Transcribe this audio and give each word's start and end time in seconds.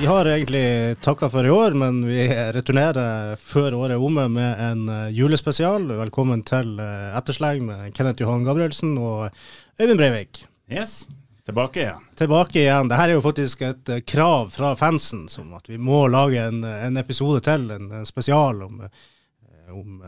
Vi 0.00 0.06
har 0.06 0.26
egentlig 0.26 1.00
takka 1.00 1.28
for 1.30 1.46
i 1.46 1.50
år, 1.50 1.74
men 1.76 2.06
vi 2.06 2.22
returnerer 2.52 3.36
før 3.36 3.74
året 3.76 3.98
er 3.98 4.04
omme 4.04 4.22
med 4.32 4.60
en 4.64 4.86
eh, 4.88 5.08
julespesial. 5.12 5.84
Velkommen 5.98 6.40
til 6.48 6.78
eh, 6.80 7.18
Ettersleng 7.18 7.66
med 7.66 7.90
Kenneth 7.92 8.24
Johan 8.24 8.46
Gabrielsen 8.46 8.94
og 8.96 9.28
Øyvind 9.76 10.00
Breivik. 10.00 10.40
Yes, 10.72 11.02
tilbake 11.44 11.82
igjen. 11.82 12.06
Tilbake 12.16 12.62
igjen. 12.62 12.88
Dette 12.88 13.10
er 13.10 13.12
jo 13.12 13.26
faktisk 13.26 13.66
et 13.68 13.92
eh, 13.92 14.00
krav 14.00 14.48
fra 14.54 14.72
fansen, 14.80 15.26
som 15.28 15.52
at 15.58 15.68
vi 15.68 15.76
må 15.76 16.06
lage 16.08 16.46
en, 16.48 16.64
en 16.64 16.96
episode 16.96 17.44
til, 17.44 17.68
en, 17.76 17.90
en 18.00 18.08
spesial 18.08 18.64
om, 18.70 18.80
om 19.68 20.00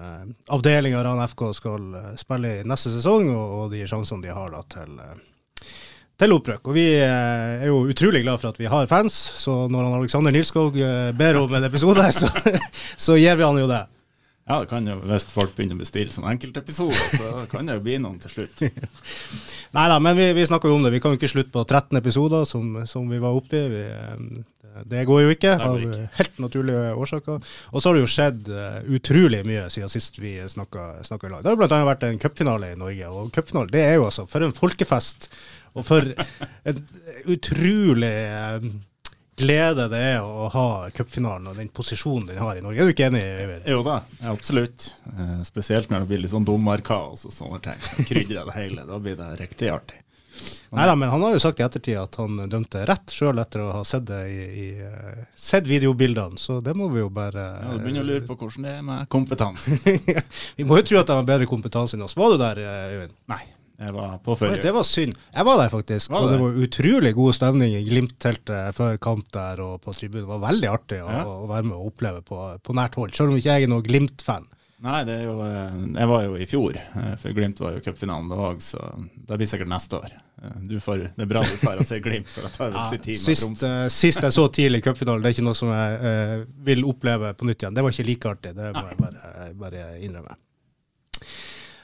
avdelinga 0.56 1.04
Ran 1.04 1.20
FK 1.34 1.50
skal 1.60 1.92
spille 2.16 2.62
i 2.62 2.64
neste 2.64 2.94
sesong, 2.96 3.28
og, 3.36 3.44
og 3.58 3.76
de 3.76 3.84
sjansene 3.84 4.24
de 4.24 4.32
har 4.40 4.56
da 4.56 4.64
til 4.72 4.96
til 6.22 6.36
opprøk. 6.36 6.68
Og 6.68 6.76
vi 6.76 6.86
eh, 7.00 7.64
er 7.64 7.70
jo 7.70 7.82
utrolig 7.90 8.22
glad 8.24 8.42
for 8.42 8.52
at 8.52 8.60
vi 8.60 8.70
har 8.70 8.90
fans, 8.90 9.16
så 9.42 9.64
når 9.70 9.88
han 9.88 9.98
Alexander 10.00 10.34
Nilskog 10.34 10.78
eh, 10.78 11.10
ber 11.18 11.40
om 11.40 11.58
en 11.58 11.66
episode, 11.66 12.06
så, 12.14 12.30
så 13.08 13.18
gir 13.18 13.38
vi 13.38 13.48
han 13.48 13.58
jo 13.62 13.70
det. 13.70 13.84
Ja, 14.42 14.58
det 14.58 14.72
kan 14.72 14.86
jo, 14.86 14.96
hvis 15.06 15.28
folk 15.30 15.52
begynner 15.54 15.78
å 15.78 15.82
bestille 15.84 16.10
sånne 16.10 16.32
enkeltepisoder, 16.34 17.02
så 17.14 17.44
kan 17.50 17.68
det 17.68 17.76
jo 17.76 17.84
bli 17.84 17.98
noen 18.02 18.18
til 18.22 18.32
slutt. 18.32 18.64
Nei 19.76 19.84
da, 19.88 20.00
men 20.02 20.18
vi, 20.18 20.32
vi, 20.34 20.46
snakker 20.48 20.70
jo 20.70 20.80
om 20.80 20.86
det. 20.86 20.90
Vi 20.96 21.02
kan 21.02 21.14
jo 21.14 21.20
ikke 21.20 21.30
slutte 21.30 21.54
på 21.54 21.62
13 21.62 22.00
episoder, 22.00 22.42
som, 22.48 22.80
som 22.90 23.06
vi 23.10 23.20
var 23.22 23.38
oppe 23.38 23.60
i. 23.60 23.68
Vi, 23.70 23.84
eh, 23.86 24.82
det 24.88 25.04
går 25.06 25.22
jo 25.22 25.32
ikke, 25.34 25.50
av 25.60 25.82
helt 26.16 26.38
naturlige 26.42 26.92
årsaker. 26.98 27.48
Og 27.70 27.82
så 27.82 27.90
har 27.90 27.96
det 27.96 28.02
jo 28.02 28.08
skjedd 28.08 28.46
utrolig 28.96 29.42
mye 29.44 29.66
siden 29.70 29.92
sist 29.92 30.16
vi 30.16 30.38
snakka 30.48 30.86
i 31.04 31.28
lag. 31.28 31.42
Det 31.42 31.50
har 31.50 31.58
jo 31.58 31.60
bl.a. 31.60 31.80
vært 31.90 32.06
en 32.08 32.20
cupfinale 32.22 32.70
i 32.72 32.78
Norge, 32.80 33.10
og 33.12 33.28
cupfinale 33.36 33.68
det 33.74 33.82
er 33.84 33.98
jo 33.98 34.06
altså 34.08 34.24
for 34.24 34.46
en 34.46 34.56
folkefest 34.56 35.28
og 35.72 35.86
for 35.86 36.08
en 36.68 36.82
utrolig 37.32 38.12
eh, 38.12 38.66
glede 39.42 39.88
det 39.92 40.02
er 40.14 40.26
å 40.26 40.48
ha 40.52 40.66
cupfinalen 40.94 41.50
og 41.50 41.58
den 41.58 41.70
posisjonen 41.74 42.28
den 42.30 42.42
har 42.42 42.58
i 42.58 42.62
Norge. 42.64 42.82
Er 42.82 42.88
du 42.90 42.94
ikke 42.94 43.08
enig, 43.08 43.22
Øyvind? 43.24 43.66
Jo 43.72 43.80
da, 43.86 43.98
absolutt. 44.30 44.92
Eh, 45.14 45.40
spesielt 45.48 45.90
når 45.90 46.04
det 46.04 46.12
blir 46.12 46.22
litt 46.22 46.34
sånn 46.34 46.46
dommerkaos 46.48 47.26
og 47.28 47.34
sånne 47.34 47.60
ting. 47.64 47.84
Krydrer 48.08 48.48
det 48.48 48.56
hele. 48.58 48.86
Da 48.88 49.00
blir 49.02 49.18
det 49.18 49.34
riktig 49.40 49.72
artig. 49.72 49.98
Nei 50.72 50.86
da, 50.88 50.94
men 50.96 51.10
han 51.12 51.20
har 51.20 51.34
jo 51.34 51.40
sagt 51.42 51.58
i 51.60 51.64
ettertid 51.66 51.98
at 52.00 52.14
han 52.16 52.38
dømte 52.48 52.86
rett, 52.88 53.12
sjøl 53.12 53.36
etter 53.42 53.60
å 53.60 53.72
ha 53.74 53.82
sett 53.84 54.06
det 54.08 54.20
i, 54.32 54.44
i 54.62 54.68
sett 55.36 55.68
videobildene. 55.68 56.40
Så 56.40 56.62
det 56.64 56.72
må 56.78 56.88
vi 56.92 57.02
jo 57.02 57.10
bare 57.12 57.44
Ja, 57.60 57.74
Du 57.76 57.84
begynner 57.84 58.04
å 58.04 58.08
lure 58.08 58.24
på 58.28 58.38
hvordan 58.40 58.68
det 58.68 58.76
er 58.78 58.86
med 58.86 59.10
kompetanse. 59.12 59.76
vi 60.56 60.68
må 60.68 60.80
jo 60.80 60.86
tro 60.88 61.02
at 61.02 61.12
de 61.12 61.18
har 61.18 61.28
bedre 61.28 61.50
kompetanse 61.50 61.98
enn 61.98 62.06
oss. 62.06 62.16
Var 62.16 62.32
du 62.32 62.40
der, 62.40 62.62
Øyvind? 62.94 63.18
Nei. 63.32 63.42
Jeg 63.82 63.94
var 63.96 64.16
på 64.22 64.36
før. 64.38 64.56
Det 64.62 64.72
var 64.74 64.86
synd. 64.86 65.16
Jeg 65.34 65.48
var 65.48 65.58
der 65.58 65.70
faktisk. 65.72 66.10
Var 66.12 66.22
det? 66.22 66.24
Og 66.24 66.32
det 66.32 66.40
var 66.42 66.64
utrolig 66.66 67.12
god 67.18 67.36
stemning 67.38 67.76
i 67.76 67.84
Glimt-teltet 67.86 68.78
før 68.78 68.98
kamp 69.02 69.30
der 69.34 69.62
og 69.64 69.78
på 69.82 69.94
tribunen. 69.96 70.22
Det 70.22 70.30
var 70.30 70.42
veldig 70.46 70.70
artig 70.70 71.02
å, 71.02 71.10
ja. 71.10 71.22
å 71.26 71.46
være 71.50 71.68
med 71.68 71.78
og 71.78 71.92
oppleve 71.92 72.24
på, 72.26 72.40
på, 72.62 72.76
nært 72.78 72.98
hold, 73.00 73.14
selv 73.16 73.32
om 73.32 73.40
ikke 73.40 73.56
jeg 73.56 73.66
er 73.66 73.72
noen 73.72 73.86
Glimt-fan. 73.86 74.46
Nei, 74.82 75.04
det 75.06 75.14
er 75.14 75.28
jo, 75.28 75.36
eh, 75.46 75.74
jeg 75.94 76.10
var 76.10 76.24
jo 76.24 76.38
i 76.42 76.46
fjor, 76.50 76.74
eh, 76.74 77.12
for 77.22 77.34
Glimt 77.36 77.60
var 77.62 77.76
jo 77.76 77.82
cupfinalen 77.84 78.32
da 78.32 78.38
òg, 78.48 78.62
så 78.66 78.80
det 78.98 79.38
blir 79.38 79.46
sikkert 79.46 79.70
neste 79.70 80.00
år. 80.00 80.16
Eh, 80.42 80.72
får, 80.82 81.04
det 81.14 81.22
er 81.22 81.30
bra 81.30 81.44
du 81.46 81.52
får 81.60 81.84
se 81.86 82.00
Glimt, 82.02 82.26
for 82.26 82.48
det 82.48 82.50
tar 82.56 82.74
ja, 82.74 82.88
sin 82.90 83.04
tid 83.04 83.20
sist, 83.22 83.62
uh, 83.62 83.86
sist 83.86 84.26
jeg 84.26 84.34
så 84.34 84.48
tidlig 84.50 84.82
cupfinalen, 84.82 85.22
det 85.22 85.30
er 85.30 85.36
ikke 85.36 85.46
noe 85.46 85.58
som 85.58 85.70
jeg 85.70 86.00
uh, 86.02 86.34
vil 86.66 86.82
oppleve 86.90 87.30
på 87.38 87.46
nytt 87.46 87.62
igjen. 87.62 87.78
Det 87.78 87.86
var 87.86 87.94
ikke 87.94 88.08
like 88.10 88.32
artig, 88.34 88.56
det 88.58 88.72
må 88.74 88.82
jeg 88.88 88.98
bare, 89.04 89.52
bare 89.62 89.86
innrømme. 90.02 90.34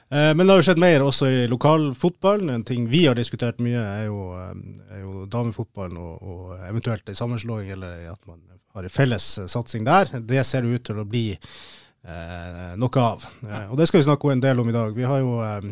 Eh, 0.09 0.31
men 0.35 0.45
det 0.45 0.53
har 0.53 0.61
jo 0.61 0.67
skjedd 0.69 0.81
mer 0.81 1.05
også 1.05 1.29
i 1.29 1.41
lokalfotballen. 1.51 2.49
En 2.49 2.63
ting 2.65 2.87
vi 2.89 3.05
har 3.05 3.17
diskutert 3.17 3.59
mye, 3.61 3.81
er 3.81 4.07
jo, 4.07 4.31
eh, 4.37 4.53
er 4.95 5.03
jo 5.03 5.25
damefotballen 5.29 5.99
og, 6.01 6.15
og, 6.23 6.55
eventuelt 6.69 7.09
en 7.09 7.19
sammenslåing, 7.19 7.69
eller 7.75 8.07
at 8.13 8.21
man 8.29 8.41
har 8.73 8.85
en 8.85 8.93
felles 8.93 9.27
satsing 9.47 9.85
der. 9.85 10.09
Det 10.19 10.45
ser 10.45 10.65
det 10.65 10.79
ut 10.79 10.87
til 10.89 11.01
å 11.01 11.05
bli 11.09 11.27
eh, 11.33 12.73
noe 12.79 13.03
av. 13.03 13.27
Eh, 13.45 13.69
og 13.69 13.77
det 13.77 13.89
skal 13.89 14.01
vi 14.01 14.09
snakke 14.09 14.33
en 14.33 14.43
del 14.43 14.61
om 14.61 14.69
i 14.69 14.75
dag. 14.75 14.97
Vi 14.97 15.07
har 15.07 15.21
jo 15.21 15.39
eh, 15.45 15.69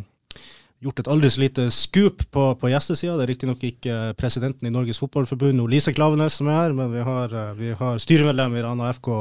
gjort 0.85 1.01
et 1.01 1.09
aldri 1.09 1.29
så 1.33 1.41
lite 1.41 1.67
scoop 1.73 2.21
på, 2.31 2.47
på 2.61 2.71
gjestesida. 2.71 3.15
Det 3.17 3.25
er 3.25 3.31
riktignok 3.33 3.63
ikke 3.65 3.97
presidenten 4.19 4.69
i 4.69 4.73
Norges 4.73 5.01
Fotballforbund, 5.01 5.63
Lise 5.71 5.93
Klavenes, 5.97 6.37
som 6.37 6.49
er 6.51 6.59
her, 6.61 6.75
men 6.77 6.91
vi 6.93 7.05
har, 7.05 7.33
vi 7.57 7.73
har 7.77 8.01
styremedlem 8.01 8.57
i 8.57 8.65
Rana 8.65 8.91
FK, 8.93 9.13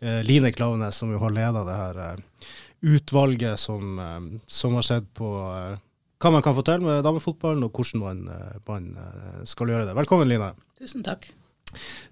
eh, 0.00 0.22
Line 0.24 0.52
Klavenes, 0.56 1.00
som 1.00 1.12
jo 1.12 1.20
har 1.20 1.34
leda 1.34 1.66
det 1.68 1.80
her 1.80 2.04
utvalget 2.84 3.60
som, 3.60 3.98
eh, 3.98 4.20
som 4.46 4.74
har 4.74 4.82
sett 4.82 5.14
på 5.14 5.54
eh, 5.56 5.78
hva 6.20 6.30
man 6.32 6.42
kan 6.44 6.54
få 6.56 6.62
til 6.64 6.80
med 6.84 7.04
damefotballen, 7.04 7.64
og 7.64 7.72
hvordan 7.72 8.00
man, 8.00 8.28
eh, 8.28 8.56
man, 8.68 8.98
skal 9.48 9.68
gjøre 9.72 9.86
det. 9.88 9.96
Velkommen, 9.96 10.28
Line. 10.28 10.52
Tusen 10.78 11.02
takk. 11.04 11.32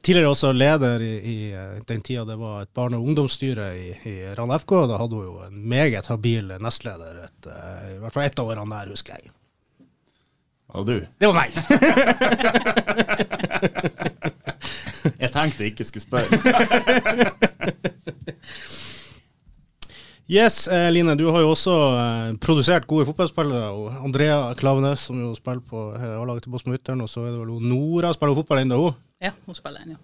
Tidligere 0.02 0.30
også 0.32 0.52
leder 0.52 1.00
i, 1.06 1.14
i 1.22 1.54
den 1.86 2.02
tida 2.02 2.24
det 2.26 2.38
var 2.40 2.62
et 2.64 2.74
barne- 2.74 2.96
og 2.98 3.04
ungdomsstyre 3.06 3.78
i, 3.78 3.92
i 4.10 4.34
Rana 4.34 4.58
FK. 4.58 4.72
Da 4.90 4.98
hadde 4.98 5.16
hun 5.20 5.28
jo 5.28 5.34
en 5.46 5.68
meget 5.70 6.06
habil 6.10 6.46
nestleder, 6.58 7.14
et, 7.28 7.40
i 7.94 7.96
hvert 8.02 8.14
fall 8.16 8.26
ett 8.26 8.38
av 8.42 8.48
årene 8.50 8.74
der, 8.74 8.90
husker 8.96 9.12
jeg. 9.20 9.24
Og 10.72 10.82
du? 10.88 10.96
Det 11.20 11.28
var 11.28 11.36
meg! 11.36 11.52
jeg 15.22 15.30
tenkte 15.30 15.62
jeg 15.62 15.70
ikke 15.76 15.84
skulle 15.84 16.06
spørre. 16.08 16.26
Yes, 20.30 20.68
eh, 20.68 20.90
Line, 20.92 21.16
du 21.18 21.26
har 21.34 21.42
jo 21.42 21.50
også 21.52 21.72
eh, 21.98 22.28
produsert 22.40 22.86
gode 22.86 23.06
fotballspillere. 23.08 23.72
og 23.74 24.04
Andrea 24.04 24.54
Klaveness, 24.58 25.08
som 25.08 25.18
jo 25.20 25.32
spiller 25.34 25.64
på 25.66 25.88
eh, 25.98 26.14
A-laget 26.20 26.46
til 26.46 26.54
Bosmo 26.54 26.76
Ytteren, 26.76 27.02
og 27.02 27.10
så 27.10 27.26
er 27.26 27.34
det 27.34 27.42
vel 27.42 27.58
Nora 27.66 28.12
spiller 28.14 28.38
fotball 28.38 28.62
ennå, 28.62 28.78
hun? 28.86 28.96
Ja, 29.22 29.32
hun 29.46 29.58
spiller 29.58 29.82
ennå. 29.84 29.98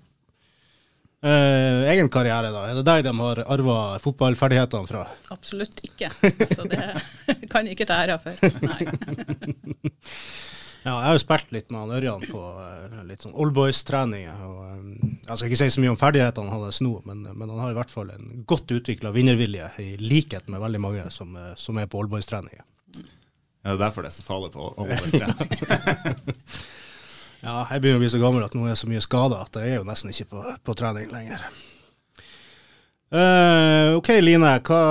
Eh, 1.19 1.87
egen 1.95 2.11
karriere, 2.15 2.51
da. 2.55 2.67
Er 2.71 2.77
det 2.79 2.85
deg 2.87 3.07
de 3.09 3.15
har 3.19 3.41
arva 3.51 3.79
fotballferdighetene 4.03 4.91
fra? 4.91 5.07
Absolutt 5.35 5.81
ikke, 5.87 6.11
så 6.51 6.67
det 6.71 6.83
kan 7.51 7.67
jeg 7.67 7.79
ikke 7.79 7.89
ta 7.91 8.03
æra 8.05 8.19
for. 8.23 8.39
Nei. 8.63 8.87
Ja, 10.85 10.95
jeg 10.95 11.09
har 11.09 11.17
jo 11.17 11.21
spilt 11.21 11.51
litt 11.53 11.73
med 11.73 11.81
han 11.83 11.95
Ørjan 11.99 12.23
på 12.31 12.39
uh, 12.39 13.01
litt 13.09 13.25
sånn 13.25 13.35
oldboys-treninger. 13.35 14.43
Um, 14.47 15.19
jeg 15.27 15.35
skal 15.35 15.49
ikke 15.49 15.61
si 15.61 15.71
så 15.75 15.83
mye 15.83 15.93
om 15.93 15.99
ferdighetene 15.99 16.55
hans 16.55 16.79
nå, 16.85 16.93
men, 17.09 17.25
men, 17.33 17.51
han 17.51 17.61
har 17.65 17.75
i 17.75 17.77
hvert 17.77 17.93
fall 17.93 18.13
en 18.15 18.45
godt 18.49 18.71
utvikla 18.77 19.13
vinnervilje, 19.15 19.69
i 19.83 19.89
likhet 20.01 20.47
med 20.49 20.63
veldig 20.63 20.81
mange 20.83 21.09
som, 21.15 21.35
eh, 21.37 21.51
som 21.59 21.81
er 21.83 21.91
på 21.91 22.01
oldboys-treninger. 22.05 22.63
Ja, 22.95 23.03
det 23.67 23.75
er 23.75 23.83
derfor 23.83 24.07
det 24.07 24.13
er 24.13 24.17
så 24.17 24.25
farlig 24.25 24.53
på 24.55 24.71
oldboys-trening. 24.71 26.39
ja, 27.47 27.57
jeg 27.73 27.83
begynner 27.83 27.99
å 27.99 28.05
bli 28.05 28.13
så 28.15 28.23
gammel 28.23 28.47
at 28.47 28.55
nå 28.57 28.65
er 28.65 28.73
jeg 28.73 28.83
så 28.85 28.93
mye 28.95 29.05
skada 29.05 29.43
at 29.45 29.59
jeg 29.59 29.75
er 29.75 29.81
jo 29.83 29.89
nesten 29.89 30.15
ikke 30.15 30.31
på, 30.31 30.45
på 30.63 30.79
trening 30.79 31.11
lenger. 31.13 31.45
Uh, 33.09 33.99
OK, 33.99 34.15
Line. 34.23 34.55
Hva 34.63 34.83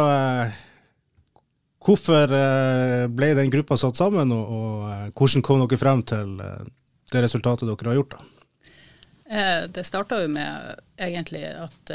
Hvorfor 1.88 2.34
eh, 2.36 3.06
ble 3.08 3.30
den 3.38 3.52
gruppa 3.52 3.78
satt 3.80 4.00
sammen, 4.00 4.32
og, 4.36 4.48
og 4.52 4.88
eh, 4.92 5.06
hvordan 5.16 5.44
kom 5.46 5.62
dere 5.64 5.80
frem 5.80 6.02
til 6.08 6.34
eh, 6.44 6.66
det 7.14 7.22
resultatet 7.24 7.70
dere 7.70 7.94
har 7.94 8.02
gjort? 8.02 8.18
da? 8.18 8.34
Det 9.68 9.84
starta 9.84 10.22
med 10.32 10.78
egentlig 11.04 11.42
at 11.50 11.90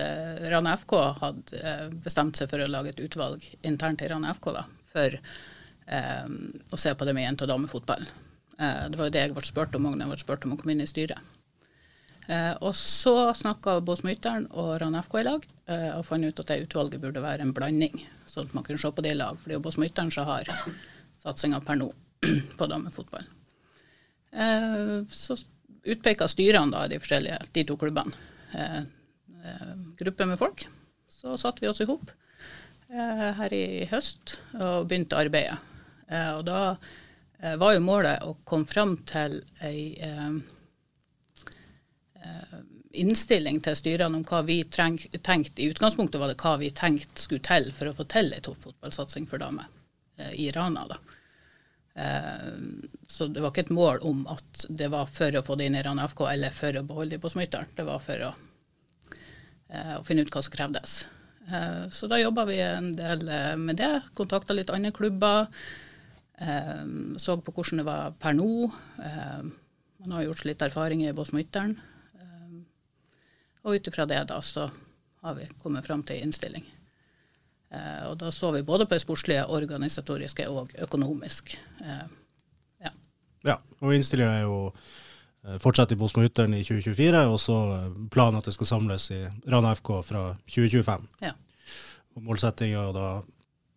Rana 0.52 0.74
FK 0.76 0.92
hadde 1.16 1.70
bestemt 2.04 2.36
seg 2.36 2.50
for 2.50 2.60
å 2.60 2.66
lage 2.68 2.90
et 2.92 3.00
utvalg 3.00 3.46
internt 3.64 4.04
i 4.04 4.10
Rana 4.10 4.34
FK 4.36 4.50
da, 4.52 4.66
for 4.92 5.16
um, 5.16 6.34
å 6.68 6.80
se 6.82 6.92
på 6.92 7.08
det 7.08 7.14
med 7.16 7.24
jente- 7.24 7.46
og 7.46 7.54
damefotball. 7.54 8.04
Det 8.52 9.00
var 9.00 9.08
jo 9.08 9.14
det 9.16 9.22
jeg 9.22 9.32
ble 9.32 9.46
spurt 9.48 9.78
om, 9.80 9.88
og 9.88 9.96
jeg 9.96 10.12
ble 10.12 10.20
spurt 10.20 10.44
om 10.44 10.52
å 10.52 10.60
komme 10.60 10.76
inn 10.76 10.84
i 10.84 10.90
styret. 10.90 11.24
Eh, 12.30 12.54
og 12.62 12.76
så 12.78 13.32
snakka 13.34 13.80
Båsmytteren 13.82 14.46
og 14.50 14.76
Rana 14.82 15.02
FK 15.02 15.18
i 15.20 15.26
lag 15.26 15.48
og 15.72 16.02
fant 16.04 16.26
ut 16.26 16.40
at 16.42 16.50
det 16.50 16.66
utvalget 16.66 17.00
burde 17.00 17.22
være 17.22 17.46
en 17.46 17.54
blanding 17.56 17.94
sånn 18.28 18.48
at 18.48 18.56
man 18.56 18.64
kunne 18.66 18.80
se 18.80 18.90
på 18.92 19.04
det 19.04 19.14
i 19.14 19.18
lag. 19.18 19.38
For 19.38 19.48
det 19.48 19.56
er 19.56 19.60
jo 19.60 19.66
på 19.66 19.74
Smitteren 19.76 20.10
som 20.12 20.28
har 20.28 20.48
satsinga 21.22 21.60
per 21.64 21.78
nå 21.80 21.88
på 22.58 22.68
damefotball. 22.70 23.28
Eh, 24.32 24.98
så 25.12 25.36
utpeka 25.82 26.28
styrene 26.30 26.72
da, 26.72 26.86
de 26.88 27.00
forskjellige, 27.02 27.38
de 27.52 27.64
to 27.68 27.76
klubbene, 27.80 28.14
eh, 28.56 28.80
eh, 29.42 29.72
grupper 29.98 30.30
med 30.30 30.40
folk. 30.40 30.66
Så 31.12 31.36
satte 31.40 31.62
vi 31.62 31.70
oss 31.70 31.82
i 31.82 31.88
hop 31.90 32.10
eh, 32.90 33.28
her 33.38 33.54
i 33.54 33.86
høst 33.90 34.38
og 34.58 34.88
begynte 34.90 35.20
arbeidet. 35.20 35.58
Eh, 36.08 36.32
og 36.38 36.46
da 36.48 36.62
eh, 36.72 37.56
var 37.60 37.76
jo 37.76 37.84
målet 37.84 38.24
å 38.26 38.36
komme 38.48 38.68
fram 38.70 38.96
til 39.08 39.40
ei 39.62 39.92
innstilling 42.92 43.60
til 43.64 43.76
styrene 43.76 44.20
om 44.20 44.24
hva 44.26 44.42
vi 44.46 44.60
tenkte. 44.68 45.62
I 45.62 45.70
utgangspunktet 45.72 46.20
var 46.20 46.32
det 46.32 46.40
hva 46.42 46.56
vi 46.60 46.70
tenkte 46.76 47.24
skulle 47.24 47.44
til 47.44 47.70
for 47.74 47.90
å 47.90 47.96
få 47.96 48.06
til 48.10 48.32
en 48.34 48.44
toppfotballsatsing 48.44 49.28
for 49.30 49.42
damer 49.42 49.68
eh, 50.18 50.34
i 50.44 50.50
Rana. 50.54 50.84
da. 50.90 50.98
Eh, 51.94 52.52
så 53.08 53.28
det 53.28 53.42
var 53.42 53.52
ikke 53.52 53.66
et 53.66 53.74
mål 53.74 54.04
om 54.08 54.24
at 54.32 54.66
det 54.68 54.90
var 54.92 55.08
for 55.10 55.38
å 55.38 55.44
få 55.44 55.56
det 55.58 55.68
inn 55.68 55.78
i 55.78 55.84
Rana 55.84 56.08
FK 56.08 56.24
eller 56.30 56.54
for 56.56 56.78
å 56.78 56.84
beholde 56.88 57.16
det 57.16 57.22
på 57.24 57.32
Smytteren. 57.32 57.72
Det 57.76 57.88
var 57.88 58.02
for 58.04 58.28
å, 58.28 58.32
eh, 59.68 59.96
å, 59.98 60.04
finne 60.08 60.26
ut 60.26 60.32
hva 60.32 60.44
som 60.44 60.54
krevdes. 60.54 61.02
Eh, 61.48 61.88
så 61.90 62.10
da 62.10 62.20
jobba 62.20 62.46
vi 62.48 62.60
en 62.64 62.92
del 62.96 63.24
eh, 63.28 63.56
med 63.56 63.80
det. 63.80 63.94
Kontakta 64.18 64.56
litt 64.56 64.72
andre 64.72 64.92
klubber. 64.94 65.48
Eh, 66.36 66.84
så 67.16 67.40
på 67.40 67.56
hvordan 67.56 67.82
det 67.82 67.88
var 67.88 68.16
per 68.20 68.36
nå. 68.36 68.70
man 70.02 70.12
har 70.16 70.24
gjort 70.24 70.44
litt 70.44 70.62
erfaringer 70.62 71.12
i 71.12 71.14
Båsmytteren. 71.14 71.76
Og 73.62 73.76
ut 73.76 73.90
ifra 73.90 74.06
det 74.10 74.22
da 74.30 74.40
så 74.42 74.68
har 75.22 75.36
vi 75.38 75.46
kommet 75.62 75.86
fram 75.86 76.02
til 76.06 76.22
innstilling. 76.22 76.64
Eh, 77.72 78.02
og 78.10 78.18
da 78.20 78.32
så 78.34 78.50
vi 78.52 78.64
både 78.66 78.86
på 78.86 78.96
det 78.96 79.04
sportslige, 79.04 79.46
organisatoriske 79.46 80.48
og 80.50 80.74
økonomisk. 80.82 81.54
Eh, 81.80 82.04
ja. 82.84 82.92
ja. 83.46 83.56
Og 83.80 83.94
innstillinga 83.94 84.32
er 84.40 84.42
jo 84.42 84.56
eh, 84.68 85.60
fortsatt 85.62 85.94
i 85.94 86.00
Bosmo-Ytteren 86.00 86.56
i 86.58 86.64
2024, 86.66 87.22
og 87.30 87.38
så 87.40 87.60
eh, 87.76 87.86
planen 88.12 88.42
at 88.42 88.50
det 88.50 88.56
skal 88.58 88.72
samles 88.74 89.10
i 89.14 89.22
Rana 89.46 89.76
FK 89.78 89.94
fra 90.10 90.26
2025. 90.50 91.06
Ja. 91.22 91.36
Og 92.12 92.26
Målsettinga 92.26 92.82
er 92.90 92.98
da 92.98 93.06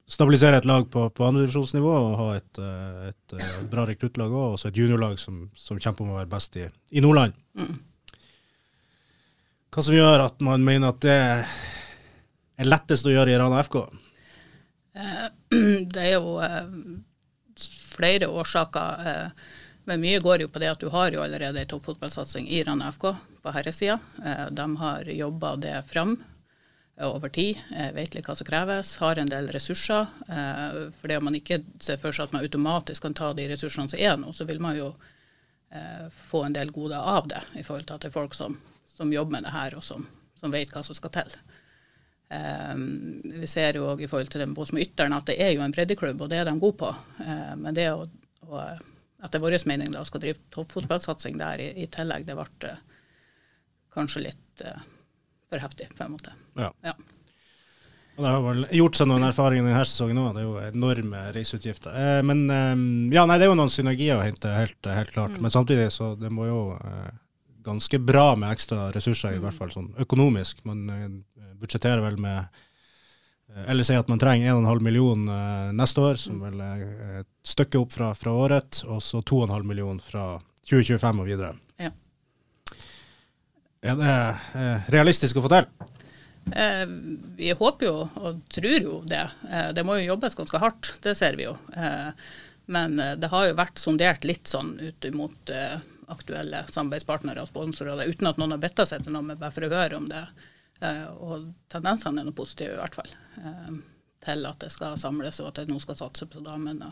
stabilisere 0.08 0.60
et 0.60 0.68
lag 0.70 0.86
på, 0.92 1.08
på 1.10 1.26
andredivisjonsnivå 1.26 1.90
og 1.90 2.16
ha 2.20 2.30
et, 2.38 2.62
eh, 2.62 3.10
et, 3.10 3.38
et 3.40 3.70
bra 3.72 3.88
rekruttlag 3.90 4.34
og 4.34 4.56
også 4.58 4.70
et 4.70 4.80
juniorlag 4.82 5.20
som, 5.22 5.46
som, 5.58 5.80
kjemper 5.82 6.06
om 6.06 6.14
å 6.14 6.20
være 6.20 6.32
best 6.36 6.58
i, 6.62 6.68
i 6.92 7.04
Nordland. 7.04 7.38
Mm. 7.58 7.78
Hva 9.76 9.84
som 9.84 9.92
gjør 9.92 10.22
at 10.24 10.38
man 10.40 10.64
mener 10.64 10.94
at 10.94 11.02
det 11.04 11.16
er 11.20 12.68
lettest 12.70 13.04
å 13.04 13.12
gjøre 13.12 13.34
i 13.34 13.40
Rana 13.42 13.60
FK? 13.66 13.82
Eh, 14.96 15.26
det 15.92 16.04
er 16.06 16.14
jo 16.14 16.38
eh, 16.40 16.70
flere 17.92 18.30
årsaker. 18.32 19.02
Eh, 19.04 19.50
men 19.90 20.00
mye 20.00 20.22
går 20.24 20.46
jo 20.46 20.52
på 20.54 20.62
det 20.64 20.70
at 20.72 20.80
du 20.80 20.88
har 20.94 21.12
jo 21.12 21.26
allerede 21.26 21.60
en 21.60 21.68
toppfotballsatsing 21.74 22.48
i 22.48 22.62
Rana 22.64 22.88
FK 22.96 23.04
på 23.44 23.54
herresida. 23.58 23.98
De 24.56 24.68
har 24.80 25.12
jobba 25.12 25.52
det 25.60 25.76
fram 25.90 26.16
over 27.04 27.30
tid, 27.36 27.60
vet 27.94 28.16
litt 28.16 28.26
hva 28.26 28.38
som 28.40 28.48
kreves, 28.48 28.94
har 29.04 29.20
en 29.20 29.30
del 29.30 29.52
ressurser. 29.54 30.08
For 30.26 31.12
det 31.12 31.20
om 31.20 31.28
man 31.28 31.38
ikke 31.38 31.60
ser 31.84 32.00
for 32.02 32.16
seg 32.16 32.30
at 32.30 32.34
man 32.34 32.48
automatisk 32.48 33.06
kan 33.06 33.18
ta 33.20 33.34
de 33.36 33.46
ressursene 33.52 33.92
som 33.92 34.00
er 34.00 34.16
nå, 34.18 34.32
så 34.34 34.48
vil 34.50 34.64
man 34.64 34.80
jo 34.80 34.88
få 36.32 36.46
en 36.48 36.56
del 36.56 36.74
goder 36.74 36.98
av 36.98 37.30
det, 37.30 37.44
i 37.60 37.68
forhold 37.68 37.86
til 37.92 38.00
at 38.00 38.08
det 38.08 38.10
er 38.10 38.16
folk 38.16 38.34
som, 38.40 38.58
som 38.96 39.14
jobber 39.14 39.38
med 39.38 39.48
det 39.48 39.54
her, 39.56 39.76
og 39.78 39.84
som, 39.84 40.08
som 40.40 40.54
vet 40.54 40.72
hva 40.74 40.84
som 40.86 40.98
skal 40.98 41.14
til. 41.16 41.38
Um, 42.26 43.22
vi 43.24 43.48
ser 43.48 43.78
jo 43.78 43.92
i 44.02 44.08
forhold 44.10 44.32
til 44.34 44.42
den 44.42 44.56
Bosmo 44.58 44.82
Ytteren 44.82 45.14
at 45.14 45.28
det 45.30 45.38
er 45.44 45.52
jo 45.54 45.62
en 45.62 45.74
breddeklubb, 45.76 46.24
og 46.26 46.32
det 46.32 46.40
er 46.42 46.48
de 46.50 46.56
gode 46.60 46.80
på. 46.80 46.92
Uh, 47.22 47.54
men 47.60 47.76
det 47.78 47.92
å, 47.94 48.06
å 48.50 48.64
etter 49.26 49.42
vår 49.42 49.58
mening 49.70 49.94
da 49.94 50.04
skal 50.06 50.24
drive 50.24 50.42
toppfotballsatsing 50.54 51.38
der 51.42 51.62
i, 51.62 51.72
i, 51.84 51.90
tillegg, 51.92 52.26
det 52.28 52.38
ble 52.38 52.72
uh, 52.72 52.80
kanskje 53.94 54.28
litt 54.28 54.66
uh, 54.66 54.80
for 55.52 55.62
heftig, 55.62 55.92
på 55.98 56.06
en 56.06 56.16
måte. 56.16 56.34
Ja. 56.58 56.72
ja. 56.86 56.96
Og 58.16 58.24
Det 58.24 58.32
har 58.32 58.44
vel 58.46 58.66
gjort 58.80 58.98
seg 58.98 59.10
noen 59.12 59.28
erfaringer 59.28 59.68
denne 59.68 59.86
sesongen 59.86 60.22
òg, 60.22 60.30
det 60.34 60.42
er 60.42 60.48
jo 60.48 60.56
enorme 60.70 61.22
reiseutgifter. 61.36 61.96
Eh, 62.00 62.20
men 62.24 62.46
ja, 63.12 63.26
nei, 63.28 63.36
det 63.36 63.44
er 63.44 63.50
jo 63.52 63.58
noen 63.60 63.74
synergier 63.74 64.16
å 64.16 64.24
hente, 64.24 64.54
helt, 64.56 64.80
helt 64.88 65.12
klart. 65.12 65.36
Mm. 65.36 65.42
Men 65.44 65.52
samtidig 65.52 65.90
så 65.92 66.14
det 66.16 66.32
må 66.32 66.48
jo 66.48 66.62
ganske 67.66 68.00
bra 68.00 68.28
med 68.40 68.54
ekstra 68.54 68.90
ressurser, 68.96 69.36
i 69.36 69.42
hvert 69.44 69.58
fall 69.58 69.74
sånn 69.74 69.92
økonomisk. 70.02 70.64
Man 70.68 70.86
budsjetterer 71.60 72.04
vel 72.06 72.18
med 72.22 72.40
eh, 72.44 73.66
eller 73.72 73.88
sier 73.88 74.04
at 74.04 74.12
man 74.12 74.22
trenger 74.22 74.54
1,5 74.54 74.86
million 74.86 75.28
uh, 75.30 75.74
neste 75.76 76.04
år, 76.04 76.22
som 76.22 76.42
vel 76.44 76.62
er 76.62 76.86
et 77.22 77.32
stykke 77.46 77.82
opp 77.82 77.94
fra, 77.96 78.14
fra 78.18 78.34
året, 78.46 78.84
og 78.88 79.02
så 79.04 79.22
2,5 79.22 79.68
million 79.68 80.02
fra 80.04 80.36
2025 80.66 81.22
og 81.22 81.30
videre. 81.30 81.54
Ja. 81.82 81.92
Er 83.86 84.00
det 84.02 84.16
realistisk 84.94 85.38
å 85.38 85.46
få 85.46 85.54
til? 85.54 85.70
Eh, 86.52 86.86
vi 87.36 87.52
håper 87.52 87.86
jo 87.88 87.94
og 88.22 88.42
tror 88.54 88.82
jo 88.82 89.00
det. 89.06 89.24
Eh, 89.50 89.70
det 89.74 89.86
må 89.86 89.98
jo 89.98 90.12
jobbes 90.12 90.38
ganske 90.38 90.62
hardt, 90.62 90.92
det 91.02 91.16
ser 91.18 91.38
vi 91.40 91.48
jo. 91.48 91.56
Eh, 91.74 92.12
men 92.66 92.98
det 92.98 93.30
har 93.30 93.46
jo 93.46 93.58
vært 93.58 93.82
sondert 93.82 94.26
litt 94.26 94.50
sånn 94.50 94.72
ut 94.82 95.06
mot 95.14 95.52
aktuelle 96.14 96.66
samarbeidspartnere 96.70 97.44
og 97.44 97.50
sponsorer, 97.50 98.06
uten 98.10 98.30
at 98.30 98.42
noen 98.42 98.56
har 98.56 98.62
bedt 98.62 98.84
seg 98.86 99.06
til 99.06 99.16
noe, 99.16 99.26
men 99.26 99.40
bare 99.40 99.54
for 99.56 99.68
å 99.68 99.72
høre 99.72 99.98
om 100.00 100.10
det 100.12 100.26
Eh, 100.80 101.06
og 101.24 101.52
tendensene 101.72 102.22
er 102.22 102.28
noe 102.28 102.36
positive, 102.36 102.76
i 102.76 102.80
hvert 102.80 102.98
fall. 102.98 103.12
Eh, 103.40 103.76
til 104.26 104.48
at 104.50 104.64
det 104.64 104.72
skal 104.74 104.98
samles, 105.00 105.40
og 105.42 105.52
at 105.52 105.62
det 105.62 105.70
nå 105.72 105.80
skal 105.84 106.00
satse 106.00 106.28
på 106.30 106.42
damene. 106.44 106.92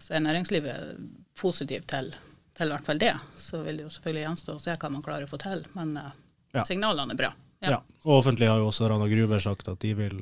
Så 0.00 0.14
er 0.16 0.24
næringslivet 0.24 1.00
positivt 1.38 1.88
til, 1.90 2.12
til, 2.56 2.68
i 2.68 2.74
hvert 2.74 2.86
fall 2.86 3.02
det. 3.02 3.14
Så 3.40 3.62
vil 3.64 3.80
det 3.80 3.88
jo 3.88 3.94
selvfølgelig 3.96 4.24
gjenstå 4.28 4.54
å 4.54 4.62
se 4.62 4.76
hva 4.78 4.92
man 4.92 5.04
klarer 5.04 5.28
å 5.28 5.32
få 5.32 5.40
til. 5.42 5.66
Men 5.76 5.96
eh, 6.00 6.14
ja. 6.56 6.64
signalene 6.68 7.16
er 7.16 7.20
bra. 7.24 7.34
Ja. 7.64 7.76
ja. 7.76 7.82
Og 8.04 8.20
offentlig 8.20 8.48
har 8.50 8.62
jo 8.62 8.70
også 8.70 8.88
Rana 8.90 9.08
Gruber 9.10 9.42
sagt 9.42 9.68
at 9.72 9.80
de 9.80 9.92
vil 9.96 10.18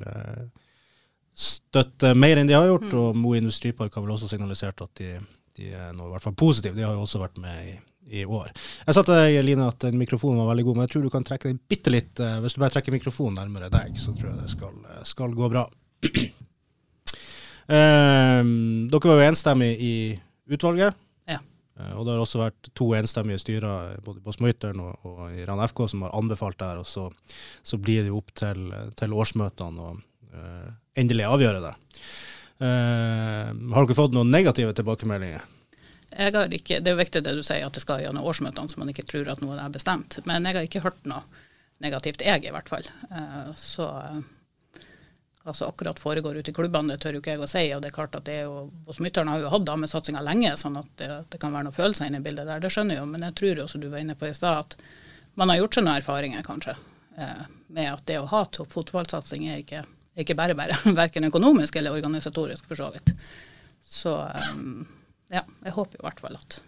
støtte 1.32 2.12
mer 2.15 2.38
enn 2.38 2.50
de 2.50 2.56
har 2.56 2.69
gjort. 2.69 2.91
Mm. 2.91 2.99
Og 3.00 3.19
Mo 3.19 3.37
Industripark 3.38 3.94
har 3.94 4.05
vel 4.05 4.17
også 4.17 4.31
signalisert 4.31 4.82
at 4.85 4.93
de, 5.00 5.15
de 5.58 5.73
er 5.75 5.94
nå 5.97 6.08
i 6.08 6.15
hvert 6.15 6.26
fall 6.26 6.38
positive. 6.38 6.76
De 6.79 6.87
har 6.87 6.97
jo 6.97 7.06
også 7.06 7.23
vært 7.23 7.41
med 7.43 7.73
i 7.73 7.79
i 8.12 8.25
år. 8.29 8.50
Jeg 8.87 8.97
sa 8.97 9.05
til 9.06 9.17
deg, 9.17 9.38
Line, 9.47 9.69
at 9.73 9.87
den 9.87 9.97
mikrofonen 10.00 10.43
var 10.43 10.50
veldig 10.53 10.67
god, 10.67 10.79
men 10.79 10.87
jeg 10.87 10.94
tror 10.94 11.06
du 11.06 11.12
kan 11.12 11.25
trekke 11.26 11.49
den 11.50 11.61
bitte 11.73 11.93
litt. 11.93 12.12
Uh, 12.20 12.41
hvis 12.44 12.56
du 12.56 12.61
bare 12.62 12.75
trekker 12.75 12.94
mikrofonen 12.94 13.38
nærmere 13.41 13.73
deg, 13.73 13.97
så 14.00 14.12
tror 14.17 14.32
jeg 14.32 14.43
det 14.43 14.53
skal, 14.53 14.75
eh, 14.88 15.05
skal 15.09 15.37
gå 15.38 15.49
bra. 15.53 15.64
uh, 16.05 16.11
dere 18.93 19.09
var 19.09 19.23
jo 19.23 19.31
enstemmige 19.31 19.79
i 19.81 19.94
utvalget. 20.53 20.99
Ja. 21.31 21.38
Uh, 21.79 21.93
og 21.97 22.05
det 22.05 22.12
har 22.14 22.25
også 22.26 22.43
vært 22.43 22.73
to 22.76 22.91
enstemmige 22.99 23.41
styrer 23.41 23.97
både 24.05 24.20
på 24.25 24.37
Småytteren 24.37 24.82
og, 24.85 25.08
og, 25.08 25.23
i 25.32 25.47
Rana 25.49 25.70
FK 25.70 25.87
som 25.94 26.05
har 26.05 26.17
anbefalt 26.19 26.61
det 26.61 26.69
her. 26.69 26.82
Og 26.85 26.88
så, 26.91 27.08
så 27.65 27.81
blir 27.81 28.05
det 28.05 28.12
jo 28.12 28.20
opp 28.20 28.35
til, 28.37 28.69
til 28.99 29.17
årsmøtene 29.17 29.88
å 29.88 29.94
endelig 30.97 31.26
avgjøre 31.29 31.58
det. 31.61 31.73
har 32.65 33.85
dere 33.85 33.97
fått 33.97 34.15
noen 34.17 34.31
negative 34.32 34.73
tilbakemeldinger? 34.79 35.43
Ikke, 36.12 36.81
Det 36.81 36.91
er 36.91 36.94
jo 36.97 37.00
viktig 37.00 37.23
det 37.25 37.35
du 37.38 37.43
sier, 37.43 37.64
at 37.67 37.75
det 37.76 37.82
skal 37.85 38.03
gjennom 38.05 38.26
årsmøtene, 38.29 38.69
så 38.69 38.81
man 38.81 38.93
ikke 38.93 39.06
tror 39.09 39.31
at 39.32 39.41
noe 39.44 39.56
er 39.56 39.73
bestemt. 39.73 40.19
Men 40.29 40.44
jeg 40.44 40.59
har 40.59 40.69
ikke 40.69 40.85
hørt 40.85 41.03
noe 41.09 41.25
negativt, 41.82 42.23
jeg 42.23 42.44
i 42.47 42.53
hvert 42.55 42.69
fall. 42.70 42.87
Så 43.59 43.88
så 45.43 45.49
altså 45.49 45.64
akkurat 45.64 45.99
foregår 45.99 46.37
ute 46.37 46.50
i 46.50 46.55
klubbene, 46.55 46.94
det 46.94 47.03
tør 47.03 47.17
jo 47.17 47.20
ikke 47.20 47.32
jeg 47.32 47.41
å 47.43 47.47
si. 47.50 47.62
og 47.75 47.81
det 47.82 47.88
er 47.88 47.94
klart 47.97 48.14
at 48.14 48.25
det 48.29 48.35
er 48.38 48.44
jo, 48.47 48.69
Bosmytteren 48.87 49.26
har 49.26 49.41
jo 49.43 49.49
hatt 49.50 49.64
damesatsinga 49.67 50.20
lenge, 50.23 50.53
sånn 50.61 50.76
at 50.79 50.93
det, 51.00 51.09
det, 51.32 51.41
kan 51.43 51.50
være 51.50 51.67
noen 51.67 51.75
følelser 51.75 52.06
inne 52.06 52.20
i 52.23 52.23
bildet 52.23 52.47
der. 52.47 52.61
Det 52.62 52.70
skjønner 52.70 52.94
jeg 52.94 53.03
jo, 53.03 53.08
men 53.11 53.25
jeg 53.26 53.35
tror 53.41 53.62
jo, 53.62 53.65
som 53.73 53.82
du 53.82 53.88
var 53.91 54.05
inne 54.05 54.15
på 54.15 54.29
i 54.29 54.37
stad, 54.38 54.62
at 54.62 55.35
man 55.35 55.50
har 55.50 55.58
gjort 55.58 55.75
seg 55.75 55.87
noen 55.88 55.99
erfaringer, 55.99 56.44
kanskje, 56.47 56.76
eh, 57.19 57.43
med 57.75 57.91
at 57.91 58.05
det 58.06 58.20
å 58.20 58.29
ha 58.31 58.44
fotballsatsing 58.76 59.49
er 59.50 59.65
ikke, 59.65 59.82
ikke 60.23 60.38
bare 60.38 60.55
bare, 60.55 60.79
verken 61.03 61.26
økonomisk 61.26 61.81
eller 61.81 61.99
organisatorisk, 61.99 62.70
for 62.70 62.79
så 62.79 62.93
vidt. 62.94 63.11
Så 63.82 64.15
um, 64.55 64.86
ja, 65.32 65.43
jeg 65.65 65.74
håper 65.79 65.98
i 65.98 66.05
hvert 66.06 66.20
fall 66.20 66.36
at, 66.39 66.58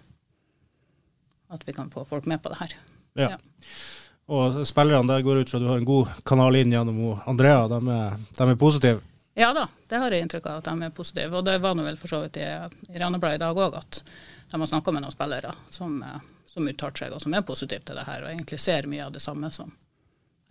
at 1.54 1.66
vi 1.68 1.75
kan 1.76 1.90
få 1.92 2.04
folk 2.09 2.26
med 2.30 2.42
på 2.42 2.52
det 2.52 2.61
her. 2.62 2.76
Ja. 3.14 3.30
ja. 3.35 3.38
Og 4.35 4.62
spillerne 4.66 5.11
der 5.11 5.25
går 5.25 5.42
ut 5.42 5.50
fra 5.50 5.59
at 5.61 5.64
du 5.64 5.68
har 5.68 5.80
en 5.80 5.88
god 5.88 6.12
kanal 6.25 6.56
inn 6.56 6.73
gjennom 6.73 7.21
Andrea. 7.28 7.66
De 7.68 7.80
er, 7.92 8.16
de 8.38 8.47
er 8.49 8.61
positive? 8.61 9.02
Ja 9.35 9.50
da, 9.52 9.66
det 9.90 9.99
har 9.99 10.14
jeg 10.14 10.25
inntrykk 10.25 10.47
av 10.47 10.62
at 10.62 10.71
de 10.71 10.87
er 10.87 10.94
positive. 10.94 11.37
Og 11.37 11.44
det 11.44 11.59
var 11.61 11.75
nå 11.76 11.85
vel 11.85 11.99
for 12.00 12.12
så 12.12 12.23
vidt 12.25 12.38
i, 12.40 12.47
i 12.94 13.00
Ranebladet 13.02 13.37
i 13.37 13.42
dag 13.42 13.61
òg 13.66 13.76
at 13.80 14.00
de 14.50 14.61
har 14.61 14.71
snakka 14.71 14.94
med 14.94 15.04
noen 15.04 15.12
spillere 15.12 15.52
som, 15.75 15.99
som 16.47 16.68
uttalte 16.71 17.04
seg, 17.04 17.16
og 17.16 17.23
som 17.23 17.35
er 17.35 17.44
positive 17.47 17.83
til 17.85 17.99
det 17.99 18.06
her, 18.06 18.23
og 18.23 18.30
egentlig 18.30 18.61
ser 18.62 18.87
mye 18.88 19.09
av 19.09 19.12
det 19.12 19.23
samme 19.25 19.50
som 19.52 19.73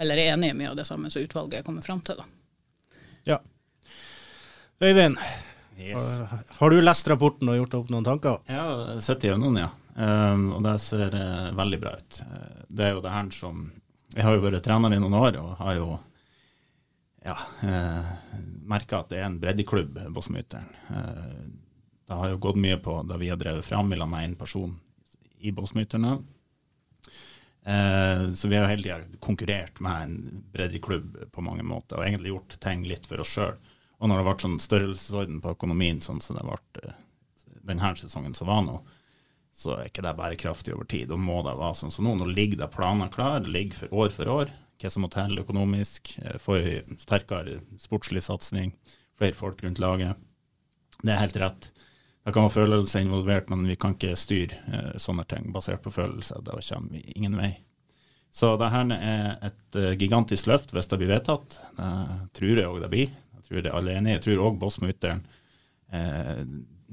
Eller 0.02 0.18
er 0.18 0.34
enig 0.34 0.50
i 0.52 0.56
mye 0.58 0.72
av 0.72 0.76
det 0.76 0.86
samme 0.90 1.10
som 1.14 1.22
utvalget 1.22 1.66
kommer 1.66 1.82
fram 1.82 2.02
til. 2.02 2.18
da. 2.18 2.26
Ja. 3.30 3.38
Øyvind, 4.82 5.18
Yes. 5.78 6.22
Har 6.60 6.70
du 6.70 6.82
lest 6.82 7.08
rapporten 7.10 7.50
og 7.50 7.58
gjort 7.58 7.78
opp 7.80 7.94
noen 7.94 8.06
tanker? 8.06 8.42
Ja, 8.48 8.64
jeg 8.64 8.96
har 8.96 9.04
sett 9.06 9.26
gjennom 9.26 9.54
den, 9.54 9.66
ja. 9.66 9.72
Um, 9.94 10.48
og 10.58 10.64
det 10.66 10.74
ser 10.82 11.14
uh, 11.14 11.52
veldig 11.54 11.80
bra 11.82 11.94
ut. 12.00 12.20
Uh, 12.26 12.64
det 12.70 12.88
er 12.88 12.96
jo 12.96 13.04
det 13.04 13.14
her 13.14 13.28
som 13.36 13.68
Jeg 14.14 14.26
har 14.26 14.34
jo 14.34 14.42
vært 14.42 14.64
trener 14.66 14.94
i 14.94 14.98
noen 15.02 15.18
år 15.18 15.38
og 15.42 15.52
har 15.60 15.76
jo 15.78 15.88
ja, 17.24 17.36
uh, 17.64 18.14
merka 18.68 19.02
at 19.02 19.12
det 19.14 19.22
er 19.22 19.28
en 19.30 19.40
breddeklubb, 19.42 20.00
Bosmyteren. 20.14 20.70
Uh, 20.90 21.46
det 22.04 22.20
har 22.20 22.34
jo 22.34 22.42
gått 22.44 22.60
mye 22.60 22.78
på 22.84 23.00
da 23.08 23.18
vi 23.22 23.32
har 23.32 23.40
drevet 23.40 23.66
fram 23.66 23.90
sammen 23.90 24.10
med 24.12 24.26
én 24.28 24.36
person 24.40 24.76
i 25.40 25.52
Bosmyterne. 25.56 26.18
Uh, 27.64 28.34
så 28.36 28.50
vi 28.52 28.58
har 28.58 28.66
jo 28.66 28.74
hele 28.74 28.84
tida 28.84 29.22
konkurrert 29.24 29.80
med 29.80 30.02
en 30.04 30.44
breddeklubb 30.54 31.22
på 31.32 31.46
mange 31.46 31.64
måter, 31.64 31.98
og 31.98 32.06
egentlig 32.06 32.34
gjort 32.34 32.58
ting 32.60 32.84
litt 32.88 33.08
for 33.08 33.24
oss 33.24 33.32
sjøl. 33.38 33.56
Og 34.04 34.10
når 34.12 34.20
det 34.20 34.24
ble 34.28 34.36
sånn 34.44 34.60
størrelsesorden 34.60 35.40
på 35.40 35.54
økonomien 35.56 36.02
sånn 36.04 36.20
som 36.24 36.36
det 36.36 36.44
ble 36.44 36.84
eh, 36.84 36.98
denne 37.64 37.94
sesongen 37.96 38.36
som 38.36 38.50
var 38.52 38.66
nå, 38.66 38.82
så 39.56 39.78
er 39.78 39.88
ikke 39.88 40.04
det 40.04 40.16
bærekraftig 40.18 40.74
over 40.76 40.90
tid. 40.92 41.08
Da 41.08 41.16
må 41.16 41.40
det 41.46 41.54
være 41.56 41.78
sånn 41.80 41.94
som 41.94 42.10
nå. 42.10 42.18
Nå 42.20 42.28
ligger 42.34 42.60
det 42.60 42.74
planer 42.74 43.12
klar, 43.14 43.40
det 43.40 43.54
ligger 43.54 43.80
for 43.80 44.04
år 44.04 44.12
for 44.12 44.34
år. 44.34 44.52
Hva 44.82 44.92
som 44.92 45.06
må 45.06 45.10
til 45.14 45.40
økonomisk. 45.40 46.18
Får 46.44 46.60
vi 46.66 46.76
sterkere 47.00 47.62
sportslig 47.80 48.26
satsing, 48.26 48.74
flere 49.16 49.38
folk 49.38 49.64
rundt 49.64 49.80
laget. 49.80 50.20
Det 51.00 51.14
er 51.14 51.22
helt 51.22 51.40
rett. 51.40 51.70
Det 52.26 52.34
kan 52.34 52.50
være 52.50 52.58
følelser 52.58 53.06
involvert, 53.06 53.48
men 53.54 53.64
vi 53.70 53.78
kan 53.80 53.96
ikke 53.96 54.18
styre 54.20 54.60
eh, 54.68 54.94
sånne 55.00 55.24
ting 55.30 55.48
basert 55.56 55.86
på 55.86 55.94
følelser. 55.94 56.44
Da 56.44 56.60
kommer 56.60 56.98
vi 56.98 57.06
ingen 57.16 57.40
vei. 57.40 57.54
Så 58.34 58.56
dette 58.60 58.98
er 58.98 59.36
et 59.46 59.84
gigantisk 60.02 60.50
løft 60.50 60.74
hvis 60.74 60.90
det 60.90 61.00
blir 61.00 61.14
vedtatt. 61.14 61.62
Det 61.78 61.92
tror 62.36 62.58
jeg 62.58 62.68
òg 62.68 62.82
det 62.82 62.90
blir 62.92 63.12
tror 63.54 63.66
det 63.66 63.74
alle 63.78 63.94
er 63.94 64.02
enige. 64.02 64.18
Jeg 64.20 64.26
tror 64.28 64.46
òg 64.50 64.60
Bosmo 64.62 64.90
Ytteren, 64.92 65.24
eh, 65.94 66.44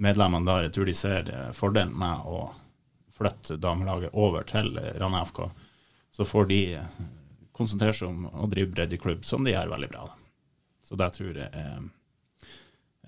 medlemmene 0.00 0.46
der, 0.48 0.66
jeg 0.68 0.74
tror 0.76 0.88
de 0.88 0.94
ser 0.96 1.30
eh, 1.34 1.50
fordelen 1.56 1.96
med 1.98 2.26
å 2.28 2.44
flytte 3.20 3.58
damelaget 3.60 4.14
over 4.16 4.46
til 4.48 4.70
Rana 5.00 5.24
FK. 5.28 5.42
Så 6.16 6.24
får 6.28 6.48
de 6.50 6.60
eh, 6.80 7.00
konsentrere 7.56 7.92
seg 7.96 8.08
om 8.08 8.28
å 8.30 8.46
drive 8.48 8.72
breddeklubb, 8.72 9.24
som 9.28 9.44
de 9.44 9.52
gjør 9.56 9.72
veldig 9.74 9.90
bra. 9.92 10.06
Så 10.86 10.96
det 10.98 11.10
tror 11.18 11.36
jeg 11.36 11.50
eh, 11.52 11.82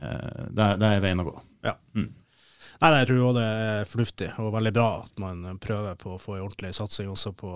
er- 0.02 0.76
det 0.78 0.86
er 0.90 1.00
veien 1.04 1.20
å 1.22 1.28
gå. 1.30 1.36
Ja. 1.66 1.76
Mm. 1.96 2.10
Nei, 2.82 2.90
nei, 2.90 2.98
jeg 3.04 3.08
tror 3.12 3.20
også 3.28 3.36
det 3.38 3.46
er 3.46 3.84
fornuftig 3.86 4.28
og 4.42 4.52
veldig 4.56 4.72
bra 4.74 4.86
at 5.04 5.20
man 5.22 5.58
prøver 5.62 5.94
på 6.00 6.16
å 6.16 6.20
få 6.20 6.36
en 6.36 6.46
ordentlig 6.48 6.72
satsing 6.74 7.10
også 7.12 7.30
på, 7.38 7.52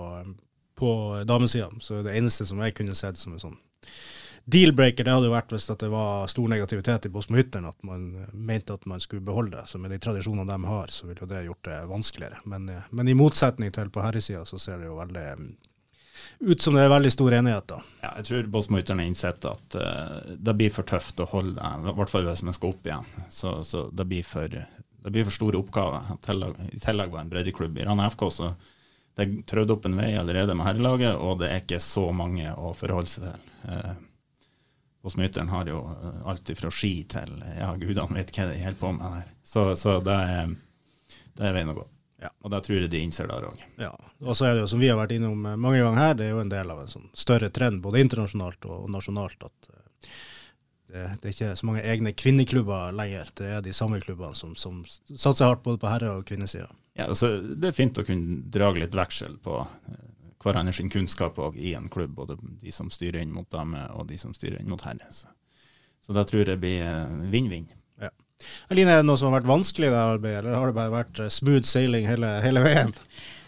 på 0.78 0.90
damesida. 1.26 1.66
Så 1.82 2.02
det 2.06 2.14
eneste 2.14 2.46
som 2.46 2.60
jeg 2.62 2.76
kunne 2.78 2.94
sett 2.94 3.18
som 3.18 3.34
en 3.34 3.42
sånn 3.42 3.56
deal-breaker, 4.46 5.04
det 5.04 5.10
hadde 5.10 5.26
jo 5.26 5.34
vært 5.34 5.52
hvis 5.52 5.66
det 5.66 5.88
var 5.90 6.28
stor 6.30 6.50
negativitet 6.50 7.08
i 7.08 7.10
Bosmo-Hytteren, 7.10 7.66
at 7.66 7.86
man 7.86 8.04
mente 8.32 8.76
at 8.76 8.84
man 8.86 9.02
skulle 9.02 9.24
beholde 9.26 9.56
det. 9.56 9.64
Så 9.66 9.80
med 9.82 9.90
de 9.90 9.98
tradisjonene 9.98 10.46
de 10.46 10.70
har, 10.70 10.92
så 10.94 11.08
ville 11.08 11.24
jo 11.24 11.30
det 11.30 11.46
gjort 11.48 11.64
det 11.66 11.78
vanskeligere. 11.90 12.38
Men, 12.44 12.68
eh, 12.70 12.86
men 12.90 13.10
i 13.10 13.16
motsetning 13.18 13.74
til 13.74 13.90
på 13.90 14.04
herresida, 14.04 14.44
så 14.46 14.60
ser 14.62 14.78
det 14.78 14.86
jo 14.86 15.00
veldig 15.00 15.26
mm, 15.40 15.50
ut 16.46 16.62
som 16.62 16.78
det 16.78 16.86
er 16.86 16.94
veldig 16.94 17.12
stor 17.16 17.34
enighet, 17.40 17.66
da. 17.74 17.80
Ja, 18.04 18.14
jeg 18.20 18.30
tror 18.30 18.54
Bosmo-Hytteren 18.54 19.02
har 19.02 19.10
innsett 19.10 19.50
at 19.50 19.78
uh, 19.82 20.16
det 20.38 20.56
blir 20.62 20.70
for 20.74 20.86
tøft 20.86 21.20
å 21.22 21.28
holde 21.34 21.58
det, 21.58 21.90
i 21.90 21.98
hvert 21.98 22.14
fall 22.14 22.30
hvis 22.30 22.46
man 22.46 22.54
skal 22.54 22.74
opp 22.76 22.86
igjen. 22.86 23.12
Så, 23.28 23.58
så 23.66 23.88
det, 23.90 24.06
blir 24.06 24.26
for, 24.26 24.46
det 24.46 25.10
blir 25.10 25.26
for 25.26 25.34
store 25.34 25.58
oppgaver. 25.58 26.14
I 26.70 26.82
tillegg, 26.86 27.10
var 27.10 27.24
en 27.24 27.34
breddeklubb 27.34 27.82
i 27.82 27.90
Rana 27.90 28.06
FK, 28.14 28.28
så 28.30 28.54
det 29.16 29.26
er 29.26 29.38
trødd 29.48 29.74
opp 29.74 29.90
en 29.90 29.98
vei 29.98 30.12
allerede 30.14 30.54
med 30.54 30.70
herrelaget, 30.70 31.16
og 31.18 31.40
det 31.42 31.50
er 31.50 31.64
ikke 31.64 31.82
så 31.82 32.12
mange 32.14 32.52
å 32.54 32.76
forholde 32.78 33.10
seg 33.10 33.32
til. 33.32 34.04
Eh, 35.06 35.08
Bosmo-Hytteren 35.08 35.48
har 35.48 35.66
jo 35.66 35.82
eh, 36.02 36.22
alt 36.26 36.50
fra 36.58 36.70
ski 36.70 37.04
til 37.08 37.36
ja, 37.58 37.74
gudene 37.76 38.18
vet 38.18 38.32
hva 38.34 38.48
de 38.50 38.62
holder 38.62 38.80
på 38.80 38.92
med 38.96 39.20
her. 39.20 39.28
Så, 39.44 39.68
så 39.76 40.00
det, 40.02 40.14
er, 40.14 40.56
det 41.36 41.46
er 41.46 41.54
veien 41.54 41.70
å 41.70 41.76
gå. 41.78 41.86
Ja. 42.22 42.30
Og 42.42 42.50
da 42.50 42.62
tror 42.64 42.80
jeg 42.80 42.90
de 42.90 43.02
innser 43.04 43.28
det 43.28 43.36
òg. 43.44 43.60
Ja, 43.78 43.92
og 44.24 44.36
så 44.38 44.48
er 44.48 44.54
det 44.56 44.62
jo 44.64 44.70
som 44.72 44.80
vi 44.80 44.88
har 44.88 44.98
vært 44.98 45.12
innom 45.18 45.44
eh, 45.46 45.58
mange 45.60 45.82
ganger 45.82 46.02
her, 46.02 46.16
det 46.16 46.26
er 46.28 46.34
jo 46.34 46.42
en 46.42 46.52
del 46.52 46.72
av 46.72 46.80
en 46.82 46.90
sånn 46.90 47.10
større 47.14 47.52
trend 47.54 47.82
både 47.84 48.02
internasjonalt 48.02 48.66
og 48.70 48.88
nasjonalt 48.90 49.46
at 49.46 49.70
eh, 49.70 50.16
det, 50.86 51.04
det 51.20 51.28
er 51.28 51.34
ikke 51.34 51.52
så 51.60 51.68
mange 51.68 51.84
egne 51.84 52.14
kvinneklubber 52.16 52.96
lenger. 52.96 53.30
Det 53.36 53.52
er 53.58 53.62
de 53.62 53.74
samme 53.76 54.00
klubbene 54.02 54.38
som, 54.38 54.54
som 54.58 54.82
satser 54.86 55.48
hardt 55.48 55.64
både 55.66 55.82
på 55.82 55.90
herre- 55.90 56.16
og 56.18 56.26
kvinnesida. 56.28 56.70
Ja, 56.96 57.10
altså, 57.10 57.36
det 57.42 57.68
er 57.70 57.76
fint 57.76 57.98
å 58.00 58.06
kunne 58.06 58.40
dra 58.48 58.70
litt 58.72 58.94
veksel 58.96 59.36
på 59.44 59.58
hverandre 60.46 60.74
sin 60.76 60.92
kunnskap 60.92 61.38
og 61.42 61.58
i 61.58 61.74
en 61.78 61.90
klubb, 61.92 62.14
både 62.16 62.38
de 62.62 62.72
som 62.74 62.90
styrer 62.92 63.20
inn 63.22 63.34
mot 63.34 63.48
damer 63.52 63.90
og 63.96 64.06
de 64.10 64.18
som 64.20 64.34
styrer 64.36 64.62
inn 64.62 64.70
mot 64.70 64.82
herrer. 64.86 65.10
Så, 65.10 65.32
så 66.06 66.16
da 66.16 66.24
tror 66.26 66.44
jeg 66.44 66.52
det 66.54 66.60
blir 66.62 66.86
eh, 66.86 67.18
vinn-vinn. 67.32 67.68
Aline, 68.68 68.92
er 68.92 69.00
det 69.00 69.08
noe 69.08 69.16
som 69.16 69.30
har 69.30 69.38
vært 69.38 69.48
vanskelig 69.48 69.88
i 69.88 69.94
det 69.94 70.02
arbeidet, 70.02 70.42
eller 70.44 70.60
har 70.60 70.70
det 70.70 70.76
bare 70.76 70.92
vært 70.92 71.20
eh, 71.24 71.32
smooth 71.32 71.64
sailing 71.68 72.08
hele, 72.08 72.36
hele 72.44 72.62
veien? 72.64 72.92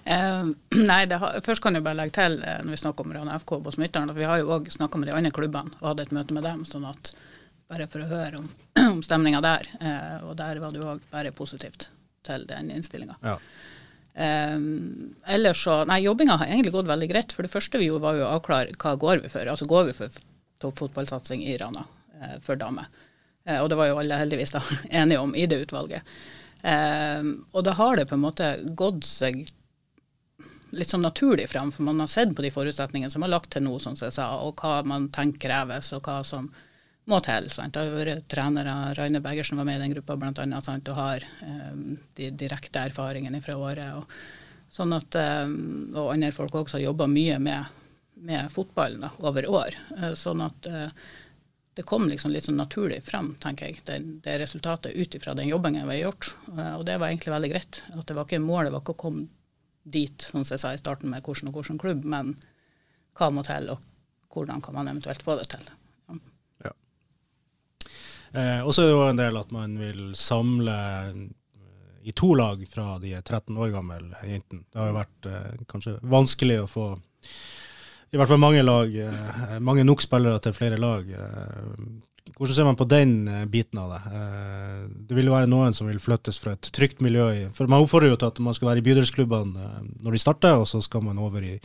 Uh, 0.08 0.54
nei, 0.88 1.02
det 1.10 1.18
har, 1.20 1.36
først 1.44 1.60
kan 1.60 1.76
jeg 1.76 1.84
bare 1.84 1.98
legge 1.98 2.16
til 2.16 2.38
uh, 2.40 2.62
når 2.64 2.72
vi 2.72 2.80
snakker 2.80 3.04
om 3.04 3.12
Rana 3.12 3.36
FK 3.42 3.58
på 3.66 3.74
Smytteren, 3.74 4.08
at 4.08 4.16
vi 4.16 4.28
har 4.28 4.40
jo 4.40 4.54
òg 4.56 4.70
snakka 4.72 5.00
med 5.00 5.10
de 5.10 5.16
andre 5.18 5.32
klubbene 5.36 5.76
og 5.82 5.90
hadde 5.90 6.06
et 6.06 6.14
møte 6.16 6.36
med 6.36 6.48
dem. 6.48 6.64
sånn 6.68 6.88
at 6.88 7.12
Bare 7.68 7.84
for 7.92 8.00
å 8.00 8.08
høre 8.08 8.38
om, 8.38 8.46
om 8.94 9.02
stemninga 9.04 9.42
der. 9.44 9.66
Uh, 9.76 10.30
og 10.30 10.38
der 10.38 10.62
var 10.62 10.72
det 10.72 10.80
jo 10.80 10.88
òg 10.94 11.02
bare 11.12 11.34
positivt 11.36 11.90
til 12.24 12.46
den 12.48 12.70
innstillinga. 12.72 13.18
Ja. 13.20 13.34
Um, 14.18 15.14
så, 15.54 15.84
nei, 15.86 16.00
Jobbinga 16.02 16.40
har 16.40 16.46
egentlig 16.50 16.72
gått 16.74 16.88
veldig 16.88 17.08
greit. 17.10 17.32
For 17.32 17.46
det 17.46 17.52
første 17.52 17.78
vi 17.78 17.86
gjorde, 17.86 18.02
var 18.02 18.18
jo 18.18 18.26
å 18.26 18.32
avklare 18.38 18.74
hva 18.74 18.96
går 18.98 19.22
vi 19.22 19.30
for. 19.30 19.46
Altså 19.46 19.68
går 19.70 19.90
vi 19.90 19.98
for 20.00 20.16
toppfotballsatsing 20.58 21.44
i 21.46 21.54
Rana 21.60 21.84
eh, 22.18 22.40
for 22.42 22.58
damer. 22.58 22.88
Eh, 23.46 23.60
og 23.62 23.68
det 23.70 23.78
var 23.78 23.90
jo 23.90 24.00
alle 24.02 24.18
heldigvis 24.18 24.56
da 24.56 24.62
enige 25.02 25.22
om 25.22 25.36
i 25.38 25.46
det 25.46 25.62
utvalget. 25.68 26.18
Um, 26.58 27.46
og 27.54 27.62
da 27.68 27.76
har 27.78 27.96
det 27.96 28.08
på 28.10 28.16
en 28.16 28.24
måte 28.24 28.48
gått 28.74 29.06
seg 29.06 29.44
litt 30.74 30.90
sånn 30.90 31.06
naturlig 31.06 31.46
fram, 31.48 31.70
for 31.72 31.86
man 31.86 32.02
har 32.02 32.10
sett 32.10 32.34
på 32.36 32.42
de 32.44 32.50
forutsetningene 32.52 33.12
som 33.12 33.22
er 33.24 33.30
lagt 33.32 33.52
til 33.54 33.62
nå, 33.64 33.78
som 33.80 33.94
jeg 33.96 34.12
sa, 34.12 34.32
og 34.42 34.58
hva 34.60 34.82
man 34.84 35.06
tenker 35.14 35.46
kreves, 35.46 35.92
og 35.96 36.02
hva 36.04 36.18
som 36.26 36.50
må 37.08 37.20
til. 37.24 37.48
Sant? 37.52 37.74
Det 37.74 37.84
har 37.84 37.94
vært 37.96 38.26
trenere, 38.30 38.74
Raine 38.98 39.22
Bergersen 39.24 39.58
var 39.60 39.68
med 39.68 39.78
i 39.78 39.84
den 39.86 39.94
gruppa 39.96 40.18
annet, 40.18 40.90
og 40.90 40.98
har 40.98 41.24
um, 41.42 41.96
de 42.18 42.30
direkte 42.30 42.84
erfaringene 42.90 43.40
fra 43.44 43.56
året. 43.56 43.96
Og, 43.96 44.68
sånn 44.72 44.92
at, 44.96 45.16
um, 45.46 45.88
og 45.94 46.12
andre 46.14 46.34
folk 46.36 46.54
også 46.60 46.78
har 46.78 46.88
jobba 46.90 47.08
mye 47.10 47.38
med, 47.40 47.80
med 48.28 48.52
fotballen 48.52 49.06
da, 49.06 49.12
over 49.24 49.48
år. 49.48 49.78
Uh, 49.96 50.12
sånn 50.18 50.44
at 50.44 50.68
uh, 50.68 50.92
det 51.78 51.86
kom 51.86 52.08
liksom 52.10 52.32
litt 52.34 52.48
sånn 52.48 52.58
naturlig 52.58 53.00
frem, 53.06 53.32
tenker 53.40 53.70
jeg, 53.70 53.82
det, 53.86 53.98
det 54.24 54.38
resultatet 54.42 54.96
ut 54.98 55.14
ifra 55.14 55.36
den 55.38 55.48
jobbingen 55.52 55.86
vi 55.88 56.00
har 56.00 56.10
gjort. 56.10 56.32
Uh, 56.52 56.76
og 56.80 56.86
det 56.88 56.98
var 56.98 57.08
egentlig 57.08 57.34
veldig 57.36 57.52
greit. 57.54 57.82
At 57.94 58.06
det 58.10 58.18
var 58.18 58.28
ikke 58.28 58.42
målet 58.44 58.74
var 58.74 58.84
ikke 58.84 58.96
å 58.98 59.02
komme 59.06 59.28
dit, 59.88 60.20
som 60.20 60.44
jeg 60.44 60.60
sa 60.60 60.74
i 60.74 60.80
starten, 60.80 61.08
med 61.08 61.24
hvordan 61.24 61.48
og 61.48 61.56
hvordan 61.56 61.80
klubb, 61.80 62.04
men 62.04 62.34
hva 63.16 63.32
må 63.32 63.46
til, 63.46 63.72
og 63.72 64.34
hvordan 64.34 64.60
kan 64.60 64.76
man 64.76 64.90
eventuelt 64.90 65.24
få 65.24 65.38
det 65.38 65.48
til. 65.54 65.70
Eh, 68.32 68.60
og 68.62 68.74
så 68.74 68.82
er 68.82 68.90
det 68.90 68.96
jo 68.96 69.04
en 69.08 69.20
del 69.20 69.38
at 69.40 69.52
man 69.54 69.76
vil 69.80 70.02
samle 70.18 70.78
eh, 71.08 71.22
i 72.08 72.14
to 72.16 72.32
lag 72.38 72.60
fra 72.70 72.96
de 73.02 73.14
er 73.18 73.22
13 73.24 73.56
år 73.56 73.72
gamle 73.74 74.00
jentene. 74.24 74.64
Det 74.68 74.80
har 74.80 74.92
jo 74.92 74.98
vært 74.98 75.30
eh, 75.30 75.64
kanskje 75.70 75.98
vanskelig 76.02 76.62
å 76.64 76.68
få 76.70 76.90
i 78.08 78.16
hvert 78.16 78.30
fall 78.30 78.40
mange 78.40 78.62
lag, 78.64 78.94
eh, 78.96 79.58
mange 79.60 79.84
nok 79.84 80.00
spillere 80.00 80.40
til 80.40 80.54
flere 80.56 80.78
lag. 80.80 81.04
Eh, 81.04 82.32
hvordan 82.38 82.54
ser 82.54 82.64
man 82.64 82.76
på 82.76 82.88
den 82.88 83.28
eh, 83.28 83.44
biten 83.44 83.78
av 83.78 83.90
det? 83.92 84.22
Det 85.08 85.16
vil 85.16 85.28
jo 85.28 85.34
være 85.34 85.50
noen 85.50 85.76
som 85.76 85.88
vil 85.90 86.00
flyttes 86.00 86.38
fra 86.40 86.54
et 86.56 86.70
trygt 86.72 87.02
miljø. 87.04 87.50
For 87.52 87.68
Man 87.68 87.84
oppfordrer 87.84 88.14
jo 88.14 88.16
til 88.16 88.30
at 88.30 88.40
man 88.40 88.56
skal 88.56 88.70
være 88.70 88.80
i 88.80 88.86
bydelsklubbene 88.88 89.68
når 90.04 90.16
de 90.16 90.22
starter, 90.22 90.56
og 90.56 90.68
så 90.68 90.80
skal 90.80 91.04
man 91.04 91.20
over 91.20 91.44
i, 91.44 91.58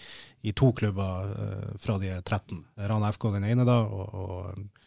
i 0.43 0.51
to 0.51 0.74
klubber 0.75 1.32
fra 1.79 1.98
de 2.01 2.12
er 2.12 2.22
13. 2.22 2.65
Rana 2.91 3.12
FK 3.15 3.32
den 3.38 3.48
ene 3.48 3.63
da, 3.67 3.79
og, 3.88 4.12
og 4.12 4.82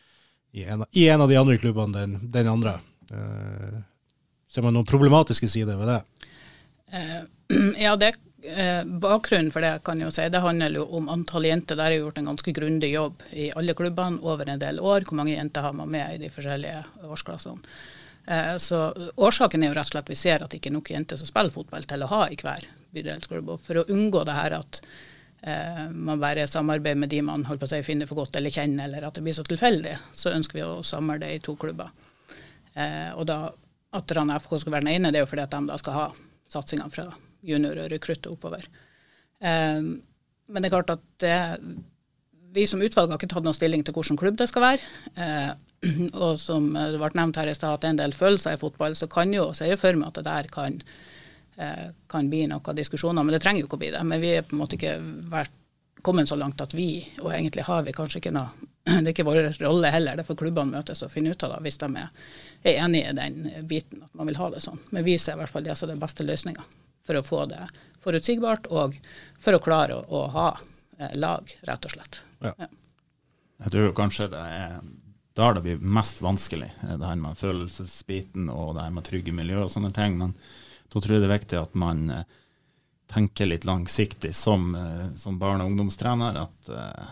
i, 0.57 0.65
en, 0.65 0.83
av- 0.87 0.89
i 0.97 1.09
en 1.13 1.21
av 1.21 1.29
de 1.31 1.37
andre 1.37 1.59
klubbene 1.61 1.99
den, 1.99 2.15
den 2.33 2.49
andre. 2.49 2.79
Eh, 3.13 3.81
ser 4.51 4.65
man 4.65 4.77
noen 4.77 4.89
problematiske 4.89 5.49
sider 5.53 5.77
ved 5.81 5.91
det? 5.93 5.99
Eh, 6.97 7.19
ja, 7.87 7.93
det, 8.01 8.15
eh, 8.49 8.81
bakgrunnen 9.05 9.53
for 9.53 9.65
det 9.65 9.75
kan 9.85 10.01
jeg 10.01 10.09
jo 10.09 10.15
si, 10.17 10.29
det 10.33 10.41
handler 10.45 10.79
jo 10.81 10.87
om 10.97 11.11
antall 11.13 11.49
jenter. 11.51 11.77
Der 11.79 11.93
er 11.93 12.01
gjort 12.01 12.23
en 12.23 12.31
ganske 12.33 12.55
grundig 12.57 12.95
jobb 12.95 13.21
i 13.37 13.51
alle 13.53 13.77
klubbene 13.77 14.23
over 14.25 14.49
en 14.49 14.63
del 14.63 14.81
år. 14.81 15.05
Hvor 15.05 15.21
mange 15.21 15.37
jenter 15.37 15.67
har 15.69 15.77
man 15.77 15.93
med 15.93 16.17
i 16.17 16.23
de 16.25 16.33
forskjellige 16.33 16.83
årsklassene. 17.05 17.77
Så 18.59 18.79
Årsaken 19.23 19.63
er 19.63 19.69
jo 19.71 19.75
rett 19.77 19.87
og 19.87 19.93
slett 19.93 20.09
at 20.09 20.11
vi 20.11 20.17
ser 20.19 20.43
at 20.43 20.51
det 20.51 20.59
ikke 20.59 20.73
er 20.73 20.75
nok 20.75 20.89
jenter 20.91 21.19
som 21.21 21.29
spiller 21.29 21.53
fotball 21.55 21.85
til 21.87 22.03
å 22.03 22.09
ha 22.11 22.25
i 22.27 22.35
hver 22.41 22.65
bydelsklubb. 22.97 23.53
Og 23.55 23.61
for 23.63 23.79
å 23.79 23.85
unngå 23.95 24.25
det 24.27 24.35
her 24.35 24.57
at 24.57 24.81
man 25.47 26.19
bare 26.19 26.47
samarbeider 26.51 26.99
med 26.99 27.13
de 27.13 27.21
man 27.23 27.45
holder 27.47 27.61
på 27.63 27.69
å 27.69 27.71
si, 27.71 27.79
finner 27.87 28.09
for 28.11 28.19
godt 28.19 28.35
eller 28.39 28.51
kjenner, 28.51 28.89
eller 28.89 29.07
at 29.07 29.15
det 29.15 29.23
blir 29.23 29.37
så 29.37 29.45
tilfeldig, 29.47 29.93
så 30.11 30.33
ønsker 30.35 30.59
vi 30.59 30.65
å 30.67 30.83
samle 30.83 31.29
i 31.31 31.39
to 31.45 31.55
klubber. 31.61 31.93
Eh, 32.77 33.11
og 33.17 33.25
da 33.29 33.39
at 33.97 34.13
Rana 34.17 34.37
FK 34.43 34.59
skal 34.61 34.75
være 34.75 34.85
den 34.85 34.97
ene, 34.97 35.13
det 35.13 35.21
er 35.21 35.25
jo 35.25 35.31
fordi 35.31 35.47
at 35.47 35.55
de 35.55 35.63
da 35.71 35.79
skal 35.81 35.97
ha 35.97 36.07
satsinga 36.53 36.89
fra 36.93 37.07
junior 37.47 37.79
og 37.81 37.91
rekrutter 37.93 38.35
oppover. 38.35 38.67
Eh, 39.41 39.81
men 40.47 40.63
det 40.63 40.69
er 40.69 40.75
klart 40.75 40.93
at 40.97 41.05
det, 41.23 41.39
vi 42.57 42.67
som 42.69 42.83
utvalg 42.85 43.11
har 43.13 43.21
ikke 43.21 43.31
tatt 43.33 43.47
noen 43.47 43.57
stilling 43.57 43.85
til 43.87 43.97
hvilken 43.97 44.21
klubb 44.21 44.39
det 44.41 44.51
skal 44.51 44.67
være. 44.67 44.93
Eh, 45.17 45.53
og 46.25 46.41
som 46.43 46.69
det 46.75 47.01
ble 47.01 47.13
nevnt 47.17 47.41
her 47.41 47.51
i 47.51 47.57
stad, 47.57 47.77
at 47.77 47.85
det 47.85 47.91
er 47.91 47.97
en 47.97 48.05
del 48.05 48.17
følelser 48.17 48.57
i 48.57 48.61
fotball, 48.61 48.97
så 48.99 49.09
kan 49.13 49.33
jo, 49.35 49.51
ser 49.57 49.73
jeg 49.73 49.81
for 49.81 49.99
meg 49.99 50.11
at 50.11 50.21
det 50.21 50.29
der 50.29 50.51
kan, 50.53 50.81
eh, 50.83 51.16
kan 52.07 52.27
bli 52.29 52.43
noen 52.51 52.77
diskusjoner. 52.77 53.25
Men 53.25 53.33
det 53.33 53.41
trenger 53.41 53.63
jo 53.63 53.69
ikke 53.69 53.79
å 53.79 53.81
bli 53.81 53.93
det. 53.95 54.03
Men 54.05 54.21
vi 54.21 54.35
er 54.37 54.45
på 54.45 54.57
en 54.57 54.61
måte 54.61 54.77
ikke 54.77 54.99
vært, 55.33 55.55
kommet 56.05 56.29
så 56.29 56.37
langt 56.37 56.61
at 56.61 56.75
vi, 56.77 57.01
og 57.23 57.33
egentlig 57.33 57.65
har 57.67 57.83
vi 57.83 57.95
kanskje 57.97 58.21
ikke 58.21 58.35
noe 58.37 58.53
Det 58.87 59.01
er 59.01 59.09
ikke 59.11 59.25
vår 59.27 59.49
rolle 59.65 59.91
heller, 59.91 60.15
det 60.15 60.27
får 60.29 60.37
klubbene 60.39 60.77
møtes 60.77 61.01
og 61.03 61.11
finne 61.11 61.33
ut 61.33 61.43
av 61.43 61.57
det 61.57 61.63
hvis 61.65 61.81
de 61.81 61.89
er, 61.99 62.27
er 62.63 62.77
enige 62.85 63.09
i 63.11 63.17
den 63.17 63.67
biten, 63.67 64.05
at 64.07 64.13
man 64.15 64.29
vil 64.29 64.39
ha 64.39 64.51
det 64.53 64.61
sånn. 64.63 64.79
Men 64.95 65.03
vi 65.09 65.17
ser 65.19 65.35
i 65.35 65.41
hvert 65.41 65.51
fall 65.51 65.67
det 65.67 65.75
som 65.75 65.91
den 65.91 65.99
beste 65.99 66.23
løsninga 66.23 66.63
for 67.07 67.19
å 67.19 67.25
få 67.27 67.41
det 67.51 67.65
forutsigbart, 68.05 68.69
og 68.71 68.95
for 69.43 69.57
å 69.57 69.63
klare 69.63 69.97
å, 69.99 70.05
å 70.07 70.21
ha 70.37 70.47
eh, 70.99 71.17
lag, 71.19 71.51
rett 71.67 71.89
og 71.89 71.97
slett. 71.97 72.21
Ja. 72.45 72.53
Jeg 73.65 73.73
tror 73.75 73.97
kanskje 73.97 74.29
det 74.31 74.45
er 74.61 74.79
da 75.37 75.51
det 75.53 75.65
blir 75.65 75.83
mest 75.83 76.23
vanskelig, 76.23 76.71
eh, 76.83 76.95
det 76.97 77.11
her 77.11 77.19
med 77.21 77.39
følelsesbiten 77.39 78.51
og 78.53 78.77
det 78.77 78.87
her 78.87 78.95
med 78.95 79.07
trygge 79.09 79.35
miljø 79.35 79.65
og 79.65 79.73
sånne 79.75 79.93
ting. 79.97 80.19
Men 80.21 80.37
da 80.93 81.01
tror 81.01 81.17
jeg 81.17 81.23
det 81.23 81.29
er 81.29 81.39
viktig 81.39 81.61
at 81.61 81.79
man 81.79 82.11
eh, 82.15 82.25
tenker 83.13 83.47
litt 83.47 83.65
langsiktig 83.65 84.35
som, 84.35 84.75
eh, 84.75 85.15
som 85.15 85.39
barne- 85.39 85.65
og 85.65 85.71
ungdomstrener. 85.71 86.41
At 86.43 86.69
eh, 86.69 87.07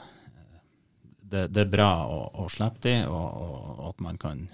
det, 1.20 1.46
det 1.54 1.64
er 1.64 1.72
bra 1.72 1.90
å, 2.06 2.20
å 2.44 2.48
slippe 2.52 2.82
de, 2.86 2.96
og, 3.06 3.40
og, 3.46 3.88
at 3.90 4.04
man 4.04 4.18
kan 4.20 4.46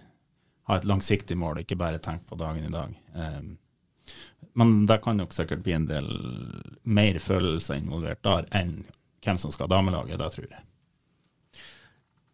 ha 0.70 0.78
et 0.78 0.86
langsiktig 0.86 1.36
mål, 1.38 1.62
ikke 1.62 1.78
bare 1.80 1.98
tenke 2.02 2.28
på 2.30 2.38
dagen 2.40 2.64
i 2.68 2.72
dag. 2.72 2.94
Eh, 3.14 3.42
men 4.58 4.86
det 4.86 5.00
kan 5.04 5.20
nok 5.20 5.34
sikkert 5.34 5.62
bli 5.64 5.76
en 5.76 5.86
del 5.88 6.08
mer 6.82 7.18
følelser 7.22 7.78
involvert 7.78 8.22
der 8.26 8.48
enn 8.56 8.80
hvem 9.24 9.38
som 9.38 9.52
skal 9.52 9.68
ha 9.68 9.76
damelaget, 9.76 10.18
det 10.18 10.30
tror 10.34 10.46
jeg. 10.48 10.64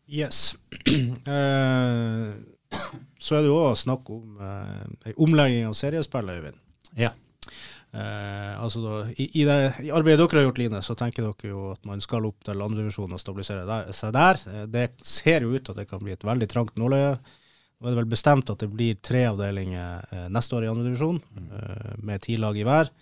Yes. 0.06 0.54
Uh, 0.86 2.30
så 3.18 3.36
er 3.36 3.42
det 3.42 3.50
jo 3.50 3.58
òg 3.58 3.74
snakk 3.78 4.10
om 4.14 4.38
uh, 4.38 5.10
omlegging 5.18 5.66
av 5.66 5.74
seriespillet, 5.78 6.38
Øyvind. 6.38 6.62
Ja. 6.96 7.12
Eh, 7.96 8.52
altså 8.60 8.82
da, 8.82 8.98
i, 9.16 9.30
i, 9.40 9.44
det, 9.48 9.56
I 9.86 9.92
arbeidet 9.94 10.20
dere 10.20 10.42
har 10.42 10.48
gjort, 10.48 10.60
Line, 10.60 10.82
så 10.84 10.96
tenker 10.98 11.24
dere 11.24 11.50
jo 11.52 11.70
at 11.72 11.86
man 11.88 12.02
skal 12.04 12.28
opp 12.28 12.44
til 12.44 12.60
andredivisjon 12.60 13.14
og 13.16 13.22
stabilisere 13.22 13.64
der, 13.68 13.90
seg 13.96 14.14
der. 14.16 14.40
Eh, 14.52 14.68
det 14.72 14.86
ser 15.06 15.46
jo 15.46 15.54
ut 15.54 15.64
til 15.64 15.74
at 15.74 15.82
det 15.82 15.88
kan 15.90 16.02
bli 16.04 16.16
et 16.16 16.26
veldig 16.26 16.48
trangt 16.52 16.80
nåløye. 16.80 17.16
Nå 17.76 17.88
er 17.88 17.92
det 17.92 18.00
vel 18.00 18.08
bestemt 18.08 18.48
at 18.52 18.62
det 18.62 18.70
blir 18.72 19.00
tre 19.04 19.26
avdelinger 19.30 20.06
eh, 20.12 20.28
neste 20.32 20.56
år 20.58 20.66
i 20.66 20.72
andredivisjon, 20.72 21.20
mm. 21.20 21.52
eh, 21.60 21.92
med 22.08 22.24
ti 22.24 22.38
lag 22.40 22.56
i 22.56 22.64
hver. 22.66 22.92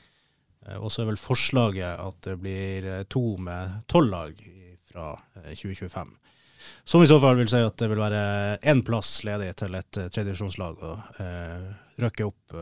Eh, 0.66 0.78
og 0.78 0.92
så 0.92 1.02
er 1.02 1.12
vel 1.12 1.20
forslaget 1.20 2.02
at 2.02 2.20
det 2.28 2.36
blir 2.42 2.90
eh, 2.90 3.06
to 3.10 3.36
med 3.42 3.80
tolv 3.90 4.12
lag 4.14 4.44
fra 4.90 5.14
2025. 5.50 6.12
Som 6.86 7.02
i 7.02 7.08
så 7.10 7.18
fall 7.20 7.36
vil 7.36 7.50
si 7.50 7.60
at 7.60 7.76
det 7.80 7.90
vil 7.90 8.00
være 8.00 8.24
én 8.70 8.80
plass 8.86 9.18
ledig 9.26 9.50
til 9.58 9.74
et 9.76 9.90
tredjedivisjonslag 9.98 10.84
å 10.86 10.92
eh, 11.20 11.66
røkke 12.02 12.28
opp 12.28 12.54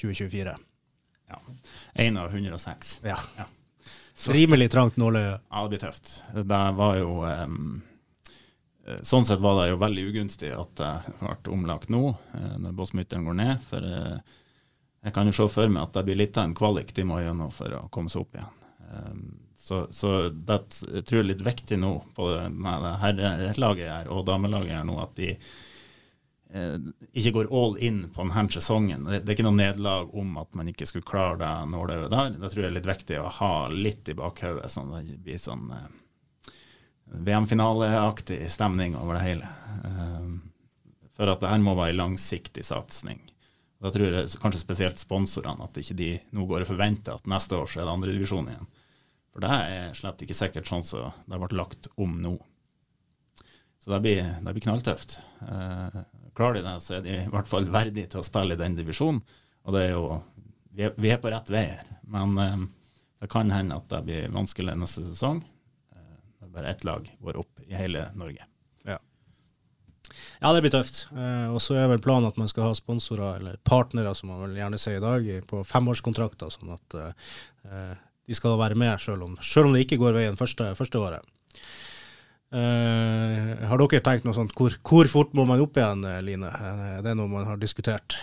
2024. 0.00 0.56
Ja. 1.28 1.40
Én 1.94 2.16
av 2.16 2.30
106. 2.34 3.00
Ja. 3.04 3.18
ja. 3.36 3.46
Rimelig 4.32 4.70
trangt 4.70 4.96
nåløye. 4.96 5.38
Ja, 5.50 5.62
det 5.62 5.68
blir 5.68 5.82
tøft. 5.82 6.10
Det 6.34 6.62
var 6.78 6.96
jo 6.98 7.22
um, 7.24 7.80
Sånn 9.04 9.26
sett 9.28 9.42
var 9.44 9.58
det 9.60 9.66
jo 9.68 9.80
veldig 9.82 10.06
ugunstig 10.08 10.48
at 10.56 10.70
det 10.80 10.92
ble 11.20 11.52
omlagt 11.52 11.90
nå, 11.92 12.14
uh, 12.16 12.54
når 12.56 12.76
Båtsmytteren 12.78 13.26
går 13.28 13.36
ned. 13.36 13.66
For 13.68 13.84
uh, 13.84 14.38
jeg 15.04 15.14
kan 15.14 15.28
jo 15.28 15.36
se 15.36 15.48
for 15.52 15.70
meg 15.70 15.84
at 15.84 15.98
det 15.98 16.06
blir 16.08 16.18
litt 16.22 16.40
av 16.40 16.48
en 16.48 16.56
kvalik 16.56 16.94
de 16.96 17.04
må 17.06 17.20
gjennom 17.20 17.52
for 17.54 17.76
å 17.76 17.84
komme 17.92 18.10
seg 18.12 18.24
opp 18.24 18.38
igjen. 18.38 18.56
Um, 18.88 19.22
så, 19.68 19.82
så 19.92 20.30
det 20.32 20.58
jeg 20.86 21.04
tror 21.04 21.18
jeg 21.18 21.24
er 21.26 21.30
litt 21.34 21.44
viktig 21.44 21.76
nå 21.82 21.92
på 22.16 22.30
med 22.48 22.84
det 22.86 22.92
herrelaget 23.02 23.90
her 23.90 24.12
og 24.14 24.24
damelaget 24.24 24.78
her 24.78 24.86
nå, 24.88 24.96
at 25.02 25.12
de 25.18 25.34
eh, 25.34 25.58
ikke 26.48 27.32
går 27.34 27.50
all 27.52 27.74
in 27.84 28.06
på 28.14 28.24
denne 28.24 28.48
sesongen. 28.50 29.04
Det, 29.04 29.20
det 29.20 29.32
er 29.32 29.36
ikke 29.36 29.44
noe 29.44 29.58
nederlag 29.58 30.14
om 30.16 30.36
at 30.40 30.54
man 30.56 30.70
ikke 30.70 30.86
skulle 30.88 31.08
klare 31.08 31.36
det 31.42 31.52
nåløyet 31.74 32.12
der. 32.14 32.30
Det 32.40 32.52
tror 32.52 32.62
jeg 32.64 32.70
er 32.70 32.76
litt 32.78 32.88
viktig 32.88 33.18
å 33.20 33.32
ha 33.40 33.52
litt 33.72 34.08
i 34.08 34.16
bakhodet, 34.16 34.70
sånn 34.72 34.94
at 34.96 35.08
det 35.10 35.18
blir 35.26 35.40
sånn 35.42 35.68
eh, 35.76 35.88
VM-finaleaktig 37.28 38.40
stemning 38.52 38.96
over 38.96 39.18
det 39.18 39.26
hele. 39.26 39.50
Eh, 39.84 40.30
for 41.18 41.32
at 41.32 41.42
det 41.42 41.52
her 41.52 41.60
må 41.60 41.76
være 41.76 41.96
en 41.96 42.02
langsiktig 42.04 42.64
satsing. 42.64 43.20
Da 43.78 43.92
tror 43.94 44.10
jeg 44.10 44.40
kanskje 44.42 44.62
spesielt 44.62 44.98
sponsorene 44.98 45.68
at 45.68 45.76
ikke 45.78 45.96
de 45.98 46.12
nå 46.34 46.46
går 46.48 46.64
og 46.64 46.72
forventer 46.72 47.18
at 47.18 47.28
neste 47.30 47.58
år 47.58 47.68
så 47.70 47.82
er 47.82 47.86
det 47.86 47.94
andredivisjon 47.94 48.48
igjen. 48.50 48.70
For 49.34 49.44
det 49.44 49.50
er 49.54 49.92
slett 49.94 50.24
ikke 50.24 50.34
sikkert 50.34 50.70
sånn 50.70 50.82
som 50.86 51.10
så 51.12 51.28
det 51.28 51.38
vært 51.44 51.58
lagt 51.58 51.90
om 52.00 52.16
nå. 52.22 52.38
Så 53.78 53.92
det 53.94 54.00
blir, 54.04 54.24
det 54.44 54.54
blir 54.54 54.64
knalltøft. 54.64 55.18
Eh, 55.42 56.00
klarer 56.36 56.58
de 56.58 56.64
det, 56.66 56.74
så 56.84 56.98
er 56.98 57.04
de 57.04 57.14
i 57.22 57.30
hvert 57.30 57.50
fall 57.50 57.68
verdige 57.72 58.10
til 58.12 58.22
å 58.22 58.26
spille 58.26 58.56
i 58.56 58.60
den 58.60 58.76
divisjonen. 58.78 59.22
Og 59.66 59.76
det 59.76 59.86
er 59.86 59.94
jo 59.96 60.08
Vi 60.78 60.84
er, 60.86 60.92
vi 60.94 61.10
er 61.10 61.18
på 61.18 61.30
rett 61.32 61.48
vei 61.50 61.64
her. 61.72 61.86
Men 62.06 62.36
eh, 62.38 62.66
det 63.22 63.30
kan 63.32 63.50
hende 63.50 63.80
at 63.80 63.88
det 63.90 64.04
blir 64.06 64.28
vanskelig 64.34 64.76
neste 64.78 65.02
sesong. 65.08 65.42
Eh, 65.94 66.46
bare 66.54 66.70
ett 66.70 66.84
lag 66.86 67.08
går 67.18 67.40
opp 67.40 67.66
i 67.66 67.74
hele 67.74 68.10
Norge. 68.14 68.46
Ja, 70.38 70.52
det 70.54 70.62
blir 70.62 70.72
tøft. 70.72 71.06
Eh, 71.14 71.48
og 71.50 71.60
så 71.62 71.76
er 71.78 71.88
vel 71.90 72.02
planen 72.02 72.28
at 72.30 72.38
man 72.40 72.50
skal 72.50 72.68
ha 72.68 72.76
sponsorer, 72.76 73.40
eller 73.40 73.58
partnere, 73.66 74.14
som 74.16 74.30
man 74.32 74.44
vel 74.46 74.58
gjerne 74.58 74.78
sier 74.80 75.00
i 75.00 75.04
dag, 75.04 75.28
på 75.50 75.64
femårskontrakter. 75.66 76.52
sånn 76.54 76.74
at 76.76 76.98
eh, 76.98 77.96
de 78.28 78.38
skal 78.38 78.58
være 78.60 78.78
med, 78.78 78.94
selv 79.02 79.26
om, 79.26 79.36
selv 79.42 79.68
om 79.68 79.76
det 79.76 79.86
ikke 79.86 80.00
går 80.00 80.16
veien 80.16 80.38
første, 80.38 80.70
første 80.78 81.02
året. 81.02 81.34
Uh, 82.48 83.58
har 83.68 83.80
dere 83.82 84.00
tenkt 84.00 84.24
noe 84.24 84.36
sånt, 84.36 84.54
hvor, 84.56 84.72
hvor, 84.88 85.08
fort 85.10 85.34
må 85.36 85.44
man 85.48 85.60
opp 85.60 85.76
igjen, 85.76 86.06
Line 86.24 86.48
Line? 86.48 86.52
Er 86.96 87.02
det 87.04 87.14
noe 87.18 87.28
man 87.30 87.48
har 87.48 87.60
diskutert? 87.60 88.16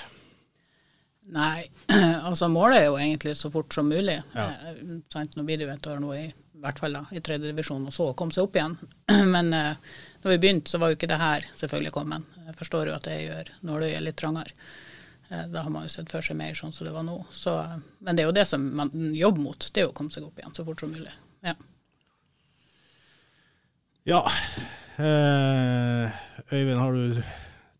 Nei, 1.33 1.65
altså 2.27 2.49
målet 2.53 2.79
er 2.79 2.87
jo 2.89 2.97
egentlig 3.01 3.35
så 3.37 3.49
fort 3.53 3.73
som 3.73 3.89
mulig. 3.89 4.17
Ja. 4.35 4.49
Eh, 4.69 5.21
nå 5.35 5.45
blir 5.45 5.57
det 5.57 5.67
jo 5.67 5.73
et 5.73 5.87
år 5.89 6.01
nå 6.01 6.11
i, 6.13 6.25
i 6.29 6.61
hvert 6.61 6.81
fall 6.81 6.97
da, 6.97 7.03
i 7.11 7.21
tredje 7.25 7.49
divisjon, 7.49 7.87
og 7.89 7.93
så 7.93 8.11
komme 8.17 8.35
seg 8.35 8.45
opp 8.45 8.57
igjen. 8.57 8.77
Men 9.35 9.53
uh, 9.53 9.93
når 10.23 10.35
vi 10.35 10.41
begynte, 10.43 10.71
så 10.71 10.81
var 10.81 10.91
jo 10.91 10.99
ikke 10.99 11.09
det 11.09 11.21
her 11.21 11.47
selvfølgelig 11.57 11.93
kommet. 11.95 12.33
Jeg 12.45 12.57
forstår 12.59 12.91
jo 12.91 12.97
at 12.97 13.07
det 13.09 13.21
gjør 13.23 13.53
nåløyet 13.69 14.05
litt 14.05 14.19
trangere. 14.21 14.53
Eh, 15.29 15.47
da 15.49 15.63
har 15.65 15.73
man 15.73 15.87
jo 15.87 15.93
sett 15.95 16.11
for 16.13 16.25
seg 16.25 16.37
mer 16.37 16.57
sånn 16.57 16.73
som 16.73 16.85
det 16.85 16.93
var 16.93 17.05
nå. 17.07 17.17
Så, 17.33 17.55
men 18.05 18.17
det 18.17 18.25
er 18.25 18.29
jo 18.29 18.37
det 18.37 18.45
som 18.49 18.65
man 18.77 18.93
jobber 19.17 19.41
mot, 19.41 19.69
det 19.73 19.81
er 19.81 19.87
jo 19.87 19.93
å 19.93 19.97
komme 19.97 20.13
seg 20.13 20.27
opp 20.27 20.41
igjen 20.41 20.53
så 20.57 20.65
fort 20.67 20.83
som 20.85 20.93
mulig. 20.93 21.13
Ja. 21.45 21.55
Ja. 24.05 24.21
Eh, 24.97 26.11
Øyvind, 26.53 26.77
har 26.77 26.93
du 26.93 27.21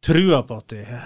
trua 0.02 0.42
på 0.44 0.58
at, 0.58 0.68
de, 0.74 1.00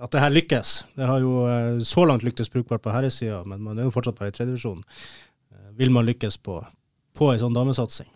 at 0.00 0.12
det 0.12 0.20
her 0.20 0.32
lykkes? 0.34 0.72
Det 0.98 1.06
har 1.08 1.22
jo 1.22 1.44
eh, 1.48 1.78
så 1.86 2.04
langt 2.04 2.24
lyktes 2.26 2.50
brukbart 2.52 2.82
på 2.82 2.92
herresida, 2.92 3.44
men 3.48 3.62
man 3.64 3.78
er 3.78 3.86
jo 3.86 3.94
fortsatt 3.94 4.18
bare 4.18 4.32
i 4.32 4.36
tredjevisjon. 4.36 4.82
Eh, 5.54 5.70
vil 5.78 5.94
man 5.94 6.06
lykkes 6.08 6.36
på, 6.42 6.58
på 7.14 7.30
ei 7.32 7.40
sånn 7.40 7.56
damesatsing? 7.56 8.10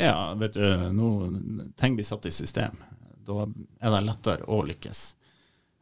Ja, 0.00 0.32
vet 0.38 0.56
du, 0.56 0.64
nå 0.94 1.10
ting 1.78 1.98
blir 1.98 2.06
satt 2.06 2.26
i 2.30 2.34
system. 2.34 2.80
Da 3.26 3.44
er 3.44 3.94
det 3.94 4.02
lettere 4.06 4.48
å 4.50 4.62
lykkes. 4.66 5.04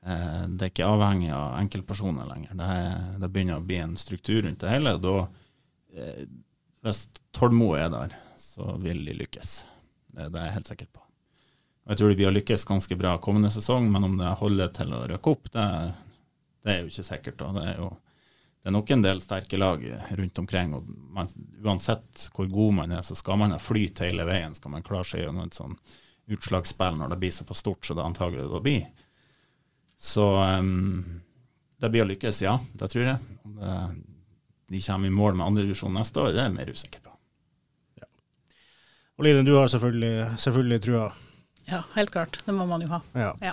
Det 0.03 0.67
er 0.67 0.71
ikke 0.73 0.89
avhengig 0.91 1.31
av 1.33 1.55
enkeltpersoner 1.61 2.27
lenger. 2.27 2.57
Det, 2.59 2.69
er, 2.77 2.97
det, 3.23 3.31
begynner 3.33 3.61
å 3.61 3.65
bli 3.65 3.79
en 3.79 3.95
struktur 3.97 4.43
rundt 4.43 4.61
det 4.61 4.73
hele. 4.75 4.97
Da, 5.01 5.15
hvis 6.83 7.05
Tordmo 7.33 7.73
er 7.79 7.89
der, 7.95 8.17
så 8.37 8.75
vil 8.83 9.05
de 9.07 9.15
lykkes. 9.23 9.55
Det, 10.13 10.29
det, 10.29 10.39
er 10.39 10.49
jeg 10.49 10.57
helt 10.59 10.71
sikker 10.71 10.89
på. 10.93 11.03
Jeg 11.91 11.99
tror 11.99 12.15
vi 12.15 12.29
å 12.29 12.33
lykkes 12.33 12.69
ganske 12.69 12.97
bra 12.99 13.17
kommende 13.23 13.51
sesong, 13.51 13.89
men 13.91 14.07
om 14.07 14.15
det 14.21 14.39
holder 14.39 14.71
til 14.77 14.95
å 14.95 15.03
røkke 15.11 15.35
opp, 15.35 15.51
det, 15.55 15.67
det 16.63 16.73
er 16.73 16.83
jo 16.83 16.93
ikke 16.93 17.07
sikkert. 17.09 17.43
Det 17.43 17.67
er 17.73 17.81
jo 17.81 17.91
det 18.63 18.71
er 18.71 18.75
nok 18.77 18.91
en 18.95 19.03
del 19.03 19.19
sterke 19.19 19.59
lag 19.59 19.81
rundt 20.15 20.39
omkring. 20.39 20.75
og 20.77 20.87
man, 20.87 21.27
Uansett 21.65 22.29
hvor 22.31 22.47
god 22.47 22.77
man 22.77 22.93
er, 22.95 23.03
så 23.03 23.17
skal 23.19 23.41
man 23.41 23.51
ha 23.51 23.59
flyt 23.59 24.05
hele 24.05 24.23
veien. 24.29 24.55
Skal 24.55 24.71
man 24.71 24.87
klare 24.87 25.09
seg 25.09 25.25
gjennom 25.25 25.49
et 25.49 25.59
sånn 25.59 25.75
utslagsspill 26.31 27.01
når 27.01 27.11
det 27.11 27.19
blir 27.25 27.35
så 27.35 27.47
på 27.49 27.57
stort 27.59 27.89
som 27.89 27.99
det 27.99 28.07
antagelig 28.07 28.47
da 28.53 28.61
blir. 28.63 28.85
Så 29.99 30.29
um, 30.39 31.03
det 31.83 31.91
blir 31.91 32.07
å 32.07 32.11
lykkes, 32.13 32.45
ja. 32.47 32.55
Det 32.79 32.91
tror 32.93 33.09
jeg. 33.09 33.19
Om 33.43 33.59
det, 33.59 33.75
de 34.73 34.85
kommer 34.87 35.11
i 35.11 35.17
mål 35.19 35.35
med 35.41 35.49
andredivisjon 35.49 35.99
neste 35.99 36.23
år, 36.23 36.31
det 36.31 36.45
er 36.45 36.47
jeg 36.47 36.59
mer 36.61 36.71
usikker 36.71 37.03
på. 37.03 37.12
Og 39.23 39.27
Line, 39.29 39.45
du 39.47 39.53
har 39.55 39.69
selvfølgelig, 39.71 40.39
selvfølgelig 40.43 40.83
trua? 40.83 41.03
Ja, 41.71 41.85
helt 41.95 42.11
klart. 42.11 42.41
Det 42.43 42.53
må 42.53 42.65
man 42.67 42.83
jo 42.83 42.89
ha. 42.91 42.99
Ja. 43.15 43.29
ja. 43.39 43.53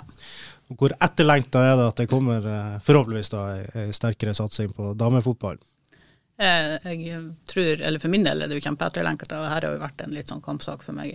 Hvor 0.66 0.90
etterlengta 0.96 1.60
er 1.62 1.76
det 1.78 1.84
at 1.92 2.00
det 2.00 2.06
kommer 2.10 2.42
eh, 2.42 2.80
forhåpentligvis 2.82 3.30
da 3.30 3.42
en 3.78 3.92
sterkere 3.94 4.34
satsing 4.34 4.72
på 4.74 4.88
damefotball? 4.98 5.60
Eh, 6.42 6.74
jeg 6.90 7.22
tror, 7.52 7.84
eller 7.86 8.02
For 8.02 8.10
min 8.10 8.26
del 8.26 8.42
er 8.42 8.50
det 8.50 8.58
jo 8.58 8.64
kjempeetterlengta. 8.64 9.28
Dette 9.28 9.52
har 9.52 9.68
jo 9.68 9.78
vært 9.84 10.02
en 10.02 10.18
litt 10.18 10.34
sånn 10.34 10.42
kampsak 10.42 10.82
for 10.82 10.98
meg 10.98 11.14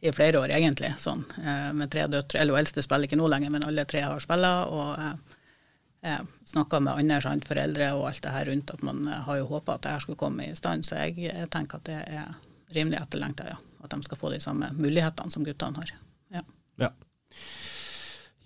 i 0.00 0.14
flere 0.16 0.40
år, 0.40 0.56
egentlig. 0.56 0.94
Sånn, 0.96 1.26
eh, 1.36 1.68
med 1.76 1.92
tre 1.92 2.08
døtre. 2.08 2.40
Eller 2.40 2.62
eldste 2.62 2.80
spiller 2.80 3.10
ikke 3.10 3.20
nå 3.20 3.28
lenger, 3.28 3.52
men 3.58 3.68
alle 3.68 3.84
tre 3.84 4.06
har 4.06 4.24
spilla. 4.24 4.54
Og 4.72 5.04
eh, 6.00 6.24
snakka 6.48 6.80
med 6.80 6.94
andre 6.96 7.20
sant, 7.28 7.44
foreldre 7.44 7.92
og 8.00 8.08
alt 8.08 8.24
det 8.24 8.34
her 8.40 8.48
rundt, 8.54 8.72
at 8.72 8.88
man 8.88 9.04
har 9.28 9.44
jo 9.44 9.52
håpa 9.52 9.76
at 9.76 9.84
det 9.84 9.96
her 9.98 10.08
skulle 10.08 10.24
komme 10.24 10.48
i 10.48 10.56
stand. 10.56 10.88
Så 10.88 10.96
jeg, 11.04 11.26
jeg 11.28 11.52
tenker 11.52 11.84
at 11.84 11.92
det 11.92 12.02
er 12.24 12.36
rimelig 12.72 13.04
etterlengta, 13.04 13.52
ja. 13.52 13.62
At 13.86 13.94
de 13.94 14.02
skal 14.02 14.18
få 14.20 14.32
de 14.34 14.42
samme 14.42 14.72
mulighetene 14.76 15.32
som 15.32 15.46
guttene 15.46 15.82
har. 15.82 15.94
Ja. 16.34 16.42
ja. 16.82 16.90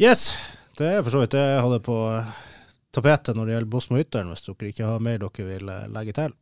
Yes, 0.01 0.31
det 0.79 0.93
er 0.93 1.03
for 1.03 1.15
så 1.15 1.25
vidt 1.25 1.35
det 1.35 1.43
jeg 1.43 1.65
hadde 1.65 1.81
på 1.85 1.97
tapetet 2.95 3.37
når 3.37 3.49
det 3.49 3.57
gjelder 3.57 3.73
Bosmo 3.73 3.99
Ytteren, 4.01 4.31
hvis 4.33 4.47
dere 4.47 4.71
ikke 4.71 4.93
har 4.93 5.03
mer 5.05 5.21
dere 5.23 5.49
vil 5.49 5.75
legge 5.97 6.17
til. 6.17 6.37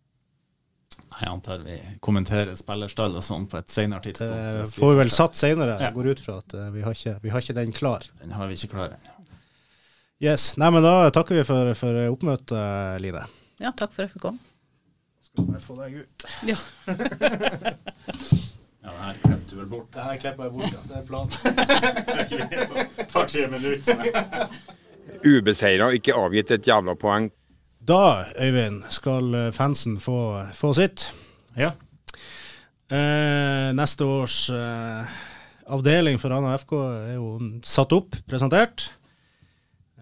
Jeg 1.18 1.28
antar 1.30 1.62
vi 1.66 1.76
kommenterer 2.04 2.54
spillerstall 2.58 3.16
og 3.18 3.24
sånn 3.24 3.46
på 3.50 3.58
et 3.58 3.70
senere 3.72 4.02
tidspunkt. 4.04 4.34
Det 4.58 4.66
får 4.76 4.92
vi 4.92 4.98
vel 5.00 5.12
satt 5.14 5.38
senere. 5.38 5.78
Ja. 5.82 5.90
Går 5.94 6.12
ut 6.12 6.22
fra 6.22 6.36
at 6.42 6.54
uh, 6.54 6.68
vi, 6.74 6.82
har 6.84 6.94
ikke, 6.94 7.14
vi, 7.24 7.32
har 7.34 7.42
ikke, 7.42 7.56
den 7.58 7.74
klar. 7.74 8.06
Den 8.20 8.34
har 8.36 8.50
vi 8.50 8.58
ikke 8.58 8.76
klar 8.76 8.94
ennå. 8.94 9.14
Yes. 10.22 10.52
Nei, 10.58 10.70
men 10.74 10.82
da 10.82 11.10
takker 11.14 11.38
vi 11.38 11.44
for, 11.46 11.72
for 11.78 11.98
oppmøtet, 12.10 13.02
Line. 13.02 13.24
Ja, 13.62 13.70
takk 13.70 13.94
for 13.94 14.02
at 14.02 14.08
jeg 14.08 14.16
fikk 14.16 14.26
komme. 14.26 14.42
Skal 15.28 15.46
bare 15.50 15.62
få 15.62 15.78
deg 15.78 16.00
ut. 16.02 16.28
Ja. 16.46 16.58
ja, 18.88 18.94
det 18.96 19.06
her 19.06 19.18
klemte 19.22 19.52
du 19.52 19.56
vel 19.60 19.70
bort? 19.72 19.88
Det 19.94 20.04
her 20.06 20.20
klipper 20.22 20.48
jeg 20.48 20.52
bort, 20.56 20.72
ja. 20.72 20.80
Det 20.88 20.96
er 20.98 21.06
planen. 21.08 22.68
sånn 22.72 23.10
par-tre 23.12 23.48
minutter. 23.52 23.96
Ubeseira 25.24 25.88
og 25.88 25.98
ikke 25.98 26.16
avgitt 26.16 26.52
et 26.54 26.68
jævla 26.68 26.94
poeng 26.98 27.28
da, 27.88 28.26
Øyvind, 28.36 28.82
skal 28.92 29.34
eh, 29.34 29.52
fansen 29.54 29.94
få, 30.02 30.42
få 30.52 30.74
sitt. 30.76 31.06
Ja. 31.56 31.70
Eh, 32.92 33.70
neste 33.76 34.04
års 34.04 34.50
eh, 34.52 35.14
avdeling 35.72 36.20
for 36.20 36.34
Rana 36.34 36.52
FK 36.60 36.74
er 36.82 37.14
jo 37.16 37.30
satt 37.64 37.94
opp, 37.96 38.18
presentert. 38.28 38.90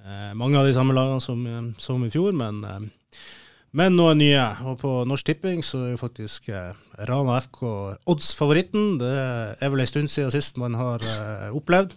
Eh, 0.03 0.33
mange 0.35 0.59
av 0.59 0.67
de 0.67 0.75
samme 0.75 0.97
lagene 0.97 1.23
som, 1.23 1.47
eh, 1.47 1.63
som 1.79 2.03
i 2.03 2.11
fjor, 2.11 2.35
men, 2.35 2.91
eh, 3.77 3.79
men 3.79 3.97
noen 3.99 4.19
nye. 4.23 4.49
Og 4.67 4.81
på 4.81 4.97
Norsk 5.09 5.29
Tipping 5.29 5.63
så 5.67 5.85
er 5.85 5.95
jo 5.95 6.01
faktisk 6.01 6.51
Rana 7.09 7.39
FK 7.45 7.63
odds-favoritten. 8.09 8.97
Det 9.03 9.15
er 9.61 9.73
vel 9.73 9.85
en 9.85 9.93
stund 9.93 10.13
siden 10.13 10.35
sist 10.35 10.59
man 10.59 10.79
har 10.81 11.05
opplevd. 11.53 11.95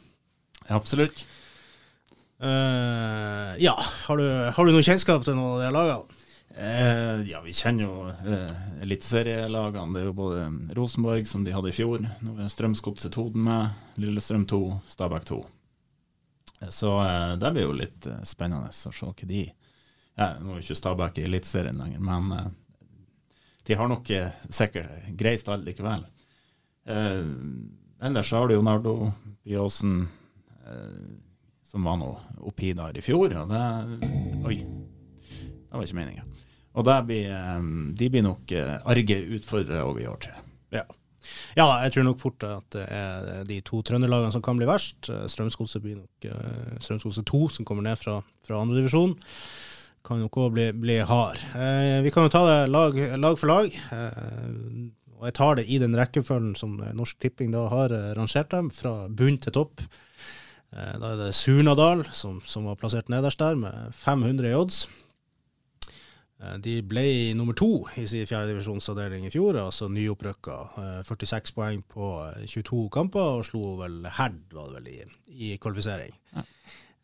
Ja, 0.68 0.78
absolutt. 0.78 1.26
Uh, 2.40 3.52
ja, 3.60 3.74
har 4.06 4.16
du, 4.16 4.24
har 4.56 4.64
du, 4.64 4.72
noe 4.72 4.86
kjennskap 4.86 5.26
til 5.28 5.36
noen 5.36 5.58
av 5.58 5.64
de 5.66 5.72
lagene? 5.76 6.20
Eh, 6.60 7.30
ja, 7.30 7.40
vi 7.40 7.54
kjenner 7.56 7.86
jo 7.86 7.94
eh, 8.10 8.56
eliteserielagene. 8.84 9.94
Det 9.96 10.02
er 10.02 10.08
jo 10.10 10.16
både 10.18 10.48
Rosenborg, 10.76 11.28
som 11.30 11.46
de 11.46 11.54
hadde 11.56 11.72
i 11.72 11.76
fjor. 11.76 12.04
Nå 12.26 12.36
er 12.36 12.52
Strømsgodset 12.52 13.14
Toten 13.16 13.46
med. 13.46 13.78
Lillestrøm 14.02 14.44
2, 14.50 14.60
Stabæk 14.92 15.28
2. 15.30 15.40
Eh, 16.60 16.70
Så 16.70 16.92
eh, 17.06 17.38
det 17.40 17.54
blir 17.56 17.68
jo 17.70 17.78
litt 17.78 18.10
eh, 18.10 18.20
spennende 18.28 18.74
å 18.74 18.76
se 18.76 18.92
hva 18.92 19.14
de 19.30 19.46
Nå 20.20 20.56
er 20.56 20.64
ikke 20.64 20.76
Stabæk 20.76 21.22
i 21.22 21.26
Eliteserien 21.30 21.80
lenger, 21.80 22.02
men 22.04 22.32
uh, 22.36 22.48
de 23.68 23.78
har 23.80 23.88
nok 23.88 24.10
uh, 24.12 24.42
sikkert 24.52 25.12
grei 25.20 25.38
stall 25.40 25.64
likevel. 25.64 26.04
Eh, 26.90 27.26
ellers 28.08 28.32
har 28.34 28.48
du 28.50 28.56
jo 28.56 28.64
Nardo 28.66 28.94
Byåsen, 29.46 30.08
som 31.70 31.86
var 31.86 32.00
nå 32.02 32.08
oppi 32.50 32.72
der 32.74 32.98
i 32.98 33.04
fjor. 33.06 33.36
Og 33.44 33.52
det 33.52 33.60
Oi, 34.50 34.56
det 34.58 35.76
var 35.76 35.86
ikke 35.86 36.00
meninga. 36.00 36.24
Og 36.74 36.88
der 36.88 37.04
blir, 37.06 37.36
de 37.94 38.10
blir 38.10 38.26
nok 38.26 38.56
arge 38.90 39.20
utfordrere 39.38 39.86
over 39.86 40.02
i 40.02 40.08
år, 40.10 40.18
tre. 40.24 40.34
Ja. 40.74 40.82
ja, 41.60 41.68
jeg 41.84 41.94
tror 41.94 42.08
nok 42.10 42.24
fort 42.24 42.48
at 42.48 42.74
det 42.74 42.88
er 42.90 43.46
de 43.46 43.60
to 43.70 43.84
trønderlagene 43.86 44.34
som 44.34 44.46
kan 44.46 44.58
bli 44.58 44.70
verst. 44.70 45.12
Strømsgodset 45.30 45.86
blir 45.86 46.00
nok 46.02 46.30
Strømsgodset 46.82 47.30
2, 47.30 47.44
som 47.60 47.70
kommer 47.70 47.86
ned 47.86 48.02
fra, 48.02 48.18
fra 48.50 48.64
andredivisjon. 48.64 49.14
Kan 50.10 50.24
nok 50.24 50.38
òg 50.42 50.54
bli, 50.56 50.64
bli 50.74 50.96
hard. 51.06 51.38
Eh, 51.54 52.00
vi 52.02 52.10
kan 52.14 52.26
jo 52.26 52.32
ta 52.34 52.40
det 52.48 52.60
lag, 52.74 52.96
lag 53.22 53.36
for 53.38 53.52
lag. 53.52 53.68
Eh, 53.94 54.88
og 55.20 55.28
jeg 55.28 55.36
tar 55.38 55.60
det 55.60 55.68
i 55.70 55.78
den 55.82 55.94
rekkefølgen 56.00 56.56
som 56.58 56.80
Norsk 56.98 57.20
Tipping 57.22 57.52
da 57.54 57.68
har 57.70 57.94
eh, 57.94 58.08
rangert 58.18 58.50
dem, 58.56 58.72
fra 58.74 59.04
bunn 59.06 59.38
til 59.44 59.54
topp. 59.54 59.84
Eh, 60.74 60.96
da 60.98 61.12
er 61.14 61.22
det 61.28 61.36
Surnadal 61.38 62.08
som, 62.16 62.40
som 62.42 62.66
var 62.66 62.80
plassert 62.82 63.12
nederst 63.14 63.38
der, 63.44 63.60
med 63.60 63.94
500 64.02 64.50
i 64.50 64.56
odds. 64.58 64.82
Eh, 66.42 66.58
De 66.66 66.80
ble 66.90 67.06
nummer 67.38 67.54
to 67.54 67.70
i 68.02 68.08
sin 68.10 68.26
fjerdedivisjonsavdeling 68.26 69.30
i 69.30 69.34
fjor, 69.36 69.62
altså 69.62 69.92
nyopprykka. 69.94 70.58
Eh, 70.82 71.02
46 71.06 71.54
poeng 71.54 71.86
på 71.86 72.16
eh, 72.32 72.48
22 72.50 72.88
kamper, 72.98 73.36
og 73.44 73.46
slo 73.46 73.76
vel 73.84 74.02
Herd, 74.18 74.42
var 74.58 74.74
det 74.74 74.80
vel, 74.80 74.90
i, 74.96 75.52
i 75.52 75.58
kvalifisering. 75.62 76.18
Ja. 76.34 76.50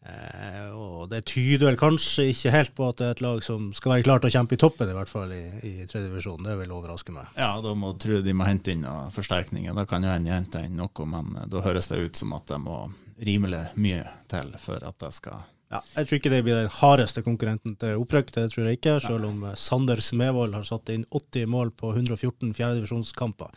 Eh, 0.06 0.74
og 0.78 1.08
det 1.10 1.24
tyder 1.26 1.72
vel 1.72 1.78
kanskje 1.80 2.28
ikke 2.30 2.52
helt 2.54 2.74
på 2.78 2.90
at 2.92 3.00
det 3.00 3.08
er 3.08 3.16
et 3.16 3.24
lag 3.26 3.40
som 3.46 3.72
skal 3.74 3.96
være 3.96 4.06
klart 4.06 4.26
til 4.26 4.30
å 4.30 4.36
kjempe 4.36 4.58
i 4.58 4.62
toppen, 4.62 4.92
i 4.92 4.98
hvert 4.98 5.10
fall 5.10 5.34
i, 5.34 5.42
i 5.66 5.74
tredje 5.90 6.06
divisjon. 6.12 6.46
Det 6.46 6.58
vil 6.60 6.76
overraske 6.76 7.16
meg. 7.16 7.32
Ja, 7.40 7.56
da 7.64 7.74
må 7.78 7.96
tro 8.02 8.22
de 8.22 8.36
må 8.38 8.46
hente 8.46 8.76
inn 8.76 8.86
noen 8.86 9.14
forsterkninger. 9.16 9.74
Da 9.78 9.88
kan 9.90 10.06
jo 10.06 10.14
en 10.14 10.30
hente 10.30 10.62
inn 10.68 10.78
noe, 10.78 11.10
men 11.10 11.34
eh, 11.42 11.50
da 11.50 11.66
høres 11.66 11.90
det 11.90 12.04
ut 12.04 12.22
som 12.22 12.38
at 12.38 12.48
det 12.54 12.62
må 12.62 12.84
rimelig 13.26 13.66
mye 13.80 14.06
til 14.32 14.56
for 14.62 14.84
at 14.84 14.98
det 15.00 15.12
skal 15.16 15.44
Ja, 15.72 15.80
jeg 15.96 16.08
tror 16.08 16.20
ikke 16.20 16.32
det 16.34 16.44
blir 16.46 16.60
den 16.60 16.74
hardeste 16.78 17.24
konkurrenten 17.26 17.78
til 17.82 18.02
opprykk, 18.04 18.34
det 18.36 18.50
tror 18.54 18.68
jeg 18.68 18.78
ikke. 18.78 19.00
Selv 19.04 19.32
om 19.32 19.44
eh, 19.50 19.58
Sander 19.58 20.04
Smevold 20.04 20.54
har 20.58 20.68
satt 20.68 20.94
inn 20.94 21.08
80 21.10 21.50
mål 21.50 21.74
på 21.74 21.96
114 21.96 22.54
fjerdedivisjonskamper. 22.54 23.54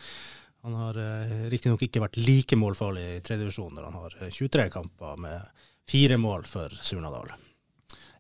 Han 0.65 0.75
har 0.81 0.99
eh, 1.01 1.49
riktignok 1.53 1.85
ikke 1.85 2.03
vært 2.03 2.19
like 2.21 2.57
målfarlig 2.59 3.05
i 3.19 3.23
tredjedivisjon 3.25 3.77
når 3.77 3.91
han 3.91 3.99
har 4.03 4.17
eh, 4.23 4.33
23 4.33 4.71
kamper 4.73 5.21
med 5.21 5.67
fire 5.89 6.19
mål 6.21 6.45
for 6.49 6.69
Surnadal. 6.85 7.31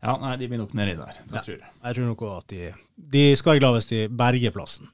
Ja, 0.03 0.15
nei, 0.23 0.37
de 0.39 0.47
blir 0.49 0.61
nok 0.63 0.73
nedi 0.79 0.95
der. 0.97 1.17
Det 1.27 1.35
Ja. 1.35 1.43
tror 1.43 1.59
jeg. 1.59 1.69
Jeg 1.85 1.95
tror 1.99 2.07
nok 2.07 2.21
også 2.23 2.39
at 2.39 2.47
de, 2.55 2.73
de 3.17 3.25
skal 3.37 3.53
være 3.53 3.61
glad 3.61 3.75
hvis 3.79 3.89
de 3.91 4.09
berger 4.09 4.53
plassen. 4.55 4.89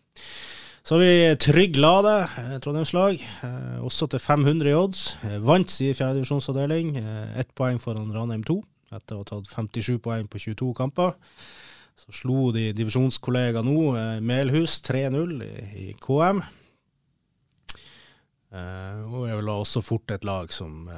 Så 0.85 0.97
har 0.97 1.01
vi 1.01 1.37
Trygg 1.41 1.77
Lade, 1.81 2.15
eh, 2.39 2.59
Trondheimslag, 2.61 3.21
eh, 3.45 3.79
også 3.85 4.09
til 4.11 4.19
500 4.21 4.69
i 4.69 4.75
odds. 4.77 5.17
Eh, 5.25 5.39
vant 5.41 5.71
sin 5.71 5.95
fjerdedivisjonsavdeling, 5.97 6.97
ett 7.41 7.55
poeng 7.57 7.79
foran 7.81 8.13
Ranheim 8.13 8.43
2, 8.45 8.59
etter 8.93 9.17
å 9.17 9.23
ha 9.23 9.25
tatt 9.25 9.49
57 9.49 9.99
poeng 10.05 10.29
på 10.29 10.39
22 10.39 10.75
kamper. 10.77 11.15
Så 11.97 12.13
slo 12.13 12.51
de 12.53 12.73
divisjonskollega 12.75 13.63
nå, 13.65 14.21
Melhus, 14.21 14.81
3-0 14.83 15.41
i, 15.77 15.95
KM. 16.01 16.43
Eh, 18.55 19.01
og 19.09 19.25
er 19.29 19.39
vel 19.41 19.51
også 19.53 19.83
fort 19.83 20.11
et 20.15 20.25
lag 20.27 20.53
som 20.55 20.89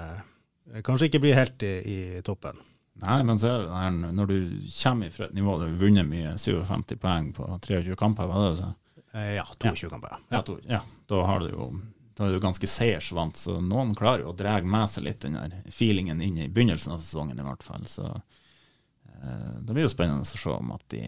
kanskje 0.86 1.08
ikke 1.10 1.20
blir 1.22 1.36
helt 1.38 1.62
i, 1.66 1.74
i 2.18 2.22
toppen. 2.26 2.58
Nei, 3.02 3.18
men 3.28 3.38
ser, 3.38 3.66
er 3.76 3.90
når 3.92 4.30
du 4.30 4.36
kommer 4.72 5.10
fra 5.12 5.26
et 5.28 5.34
nivå 5.36 5.58
der 5.60 5.68
du 5.68 5.74
har 5.76 5.82
vunnet 5.84 6.08
mye, 6.08 6.30
57 6.40 6.96
poeng 7.02 7.26
på 7.36 7.44
23 7.66 7.96
kamper, 8.00 8.30
var 8.30 8.40
det 8.40 8.46
det 8.46 8.54
du 8.56 8.62
sa? 8.62 8.70
Eh, 9.16 9.34
ja, 9.36 9.44
22 9.60 9.90
kamper. 9.92 10.16
Ja, 10.32 10.40
to- 10.46 10.60
ja, 10.64 10.80
da 11.12 11.20
har 11.28 11.44
du 11.44 11.50
jo 11.52 11.68
da 12.16 12.24
er 12.24 12.32
du 12.32 12.40
ganske 12.40 12.64
seiersvant, 12.64 13.36
så 13.36 13.58
noen 13.60 13.90
klarer 13.94 14.22
jo 14.24 14.30
å 14.32 14.36
dra 14.36 14.54
med 14.64 14.88
seg 14.88 15.04
litt 15.04 15.20
den 15.20 15.34
der 15.36 15.52
feelingen 15.68 16.22
inn 16.24 16.38
i 16.40 16.48
begynnelsen 16.48 16.94
av 16.94 17.02
sesongen, 17.02 17.36
i 17.36 17.44
hvert 17.44 17.62
fall. 17.66 17.84
Så 17.84 18.06
eh, 18.08 19.56
det 19.60 19.74
blir 19.76 19.84
jo 19.84 19.92
spennende 19.92 20.24
å 20.24 20.30
se 20.30 20.48
om 20.54 20.72
at 20.72 20.86
de, 20.94 21.02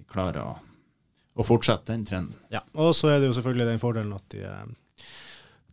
de 0.00 0.04
klarer 0.10 0.42
å, 0.42 0.56
å 1.38 1.46
fortsette 1.46 1.92
den 1.92 2.02
trenden. 2.08 2.34
Ja, 2.50 2.64
og 2.74 2.90
så 2.98 3.12
er 3.12 3.20
det 3.22 3.30
jo 3.30 3.36
selvfølgelig 3.38 3.68
den 3.70 3.82
fordelen 3.82 4.16
at 4.18 4.26
de 4.34 4.42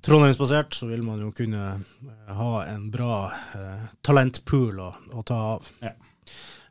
Trondheimsbasert, 0.05 0.77
så 0.77 0.87
vil 0.87 1.01
man 1.03 1.19
jo 1.23 1.31
kunne 1.35 1.63
eh, 1.75 2.35
ha 2.35 2.51
en 2.69 2.87
bra 2.93 3.25
eh, 3.57 3.89
talentpool 4.05 4.79
å, 4.83 4.93
å 5.11 5.25
ta 5.27 5.39
av. 5.55 5.73
Ja. 5.83 5.95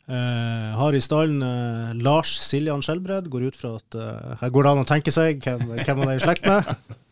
Eh, 0.09 0.71
har 0.79 0.97
i 0.97 1.03
stallen 1.05 1.43
eh, 1.45 1.91
Lars 2.01 2.39
Siljan 2.41 2.81
Skjelbred, 2.85 3.29
går 3.29 3.51
ut 3.51 3.59
fra 3.61 3.75
at 3.77 3.99
eh, 3.99 4.39
her 4.41 4.55
går 4.55 4.65
det 4.65 4.73
an 4.73 4.81
å 4.81 4.89
tenke 4.89 5.13
seg 5.13 5.43
hvem, 5.45 5.67
hvem 5.83 6.01
han 6.01 6.15
er 6.15 6.17
i 6.17 6.25
slekt 6.25 6.49
med. 6.49 6.73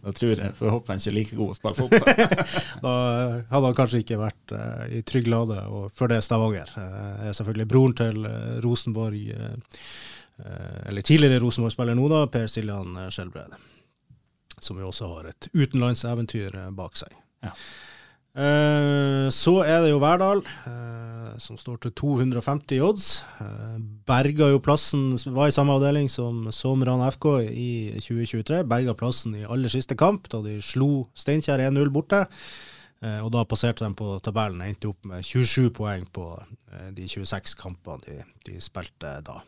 Da 0.00 0.14
tror 0.16 0.30
jeg, 0.32 0.54
for 0.56 0.64
jeg 0.64 0.72
håper 0.72 0.94
han 0.94 1.00
ikke 1.02 1.10
er 1.10 1.14
like 1.18 1.36
god 1.36 1.50
å 1.52 1.56
spille 1.58 1.76
fotball. 1.76 2.44
Da 2.86 2.92
hadde 3.50 3.66
han 3.66 3.76
kanskje 3.76 4.00
ikke 4.00 4.16
vært 4.16 4.54
uh, 4.56 4.86
i 4.96 5.02
trygg 5.04 5.28
lade, 5.28 5.58
og 5.68 5.90
før 5.92 6.14
det 6.14 6.22
Stavanger. 6.24 6.72
Uh, 6.72 7.26
er 7.28 7.36
selvfølgelig 7.36 7.66
broren 7.68 7.96
til 7.98 8.24
eh, 8.24 8.54
Rosenborg, 8.64 9.18
eller 10.88 11.04
tidligere 11.04 11.42
Rosenborg-spiller 11.42 11.98
nå, 11.98 12.06
da, 12.08 12.22
Per 12.32 12.48
Siljan 12.48 12.96
Skjelbred. 13.12 13.58
Som 14.60 14.80
jo 14.80 14.90
også 14.90 15.08
har 15.14 15.30
et 15.32 15.48
utenlandseventyr 15.54 16.56
eh, 16.66 16.70
bak 16.76 16.98
seg. 17.00 17.16
Ja. 17.44 17.54
Eh, 18.30 19.26
så 19.34 19.56
er 19.66 19.80
det 19.82 19.90
jo 19.90 19.98
Verdal, 19.98 20.44
eh, 20.68 21.38
som 21.42 21.58
står 21.58 21.80
til 21.82 21.94
250 21.98 22.76
i 22.76 22.80
odds. 22.84 23.08
Eh, 23.42 23.78
berga 24.06 24.50
jo 24.52 24.60
plassen, 24.62 25.16
var 25.34 25.50
i 25.50 25.54
samme 25.54 25.74
avdeling 25.74 26.10
som, 26.12 26.46
som 26.54 26.84
Rana 26.86 27.10
FK 27.10 27.26
i 27.50 27.70
2023. 27.98 28.62
Berga 28.70 28.94
plassen 28.94 29.34
i 29.34 29.46
aller 29.46 29.72
siste 29.72 29.98
kamp, 29.98 30.30
da 30.30 30.42
de 30.46 30.60
slo 30.62 31.08
Steinkjer 31.18 31.64
1-0 31.70 31.90
borte. 31.90 32.26
Eh, 33.00 33.18
og 33.24 33.32
da 33.32 33.46
passerte 33.48 33.86
de 33.86 33.96
på 33.96 34.18
tabellen, 34.22 34.60
og 34.60 34.68
endte 34.68 34.90
opp 34.92 35.06
med 35.08 35.24
27 35.24 35.70
poeng 35.74 36.04
på 36.12 36.26
eh, 36.36 36.90
de 36.94 37.08
26 37.08 37.56
kampene 37.58 38.04
de, 38.04 38.18
de 38.46 38.60
spilte 38.62 39.16
da. 39.24 39.40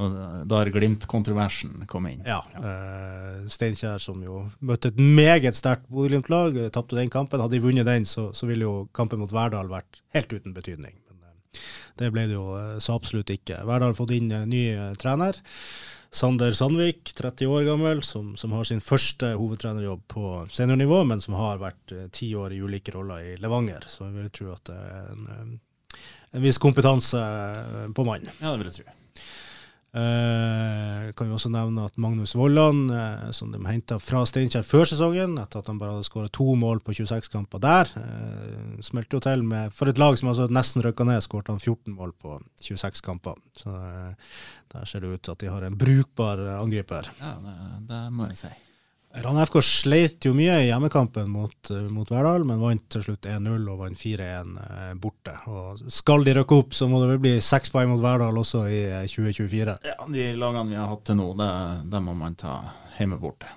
Og 0.00 0.16
da 0.48 0.60
har 0.60 0.70
Glimt-kontroversen 0.72 1.84
kommet 1.90 2.16
inn. 2.16 2.24
Ja, 2.28 2.40
eh, 2.56 3.44
Steinkjer 3.52 4.00
som 4.00 4.22
jo 4.24 4.46
møtte 4.64 4.88
et 4.92 5.00
meget 5.00 5.58
sterkt 5.58 5.88
Bodø-Glimt-lag, 5.92 6.56
eh, 6.56 6.72
tapte 6.72 6.96
den 6.96 7.12
kampen. 7.12 7.42
Hadde 7.42 7.58
de 7.58 7.64
vunnet 7.64 7.88
den, 7.88 8.06
så, 8.08 8.30
så 8.36 8.48
ville 8.48 8.64
jo 8.64 8.88
kampen 8.96 9.20
mot 9.20 9.32
Verdal 9.34 9.68
vært 9.68 10.00
helt 10.16 10.32
uten 10.32 10.56
betydning. 10.56 10.96
Men 11.10 11.20
uh, 11.28 11.64
det 12.00 12.10
ble 12.14 12.26
det 12.30 12.38
jo 12.38 12.46
uh, 12.56 12.78
så 12.80 12.96
absolutt 12.96 13.32
ikke. 13.34 13.60
Verdal 13.68 13.92
har 13.92 13.98
fått 13.98 14.14
inn 14.16 14.32
ny 14.48 14.62
trener. 15.00 15.36
Sander 16.10 16.56
Sandvik, 16.56 17.12
30 17.14 17.46
år 17.46 17.66
gammel, 17.68 18.00
som, 18.02 18.32
som 18.40 18.56
har 18.56 18.64
sin 18.66 18.80
første 18.82 19.34
hovedtrenerjobb 19.38 20.00
på 20.10 20.30
seniornivå, 20.50 21.04
men 21.06 21.20
som 21.22 21.36
har 21.38 21.60
vært 21.60 21.94
ti 22.16 22.32
år 22.34 22.56
i 22.56 22.62
ulike 22.64 22.96
roller 22.96 23.28
i 23.28 23.36
Levanger. 23.38 23.86
Så 23.86 24.08
jeg 24.08 24.16
vil 24.16 24.32
tro 24.34 24.48
at 24.56 24.72
det 24.72 24.80
er 24.80 25.12
en, 25.12 25.52
en 26.34 26.42
viss 26.42 26.58
kompetanse 26.58 27.20
på 27.94 28.08
mannen. 28.08 28.32
Ja, 28.40 28.56
det 28.56 28.64
vil 28.64 28.72
jeg 28.72 28.80
tro. 28.80 28.96
Eh, 29.90 31.08
kan 31.18 31.26
vi 31.26 31.34
også 31.34 31.50
nevne 31.50 31.82
at 31.88 31.96
Magnus 31.98 32.36
Vollan, 32.38 32.84
eh, 32.94 33.30
som 33.34 33.50
de 33.50 33.58
henta 33.66 33.98
fra 33.98 34.22
Steinkjer 34.22 34.62
før 34.62 34.86
sesongen, 34.86 35.34
etter 35.42 35.58
at 35.58 35.66
han 35.66 35.80
bare 35.80 35.96
hadde 35.96 36.06
skåra 36.06 36.30
to 36.30 36.46
mål 36.54 36.78
på 36.86 36.94
26 36.94 37.26
kamper 37.32 37.58
der, 37.64 37.90
eh, 37.98 38.78
smelte 38.86 39.18
jo 39.18 39.20
til 39.26 39.42
med 39.42 39.74
For 39.74 39.90
et 39.90 39.98
lag 39.98 40.16
som 40.18 40.30
altså 40.30 40.46
nesten 40.46 40.82
røkka 40.86 41.04
ned, 41.04 41.20
skåret 41.26 41.50
han 41.50 41.58
14 41.58 41.94
mål 41.96 42.12
på 42.12 42.38
26 42.62 43.02
kamper. 43.02 43.34
Så 43.52 43.74
eh, 43.74 44.14
der 44.72 44.84
ser 44.86 45.00
det 45.00 45.10
ut 45.10 45.22
til 45.22 45.32
at 45.32 45.38
de 45.38 45.50
har 45.50 45.62
en 45.66 45.76
brukbar 45.76 46.38
angriper. 46.60 47.10
Ja, 47.18 47.34
det, 47.42 47.88
det 47.88 48.12
må 48.12 48.30
jeg 48.30 48.36
si. 48.36 48.69
Rann 49.10 49.40
FK 49.42 49.56
sleit 49.62 50.22
jo 50.24 50.30
mye 50.38 50.54
i 50.62 50.68
hjemmekampen 50.68 51.26
mot, 51.34 51.70
eh, 51.70 51.88
mot 51.90 52.10
Verdal, 52.10 52.44
men 52.46 52.60
vant 52.62 52.84
til 52.94 53.02
slutt 53.02 53.26
1-0 53.26 53.64
og 53.72 53.80
vant 53.82 53.98
4-1 53.98 54.52
eh, 54.62 54.92
borte. 55.02 55.34
Og 55.50 55.80
skal 55.90 56.22
de 56.26 56.36
røkke 56.38 56.58
opp, 56.62 56.76
så 56.78 56.86
må 56.86 57.00
det 57.02 57.08
vel 57.10 57.22
bli 57.24 57.32
seks 57.42 57.72
poeng 57.74 57.90
mot 57.90 58.02
Verdal 58.04 58.38
også 58.38 58.62
i 58.70 58.84
eh, 58.86 59.08
2024. 59.10 59.74
Ja, 59.90 59.96
De 60.14 60.28
lagene 60.38 60.70
vi 60.70 60.78
har 60.78 60.86
hatt 60.92 61.02
til 61.10 61.18
nå, 61.18 61.32
det, 61.40 61.50
det 61.90 62.02
må 62.06 62.14
man 62.14 62.38
ta 62.38 62.60
hjemme 63.00 63.18
borte. 63.18 63.50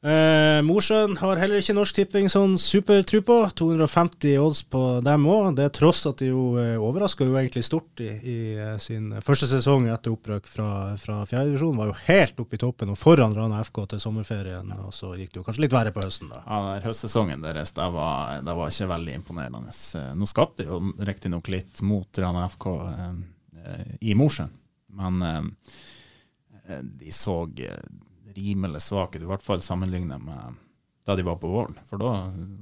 Eh, 0.00 0.62
Mosjøen 0.64 1.18
har 1.20 1.36
heller 1.36 1.60
ikke 1.60 1.74
Norsk 1.76 1.98
Tipping 1.98 2.30
sånn 2.32 2.54
supertru 2.56 3.18
på. 3.20 3.34
250 3.60 4.38
odds 4.40 4.62
på 4.72 4.80
dem 5.04 5.26
òg. 5.28 5.50
Det 5.58 5.66
er 5.66 5.74
tross 5.76 6.06
at 6.08 6.22
de 6.22 6.30
jo 6.30 6.44
eh, 6.56 6.78
overraska 6.80 7.26
jo 7.28 7.36
egentlig 7.36 7.66
stort 7.66 8.00
i, 8.00 8.08
i 8.08 8.36
eh, 8.56 8.78
sin 8.80 9.10
første 9.20 9.50
sesong 9.50 9.90
etter 9.92 10.14
opprøk 10.14 10.48
fra, 10.48 10.70
fra 11.00 11.18
fjerdedivisjon. 11.28 11.76
Var 11.76 11.90
jo 11.90 11.98
helt 12.06 12.40
oppe 12.40 12.56
i 12.56 12.62
toppen 12.62 12.94
og 12.94 12.96
foran 13.00 13.36
Rana 13.36 13.60
FK 13.66 13.82
til 13.92 14.00
sommerferien. 14.06 14.72
Og 14.86 14.94
så 14.96 15.12
gikk 15.20 15.34
det 15.34 15.42
jo 15.42 15.44
kanskje 15.50 15.66
litt 15.66 15.76
verre 15.76 15.92
på 15.92 16.06
høsten, 16.06 16.32
da. 16.32 16.40
Ja, 16.46 16.62
der 16.70 16.88
Høstsesongen 16.88 17.44
deres 17.44 17.76
det 17.76 17.90
var, 17.92 18.40
det 18.46 18.56
var 18.56 18.72
ikke 18.72 18.88
veldig 18.94 19.18
imponerende. 19.20 19.76
Eh, 20.00 20.10
Nå 20.16 20.30
skapte 20.32 20.64
de 20.64 20.72
jo 20.72 20.80
riktignok 21.10 21.52
litt 21.52 21.84
mot 21.84 22.24
Rana 22.24 22.48
FK. 22.48 22.70
i 24.00 24.14
Mosjøen. 24.16 24.56
Men 24.96 25.20
eh, 25.28 26.80
de 26.80 27.12
så 27.12 27.42
rimelig 28.36 28.82
svake 28.86 29.20
i 29.20 29.28
hvert 29.28 29.44
fall 29.44 29.62
sammenlignet 29.64 30.22
med 30.22 30.58
da 31.08 31.16
de 31.16 31.24
var 31.26 31.36
på 31.40 31.48
våren. 31.48 31.78
For 31.88 31.98
da 31.98 32.10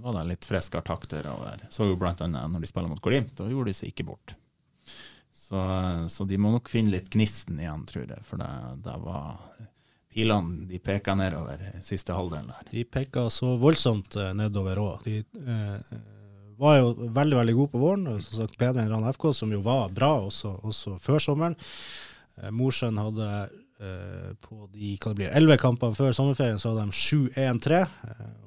var 0.03 0.21
det 0.21 0.29
litt 0.29 0.47
friskere 0.47 0.87
takter 0.87 1.27
over. 1.29 1.65
Så 1.71 1.89
jo 1.89 1.99
annet 1.99 2.37
når 2.53 2.63
de 2.63 2.71
spiller 2.71 2.89
mot 2.89 3.03
Glimt, 3.03 3.35
da 3.37 3.49
gjorde 3.51 3.73
de 3.73 3.75
seg 3.77 3.91
ikke 3.93 4.07
bort. 4.09 4.37
Så, 5.49 5.59
så, 6.09 6.25
de 6.29 6.39
må 6.39 6.53
nok 6.53 6.69
finne 6.69 6.93
litt 6.93 7.11
gnisten 7.13 7.61
igjen, 7.61 7.87
tror 7.89 8.05
jeg. 8.05 8.25
For 8.29 8.41
det, 8.41 8.49
det 8.85 8.97
var 9.01 9.39
pilene 10.13 10.67
de 10.69 10.81
peka 10.83 11.15
nedover 11.17 11.63
siste 11.85 12.13
halvdelen 12.17 12.51
der. 12.53 12.67
De 12.71 12.85
peka 12.85 13.29
så 13.33 13.55
voldsomt 13.61 14.17
uh, 14.21 14.33
nedover 14.37 14.81
òg. 14.83 15.07
De 15.07 15.23
eh, 15.23 15.97
var 16.59 16.79
jo 16.81 17.09
veldig 17.17 17.39
veldig 17.39 17.55
gode 17.55 17.73
på 17.73 17.81
våren, 17.81 18.07
som 18.25 18.43
sagt 18.43 18.59
bedre 18.61 18.83
enn 18.83 18.93
Rann 18.93 19.09
FK, 19.13 19.31
som 19.37 19.53
jo 19.55 19.63
var 19.65 19.93
bra 19.95 20.15
også, 20.27 20.57
også 20.69 20.97
før 21.01 21.23
sommeren. 21.23 21.57
Uh, 22.37 22.51
Mosjøen 22.53 23.01
hadde 23.01 23.31
på 23.79 24.65
de 24.73 24.97
hva 24.99 25.13
det 25.13 25.19
blir, 25.21 25.35
11 25.39 25.61
kampene 25.63 25.95
før 25.95 26.15
sommerferien 26.17 26.59
så 26.59 26.73
hadde 26.73 26.89
de 26.89 26.97
7-1-3. 26.99 27.83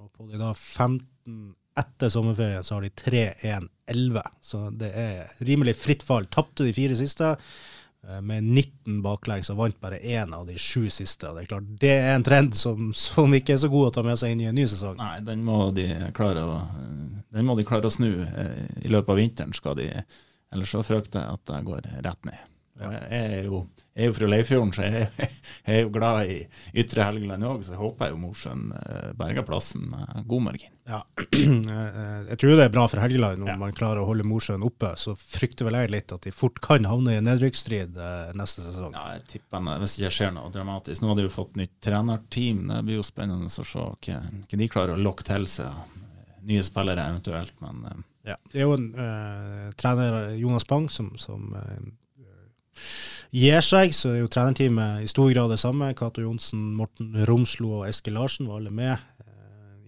og 0.01 0.09
på 0.11 0.27
de 0.27 0.39
da 0.41 0.49
15 0.51 1.53
etter 1.79 2.09
sommerferien 2.11 2.63
så 2.63 2.75
har 2.75 2.81
de 2.81 2.89
3-1-11. 2.89 4.21
Så 4.43 4.63
det 4.75 4.91
er 4.97 5.45
rimelig 5.47 5.77
fritt 5.79 6.03
fall. 6.03 6.27
Tapte 6.31 6.67
de 6.67 6.73
fire 6.75 6.97
siste. 6.99 7.35
Eh, 8.07 8.21
med 8.21 8.43
19 8.43 9.01
baklengs 9.05 9.51
og 9.53 9.59
vant 9.59 9.77
bare 9.81 9.99
én 9.99 10.33
av 10.33 10.47
de 10.47 10.57
sju 10.57 10.89
siste. 10.89 11.29
Det 11.35 11.43
er 11.43 11.51
klart, 11.51 11.69
det 11.81 11.93
er 11.93 12.15
en 12.15 12.25
trend 12.25 12.57
som, 12.57 12.91
som, 12.97 13.33
ikke 13.37 13.55
er 13.55 13.61
så 13.61 13.69
god 13.71 13.91
å 13.91 13.95
ta 13.97 14.05
med 14.05 14.19
seg 14.19 14.33
inn 14.33 14.41
i 14.41 14.49
en 14.49 14.57
ny 14.57 14.65
sesong. 14.69 14.97
Nei, 14.99 15.19
den 15.25 15.45
må 15.45 15.63
de 15.75 15.87
klare 16.17 16.45
å, 16.47 16.57
må 17.45 17.57
de 17.59 17.67
klare 17.67 17.87
å 17.87 17.93
snu 17.93 18.09
eh, 18.25 18.63
i 18.81 18.91
løpet 18.91 19.13
av 19.13 19.21
vinteren. 19.21 19.53
skal 19.53 19.77
de, 19.79 19.91
Ellers 20.51 20.73
så 20.73 20.81
frykter 20.83 21.21
jeg 21.21 21.37
at 21.37 21.45
det 21.47 21.61
går 21.67 21.85
rett 22.03 22.25
ned. 22.27 22.47
Jeg 22.81 23.21
er 23.21 23.45
jo, 23.45 23.61
jeg 23.93 24.03
er 24.03 24.09
jo 24.09 24.15
fra 24.17 24.27
Leifjorden, 24.31 24.71
så 24.75 24.85
jeg, 24.87 25.07
jeg, 25.19 25.73
er 25.75 25.79
jo 25.83 25.91
glad 25.93 26.31
i 26.31 26.37
Ytre 26.81 27.05
Helgeland 27.07 27.47
òg, 27.47 27.63
så 27.65 27.75
jeg 27.75 27.81
håper 27.81 28.11
jo 28.11 28.19
Mosjøen 28.21 28.63
eh, 28.79 29.11
berger 29.19 29.45
plassen 29.47 29.85
med 29.91 30.25
god 30.31 30.45
margin. 30.47 30.73
Ja, 30.89 31.01
jeg 32.31 32.37
tror 32.41 32.57
det 32.57 32.65
er 32.65 32.73
bra 32.73 32.85
for 32.91 33.03
Helgeland 33.03 33.45
om 33.45 33.51
ja. 33.51 33.57
man 33.61 33.75
klarer 33.77 34.01
å 34.01 34.07
holde 34.09 34.25
Mosjøen 34.27 34.65
oppe. 34.67 34.93
Så 34.99 35.15
frykter 35.19 35.69
vel 35.69 35.77
jeg 35.79 35.93
litt 35.93 36.15
at 36.15 36.25
de 36.25 36.33
fort 36.35 36.59
kan 36.63 36.87
havne 36.89 37.15
i 37.17 37.23
nedrykksstrid 37.23 37.99
eh, 38.01 38.35
neste 38.39 38.65
sesong. 38.65 38.97
Ja, 38.97 39.15
jeg 39.17 39.27
tipper 39.35 39.63
det, 39.67 39.79
hvis 39.83 39.97
det 39.97 40.05
ikke 40.05 40.17
skjer 40.17 40.35
noe 40.37 40.53
dramatisk. 40.53 41.03
Nå 41.03 41.13
har 41.13 41.21
de 41.21 41.27
jo 41.27 41.33
fått 41.37 41.57
nytt 41.61 41.77
trenerteam, 41.85 42.67
det 42.73 42.83
blir 42.87 43.01
jo 43.01 43.07
spennende 43.07 43.51
å 43.51 43.53
se 43.53 43.87
hva 43.87 44.21
de 44.51 44.71
klarer 44.71 44.97
å 44.97 45.03
lokke 45.09 45.27
til 45.27 45.49
seg. 45.49 45.97
Nye 46.41 46.63
spillere 46.65 47.03
eventuelt, 47.05 47.53
men 47.61 47.85
eh, 47.85 47.99
ja, 48.31 48.35
Det 48.51 48.59
er 48.59 48.67
jo 48.67 48.75
en 48.77 48.91
uh, 48.93 49.69
trener, 49.77 50.35
Jonas 50.37 50.67
Bang, 50.69 50.87
som, 50.93 51.11
som 51.17 51.53
uh, 51.57 51.81
gir 53.31 53.63
seg, 53.63 53.95
så 53.95 54.11
er 54.11 54.21
jo 54.21 54.31
trenerteamet 54.31 55.05
i 55.05 55.09
stor 55.11 55.31
grad 55.31 55.53
det 55.53 55.59
samme. 55.61 55.93
Cato 55.97 56.23
Johnsen, 56.23 56.71
Morten 56.75 57.15
Romslo 57.27 57.81
og 57.81 57.87
Eskil 57.89 58.17
Larsen 58.19 58.49
var 58.49 58.59
alle 58.59 58.73
med 58.75 58.97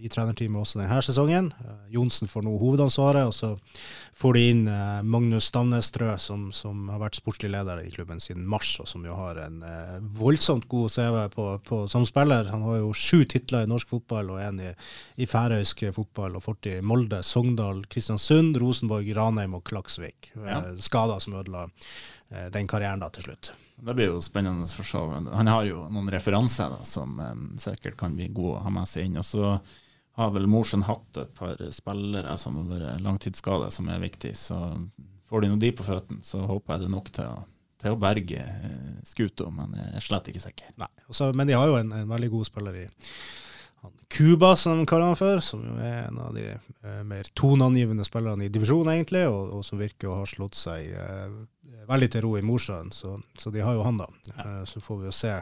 i 0.04 0.10
trenerteamet 0.12 0.60
også 0.60 0.82
denne 0.82 1.00
sesongen. 1.06 1.50
Eh, 1.64 1.84
Johnsen 1.96 2.28
får 2.28 2.44
nå 2.44 2.54
hovedansvaret, 2.60 3.30
og 3.30 3.34
så 3.36 3.54
får 4.20 4.38
de 4.38 4.44
inn 4.52 4.64
eh, 4.68 5.00
Magnus 5.08 5.48
Stavnestrø, 5.52 6.12
som, 6.20 6.50
som, 6.56 6.90
har 6.92 7.00
vært 7.06 7.20
sportslig 7.22 7.54
leder 7.54 7.80
i 7.86 7.92
klubben 7.94 8.20
siden 8.24 8.44
mars, 8.50 8.74
og 8.84 8.90
som 8.92 9.06
jo 9.08 9.16
har 9.16 9.40
en 9.46 9.62
eh, 9.68 9.96
voldsomt 10.20 10.68
god 10.72 10.92
CV 10.92 11.20
på, 11.36 11.48
på, 11.70 11.82
som 11.92 12.08
spiller. 12.10 12.52
Han 12.52 12.68
har 12.68 12.82
jo 12.82 12.92
sju 12.98 13.24
titler 13.32 13.64
i 13.64 13.72
norsk 13.72 13.96
fotball 13.96 14.34
og 14.36 14.44
en 14.44 14.60
i, 14.64 14.74
i 15.24 15.30
færøysk 15.30 15.86
fotball, 15.96 16.36
og 16.40 16.48
fortid 16.50 16.82
i 16.82 16.86
Molde, 16.86 17.24
Sogndal, 17.24 17.86
Kristiansund, 17.92 18.60
Rosenborg, 18.60 19.08
Ranheim 19.16 19.56
og 19.56 19.64
Klaksvik. 19.72 20.34
Ja. 20.36 20.66
Skader 20.84 21.24
som 21.24 21.40
ødela 21.40 21.70
den 22.52 22.68
karrieren 22.68 23.04
da 23.04 23.12
til 23.14 23.28
slutt. 23.28 23.54
Det 23.84 23.94
blir 23.98 24.14
jo 24.14 24.22
spennende 24.24 24.68
for 24.72 24.88
så 24.88 25.02
Han 25.34 25.50
har 25.50 25.66
jo 25.68 25.88
noen 25.92 26.12
referanser 26.14 26.72
da, 26.72 26.84
som 26.88 27.18
um, 27.20 27.48
sikkert 27.60 27.98
kan 28.00 28.16
bli 28.16 28.30
gode 28.32 28.60
å 28.60 28.64
ha 28.64 28.72
med 28.72 28.88
seg 28.90 29.10
inn. 29.10 29.20
Og 29.20 29.28
så 29.28 29.58
har 30.20 30.34
vel 30.36 30.50
Mosjøen 30.50 30.86
hatt 30.86 31.18
et 31.22 31.34
par 31.38 31.62
spillere 31.74 32.36
som 32.38 32.60
har 32.60 32.70
vært 32.70 33.06
langtidsskada, 33.06 33.72
som 33.74 33.90
er 33.90 34.04
viktig. 34.04 34.36
Så 34.38 34.58
får 35.30 35.44
de 35.44 35.50
nå 35.50 35.58
de 35.62 35.72
på 35.74 35.86
føttene, 35.88 36.26
så 36.26 36.44
håper 36.50 36.76
jeg 36.76 36.84
det 36.84 36.90
er 36.90 36.94
nok 36.94 37.10
til 37.16 37.30
å, 37.32 37.38
til 37.82 37.96
å 37.96 38.02
berge 38.02 38.44
uh, 38.44 39.00
skuta, 39.08 39.50
men 39.54 39.74
jeg 39.80 39.96
er 39.98 40.06
slett 40.06 40.30
ikke 40.30 40.44
sikker. 40.44 40.76
Nei, 40.84 40.92
Også, 41.10 41.32
Men 41.34 41.50
de 41.50 41.58
har 41.58 41.72
jo 41.72 41.80
en, 41.80 41.96
en 41.98 42.14
veldig 42.14 42.30
god 42.36 42.52
spiller 42.52 42.84
i 42.84 42.86
Cuba, 44.14 44.56
som 44.56 44.78
de 44.78 44.86
kaller 44.86 45.10
han 45.10 45.18
for, 45.18 45.42
som 45.44 45.64
jo 45.66 45.74
er 45.82 46.06
en 46.06 46.20
av 46.22 46.36
de 46.36 46.46
eh, 46.54 47.02
mer 47.08 47.28
toneangivende 47.36 48.06
spillerne 48.06 48.46
i 48.46 48.52
divisjonen, 48.54 48.94
egentlig, 48.94 49.26
og, 49.28 49.58
og, 49.58 49.66
som 49.66 49.82
virker 49.82 50.12
å 50.12 50.20
ha 50.22 50.28
slått 50.30 50.56
seg 50.56 50.94
eh, 50.94 51.34
veldig 51.90 52.10
til 52.14 52.24
ro 52.24 52.36
i 52.38 52.44
Mosjøen. 52.46 52.94
Så, 52.96 53.18
så, 53.40 53.52
de 53.52 53.64
har 53.66 53.76
jo 53.76 53.84
han, 53.88 54.00
da. 54.00 54.08
Eh, 54.38 54.62
så 54.70 54.84
får 54.84 55.02
vi 55.02 55.10
jo 55.10 55.16
se. 55.18 55.34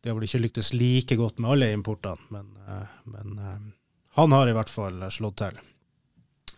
Det 0.00 0.08
har 0.08 0.16
vel 0.16 0.28
ikke 0.28 0.44
lyktes 0.46 0.72
like 0.72 1.16
godt 1.20 1.40
med 1.42 1.52
alle 1.54 1.74
importene, 1.74 2.30
men, 2.32 2.54
eh, 2.64 2.94
men 3.12 3.34
eh, 3.38 3.58
han 4.16 4.32
har 4.32 4.48
i 4.48 4.54
hvert 4.56 4.72
fall 4.72 5.02
slått 5.12 5.42
til. 5.42 5.58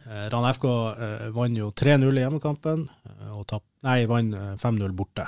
Eh, 0.07 0.29
Ran 0.31 0.47
FK 0.55 0.67
vant 1.35 1.59
jo 1.59 1.73
3-0 1.75 2.07
i 2.21 2.23
hjemmekampen, 2.23 2.87
og 3.35 3.43
tapp, 3.51 3.65
nei, 3.87 4.05
vant 4.07 4.35
5-0 4.63 4.95
borte. 4.95 5.27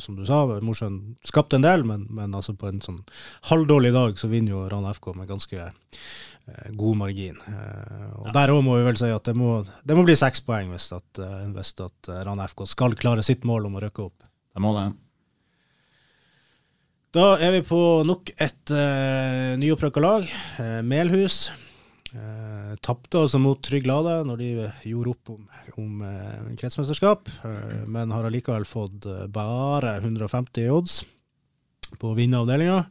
som 0.00 0.16
du 0.16 0.24
sa, 0.28 0.42
Mosjøen 0.60 1.16
skapte 1.24 1.56
en 1.56 1.64
del, 1.64 1.84
men, 1.88 2.06
men 2.10 2.36
altså 2.36 2.52
på 2.52 2.68
en 2.68 2.82
sånn 2.84 3.00
halvdårlig 3.48 3.92
dag 3.96 4.20
så 4.20 4.28
vinner 4.28 4.52
jo 4.52 4.66
Ran 4.68 4.88
FK 4.92 5.14
med 5.16 5.28
ganske 5.28 5.70
god 6.76 6.96
margin. 6.96 7.40
og. 8.20 8.28
Der 8.36 8.52
òg 8.52 8.62
må 8.64 8.76
vi 8.76 8.84
vel 8.86 9.00
si 9.00 9.08
at 9.10 9.24
det 9.24 9.34
må, 9.36 9.64
det 9.64 9.96
må 9.96 10.04
bli 10.06 10.16
seks 10.16 10.44
poeng 10.44 10.68
hvis, 10.74 10.92
at, 10.92 11.24
hvis 11.56 11.72
at 11.80 12.12
Ran 12.28 12.44
FK 12.44 12.66
skal 12.68 12.96
klare 13.00 13.24
sitt 13.24 13.48
mål 13.48 13.70
om 13.70 13.80
å 13.80 13.84
rykke 13.88 14.08
opp. 14.10 14.28
Det 14.52 14.64
må 14.64 14.76
det. 14.76 14.90
Da 17.16 17.38
er 17.40 17.54
vi 17.54 17.62
på 17.64 17.78
nok 18.04 18.28
et 18.44 18.70
uh, 18.76 19.54
nyopprykka 19.56 20.00
lag, 20.04 20.26
uh, 20.60 20.82
Melhus. 20.84 21.46
Uh, 22.10 22.74
Tapte 22.84 23.22
altså 23.22 23.40
mot 23.40 23.62
Trygg 23.64 23.88
Lade 23.88 24.18
når 24.28 24.42
de 24.42 24.48
gjorde 24.90 25.14
opp 25.14 25.30
om, 25.32 25.46
om 25.80 26.02
uh, 26.04 26.50
kretsmesterskap, 26.60 27.30
uh, 27.40 27.86
men 27.88 28.12
har 28.12 28.28
allikevel 28.28 28.68
fått 28.68 29.08
bare 29.32 29.94
150 30.02 30.68
odds 30.74 30.98
på 31.96 32.12
å 32.12 32.18
vinne 32.18 32.42
avdelinga. 32.42 32.82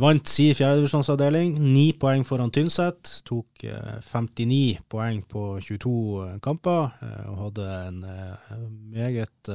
Vant 0.00 0.28
si 0.28 0.50
fjerdedivisjonsavdeling, 0.52 1.54
ni 1.72 1.86
poeng 1.96 2.26
foran 2.28 2.50
Tynset. 2.52 3.08
Tok 3.24 3.64
59 3.64 4.58
eh, 4.76 4.82
poeng 4.92 5.22
på 5.24 5.46
22 5.64 5.94
kamper, 6.44 6.92
og 7.30 7.38
hadde 7.46 7.70
en 7.86 8.02
meget 8.92 9.52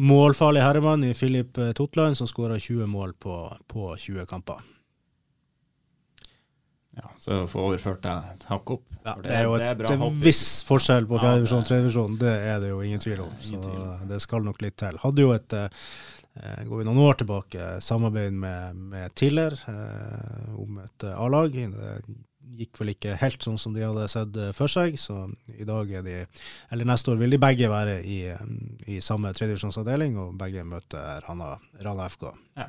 målfarlig 0.00 0.62
herremann 0.64 1.04
i 1.04 1.14
Filip 1.14 1.58
Totland, 1.76 2.16
som 2.18 2.28
skåra 2.30 2.58
20 2.58 2.86
mål 2.86 3.12
på, 3.20 3.36
på 3.68 3.96
20 3.98 4.26
kamper. 4.26 4.62
Ja, 6.96 7.10
Så 7.18 7.46
få 7.48 7.68
overført 7.70 8.02
det 8.04 8.14
et 8.34 8.42
hakk 8.50 8.70
opp. 8.74 8.88
Ja, 9.02 9.14
det, 9.22 9.30
er 9.34 9.46
jo 9.46 9.54
et, 9.56 9.78
det 9.80 9.94
er 9.94 10.16
viss 10.22 10.62
forskjell 10.68 11.06
på 11.10 11.18
fjerdedivisjon 11.18 11.62
og 11.62 11.68
tredjedivisjon, 11.68 12.18
det 12.20 12.32
er 12.52 12.58
det 12.62 12.68
jo 12.70 12.82
ingen 12.84 13.00
tvil 13.02 13.22
om. 13.24 13.32
Så 13.42 13.60
det 14.08 14.20
skal 14.22 14.44
nok 14.46 14.60
litt 14.62 14.76
til. 14.82 14.98
Hadde 15.02 15.24
jo 15.24 15.32
et 15.34 15.56
eh, 15.56 15.70
går 16.68 16.82
vi 16.82 16.86
noen 16.86 17.00
år 17.02 17.18
tilbake, 17.22 17.70
samarbeid 17.82 18.36
med, 18.44 18.84
med 18.92 19.14
Tiller 19.18 19.56
eh, 19.72 20.52
om 20.60 20.82
et 20.84 21.08
eh, 21.08 21.16
A-lag. 21.24 21.56
Gikk 22.58 22.80
vel 22.80 22.92
ikke 22.94 23.16
helt 23.20 23.44
sånn 23.44 23.58
som 23.60 23.76
de 23.76 23.84
hadde 23.84 24.08
sett 24.12 24.36
eh, 24.36 24.52
for 24.56 24.70
seg, 24.70 24.98
så 25.00 25.24
i 25.52 25.66
dag 25.68 25.90
er 25.90 26.04
de 26.06 26.18
Eller 26.72 26.88
neste 26.88 27.12
år 27.12 27.20
vil 27.22 27.34
de 27.34 27.40
begge 27.42 27.70
være 27.72 28.00
i, 28.04 28.20
i 28.92 29.00
samme 29.04 29.32
tredjevisjonsavdeling, 29.36 30.18
og 30.20 30.36
begge 30.40 30.66
møter 30.68 31.22
Rana, 31.26 31.56
Rana 31.84 32.10
FK. 32.12 32.30
Ja. 32.60 32.68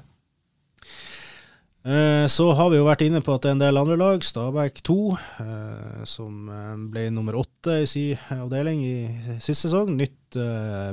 Eh, 1.83 2.25
så 2.31 2.45
har 2.55 2.69
vi 2.71 2.77
jo 2.77 2.85
vært 2.87 3.01
inne 3.03 3.19
på 3.19 3.33
at 3.35 3.43
det 3.43 3.49
er 3.51 3.55
en 3.57 3.63
del 3.65 3.79
andre 3.79 3.97
lag. 3.99 4.23
Stabæk 4.23 4.79
2, 4.87 4.97
eh, 5.43 6.03
som 6.07 6.47
eh, 6.47 6.75
ble 6.93 7.09
nummer 7.11 7.35
åtte 7.41 7.81
i 7.83 7.89
sin 7.89 8.21
avdeling 8.31 8.85
i 8.87 8.95
sist 9.43 9.67
sesong. 9.67 9.91
Nytt 9.99 10.19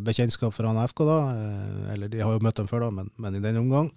bekjentskap 0.05 0.53
for 0.53 0.69
han 0.69 0.83
FK, 0.83 1.05
da. 1.09 1.21
Eller 1.95 2.11
de 2.13 2.21
har 2.21 2.35
jo 2.35 2.43
møtt 2.45 2.59
dem 2.59 2.69
før, 2.69 2.89
da, 2.89 2.91
men, 2.99 3.13
men 3.17 3.39
i 3.39 3.41
denne 3.41 3.63
omgang. 3.63 3.89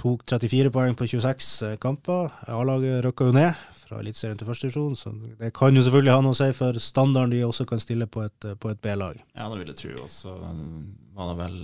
Tok 0.00 0.22
34 0.24 0.70
poeng 0.72 0.94
på 0.96 1.04
26 1.06 1.76
kamper. 1.80 2.30
A-laget 2.48 3.02
røkka 3.04 3.26
jo 3.28 3.34
ned 3.36 3.58
fra 3.76 3.98
Eliteserien 4.00 4.38
til 4.40 4.48
førstedivisjon, 4.48 4.94
så 4.96 5.12
det 5.36 5.50
kan 5.56 5.76
jo 5.76 5.82
selvfølgelig 5.84 6.14
ha 6.14 6.22
noe 6.24 6.32
å 6.32 6.38
si 6.38 6.46
for 6.56 6.78
standarden 6.80 7.34
de 7.34 7.42
også 7.44 7.66
kan 7.68 7.82
stille 7.82 8.06
på 8.08 8.22
et, 8.24 8.46
et 8.48 8.80
B-lag. 8.80 9.18
Ja, 9.34 9.50
det 9.50 9.58
vil 9.60 9.72
jeg 9.74 9.80
tro. 9.82 9.92
Også 10.06 10.32
var 10.40 11.28
det 11.28 11.36
vel 11.42 11.58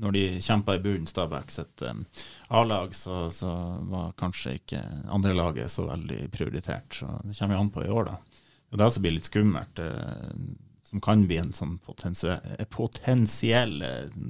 når 0.00 0.14
de 0.14 0.22
kjempa 0.40 0.76
i 0.76 0.82
bunnen, 0.84 1.08
Stabæk 1.10 1.50
sitt 1.52 1.82
A-lag, 1.82 2.94
så, 2.94 3.24
så, 3.34 3.50
var 3.90 4.14
kanskje 4.20 4.54
ikke 4.60 4.84
andre 5.10 5.34
laget 5.34 5.74
så 5.74 5.88
veldig 5.90 6.30
prioritert. 6.32 6.94
Så 7.02 7.10
det 7.24 7.34
kommer 7.34 7.58
jo 7.58 7.64
an 7.64 7.74
på 7.74 7.84
i 7.84 7.90
år, 7.90 8.12
da. 8.12 8.16
Det 8.70 8.78
er 8.78 8.84
det 8.84 8.92
som 8.94 9.02
blir 9.04 9.16
litt 9.16 9.26
skummelt, 9.26 9.82
som 10.86 11.02
kan 11.02 11.26
bli 11.26 11.40
en 11.42 11.52
sånn 11.56 11.76
potensiell, 11.82 13.74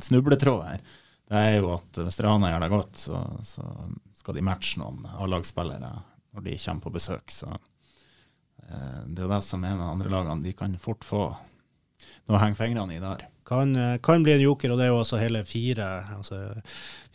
snubletråd 0.09 0.65
her. 0.65 0.81
Det 1.31 1.39
er 1.39 1.61
jo 1.61 1.75
at 1.77 2.01
hvis 2.03 2.21
Rana 2.27 2.51
gjør 2.51 2.65
det 2.65 2.71
godt, 2.73 2.97
så, 2.99 3.19
så 3.47 3.67
skal 4.19 4.35
de 4.35 4.43
matche 4.45 4.81
noen 4.81 5.05
A-lagsspillere 5.15 5.93
når 6.35 6.47
de 6.47 6.57
kommer 6.59 6.87
på 6.87 6.95
besøk. 6.97 7.31
Så 7.31 7.49
eh, 7.55 9.03
det 9.07 9.21
er 9.23 9.29
jo 9.29 9.31
det 9.31 9.45
som 9.47 9.63
er 9.65 9.77
med 9.79 9.87
andre 9.87 10.11
lagene. 10.11 10.43
De 10.43 10.55
kan 10.59 10.75
fort 10.83 11.07
få 11.07 11.29
noe 11.31 12.39
å 12.39 12.43
henge 12.43 12.59
fingrene 12.59 12.97
i 12.97 13.03
der. 13.03 13.29
Kan, 13.47 13.77
eh, 13.79 13.99
kan 14.03 14.27
bli 14.27 14.35
en 14.37 14.45
joker, 14.45 14.73
og 14.73 14.81
det 14.81 14.89
er 14.89 14.93
jo 14.93 15.01
også 15.05 15.23
hele 15.23 15.45
fire, 15.47 15.87
altså, 16.17 16.43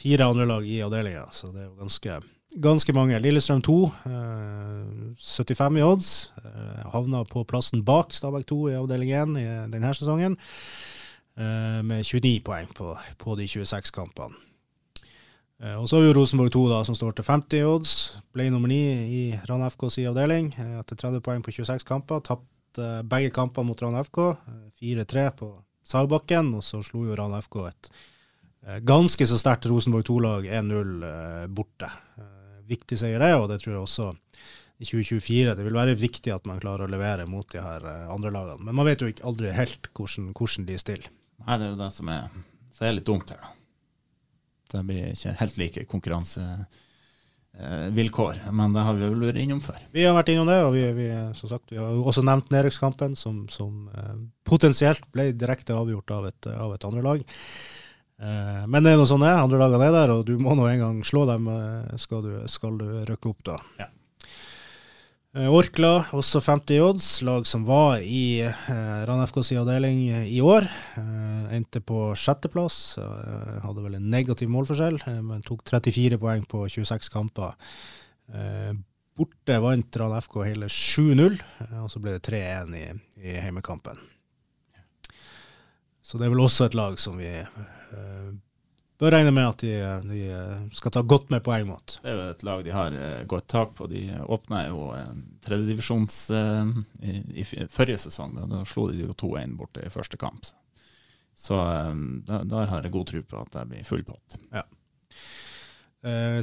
fire 0.02 0.32
andre 0.32 0.48
lag 0.50 0.68
i 0.68 0.82
avdelinga. 0.84 1.28
Så 1.36 1.52
det 1.54 1.64
er 1.64 1.70
jo 1.70 1.78
ganske, 1.84 2.18
ganske 2.64 2.96
mange. 2.96 3.22
Lillestrøm 3.24 3.64
2, 3.68 3.78
eh, 4.08 4.90
75 5.20 5.80
i 5.80 5.86
odds. 5.86 6.12
Eh, 6.44 6.90
havna 6.92 7.24
på 7.28 7.46
plassen 7.48 7.84
bak 7.88 8.16
Stabæk 8.16 8.48
2 8.52 8.60
i 8.72 8.80
avdeling 8.80 9.12
1 9.12 9.40
i 9.40 9.48
denne 9.72 9.96
sesongen. 9.96 10.40
Eh, 11.36 11.82
med 11.84 12.06
29 12.06 12.40
poeng 12.48 12.70
på, 12.72 12.94
på 13.20 13.36
de 13.36 13.48
26 13.48 13.92
kampene. 13.92 14.38
Eh, 15.60 15.76
og 15.76 15.90
så 15.90 15.98
har 15.98 16.06
vi 16.06 16.14
Rosenborg 16.16 16.52
2, 16.56 16.64
da, 16.72 16.78
som 16.88 16.96
står 16.96 17.18
til 17.18 17.28
50 17.28 17.66
odds. 17.68 17.96
Ble 18.36 18.48
nummer 18.52 18.72
9 18.72 18.78
i 19.12 19.22
Rann 19.50 19.66
FKs 19.68 20.00
avdeling 20.08 20.54
eh, 20.56 20.78
etter 20.80 21.00
30 21.00 21.24
poeng 21.26 21.44
på 21.44 21.52
26 21.56 21.84
kamper. 21.88 22.24
Tapte 22.24 22.88
begge 23.12 23.34
kampene 23.36 23.68
mot 23.68 23.84
Rann 23.84 24.00
FK. 24.00 24.20
eh, 24.32 24.62
4-3 24.80 25.26
på 25.40 25.50
Sagbakken, 25.86 26.54
og 26.56 26.64
så 26.66 26.80
slo 26.84 27.04
jo 27.08 27.18
Rann 27.20 27.36
FK 27.40 27.58
et 27.70 27.92
ganske 28.82 29.28
så 29.30 29.38
sterkt 29.38 29.68
Rosenborg 29.70 30.08
2-lag 30.08 30.48
1-0 30.48 31.04
eh, 31.06 31.44
borte. 31.52 31.92
Viktig 32.66 32.98
seier 32.98 33.22
det, 33.22 33.36
og 33.38 33.46
det 33.52 33.60
tror 33.62 33.76
jeg 33.76 33.84
også 33.84 34.08
i 34.80 34.88
2024. 34.88 35.52
Det 35.54 35.68
vil 35.68 35.78
være 35.78 36.00
viktig 36.00 36.32
at 36.34 36.48
man 36.50 36.64
klarer 36.64 36.88
å 36.88 36.90
levere 36.90 37.28
mot 37.30 37.46
de 37.52 37.62
her 37.62 37.86
andre 38.10 38.32
lagene. 38.34 38.66
Men 38.66 38.80
man 38.80 38.88
vet 38.88 39.04
jo 39.04 39.12
ikke 39.12 39.28
aldri 39.30 39.52
helt 39.54 39.92
hvordan, 39.94 40.32
hvordan 40.34 40.66
de 40.72 40.80
stiller. 40.82 41.12
Nei, 41.46 41.60
det 41.62 41.68
er 41.68 41.74
jo 41.74 41.84
det 41.84 41.92
som 41.94 42.08
er, 42.10 42.24
så 42.74 42.86
er 42.88 42.96
litt 42.98 43.08
dumt 43.08 43.30
her, 43.34 43.42
da. 43.42 43.48
Det 44.76 44.82
blir 44.88 45.04
ikke 45.14 45.40
helt 45.40 45.58
like 45.62 45.82
konkurransevilkår, 45.92 48.36
men 48.58 48.74
det 48.74 48.86
har 48.88 48.94
vi 48.98 49.06
vel 49.06 49.26
vært 49.28 49.44
innom 49.44 49.62
før. 49.64 49.80
Vi 49.94 50.02
har 50.04 50.14
vært 50.18 50.32
innom 50.34 50.50
det, 50.50 50.60
og 50.66 50.72
vi, 50.74 50.84
vi, 50.98 51.08
som 51.38 51.48
sagt, 51.52 51.68
vi 51.72 51.80
har 51.80 51.90
også 51.94 52.22
nevnt 52.26 52.50
nedrykkskampen, 52.52 53.12
som, 53.20 53.36
som 53.54 53.72
eh, 53.94 54.16
potensielt 54.50 55.06
ble 55.14 55.24
direkte 55.38 55.78
avgjort 55.78 56.10
av 56.18 56.24
et, 56.32 56.44
av 56.52 56.70
et 56.76 56.86
andre 56.90 57.02
lag. 57.06 57.20
Eh, 58.16 58.64
men 58.66 58.84
det 58.84 58.92
er 58.92 58.98
noe 59.00 59.10
sånn 59.10 59.24
det 59.24 59.30
er. 59.30 59.44
Andre 59.44 59.62
lagene 59.62 59.86
er 59.90 59.96
der, 60.00 60.10
og 60.18 60.22
du 60.28 60.36
må 60.42 60.52
nå 60.58 60.64
en 60.72 60.82
gang 60.82 60.98
slå 61.08 61.22
dem 61.30 61.44
eh, 61.52 61.96
skal, 62.02 62.20
du, 62.26 62.32
skal 62.52 62.74
du 62.82 62.88
rykke 63.10 63.28
opp, 63.32 63.42
da. 63.54 63.58
Ja. 63.84 63.88
Eh, 65.36 65.52
Orkla, 65.52 66.06
også 66.16 66.40
50 66.40 66.78
odds, 66.80 67.06
lag 67.28 67.44
som 67.44 67.66
var 67.68 68.00
i 68.00 68.40
eh, 68.40 69.00
Rann 69.04 69.20
FKs 69.28 69.50
avdeling 69.60 70.06
eh, 70.08 70.30
i 70.32 70.40
år. 70.40 70.64
Eh, 70.96 71.50
endte 71.58 71.82
på 71.84 72.14
sjetteplass. 72.16 72.78
Eh, 73.04 73.58
hadde 73.66 73.84
vel 73.84 73.98
en 73.98 74.08
negativ 74.14 74.48
målforskjell, 74.54 74.96
eh, 75.04 75.20
men 75.20 75.44
tok 75.44 75.66
34 75.68 76.22
poeng 76.22 76.46
på 76.48 76.62
26 76.72 77.12
kamper. 77.12 77.52
Eh, 78.32 78.72
borte 79.20 79.60
vant 79.60 80.00
Rann 80.00 80.16
FK 80.22 80.40
hele 80.46 80.72
7-0, 80.72 81.36
eh, 81.68 81.78
og 81.84 81.92
så 81.92 82.00
ble 82.00 82.16
det 82.16 82.24
3-1 82.30 82.72
i, 82.80 82.86
i 83.28 83.36
heimekampen. 83.36 84.00
Så 86.00 86.16
det 86.16 86.30
er 86.30 86.36
vel 86.38 86.46
også 86.46 86.70
et 86.70 86.80
lag 86.80 86.96
som 87.02 87.20
vi 87.20 87.34
bør 89.02 89.16
regne 89.16 89.32
med 89.36 89.48
at 89.48 89.64
de, 89.64 89.72
de 90.10 90.20
eh, 90.32 90.66
skal 90.76 90.94
ta 90.96 91.04
godt 91.04 91.32
med 91.34 91.44
poeng 91.46 91.68
mot. 91.70 91.98
Det 92.02 92.12
er 92.12 92.20
jo 92.20 92.28
et 92.34 92.46
lag 92.48 92.64
de 92.66 92.76
har 92.76 92.98
eh, 93.00 93.24
godt 93.30 93.48
tak 93.52 93.74
på. 93.78 93.88
De 93.92 94.04
åpna 94.24 94.66
jo 94.70 94.92
eh, 94.96 95.10
tredjedivisjons 95.46 96.20
eh, 96.36 96.76
i, 97.02 97.18
i 97.44 97.46
forrige 97.72 98.06
sesong. 98.08 98.38
Da, 98.38 98.48
da 98.52 98.64
slo 98.70 98.88
de 98.92 99.04
jo 99.04 99.18
2-1 99.26 99.58
borte 99.60 99.84
i 99.86 99.92
første 99.94 100.20
kamp. 100.22 100.48
Så 101.36 101.60
eh, 101.60 101.94
da, 102.30 102.44
der 102.48 102.72
har 102.72 102.88
jeg 102.88 102.96
god 102.96 103.12
tro 103.12 103.24
på 103.34 103.44
at 103.44 103.54
det 103.58 103.68
blir 103.74 103.88
full 103.88 104.06
pott. 104.08 104.40
Eh, 104.52 104.66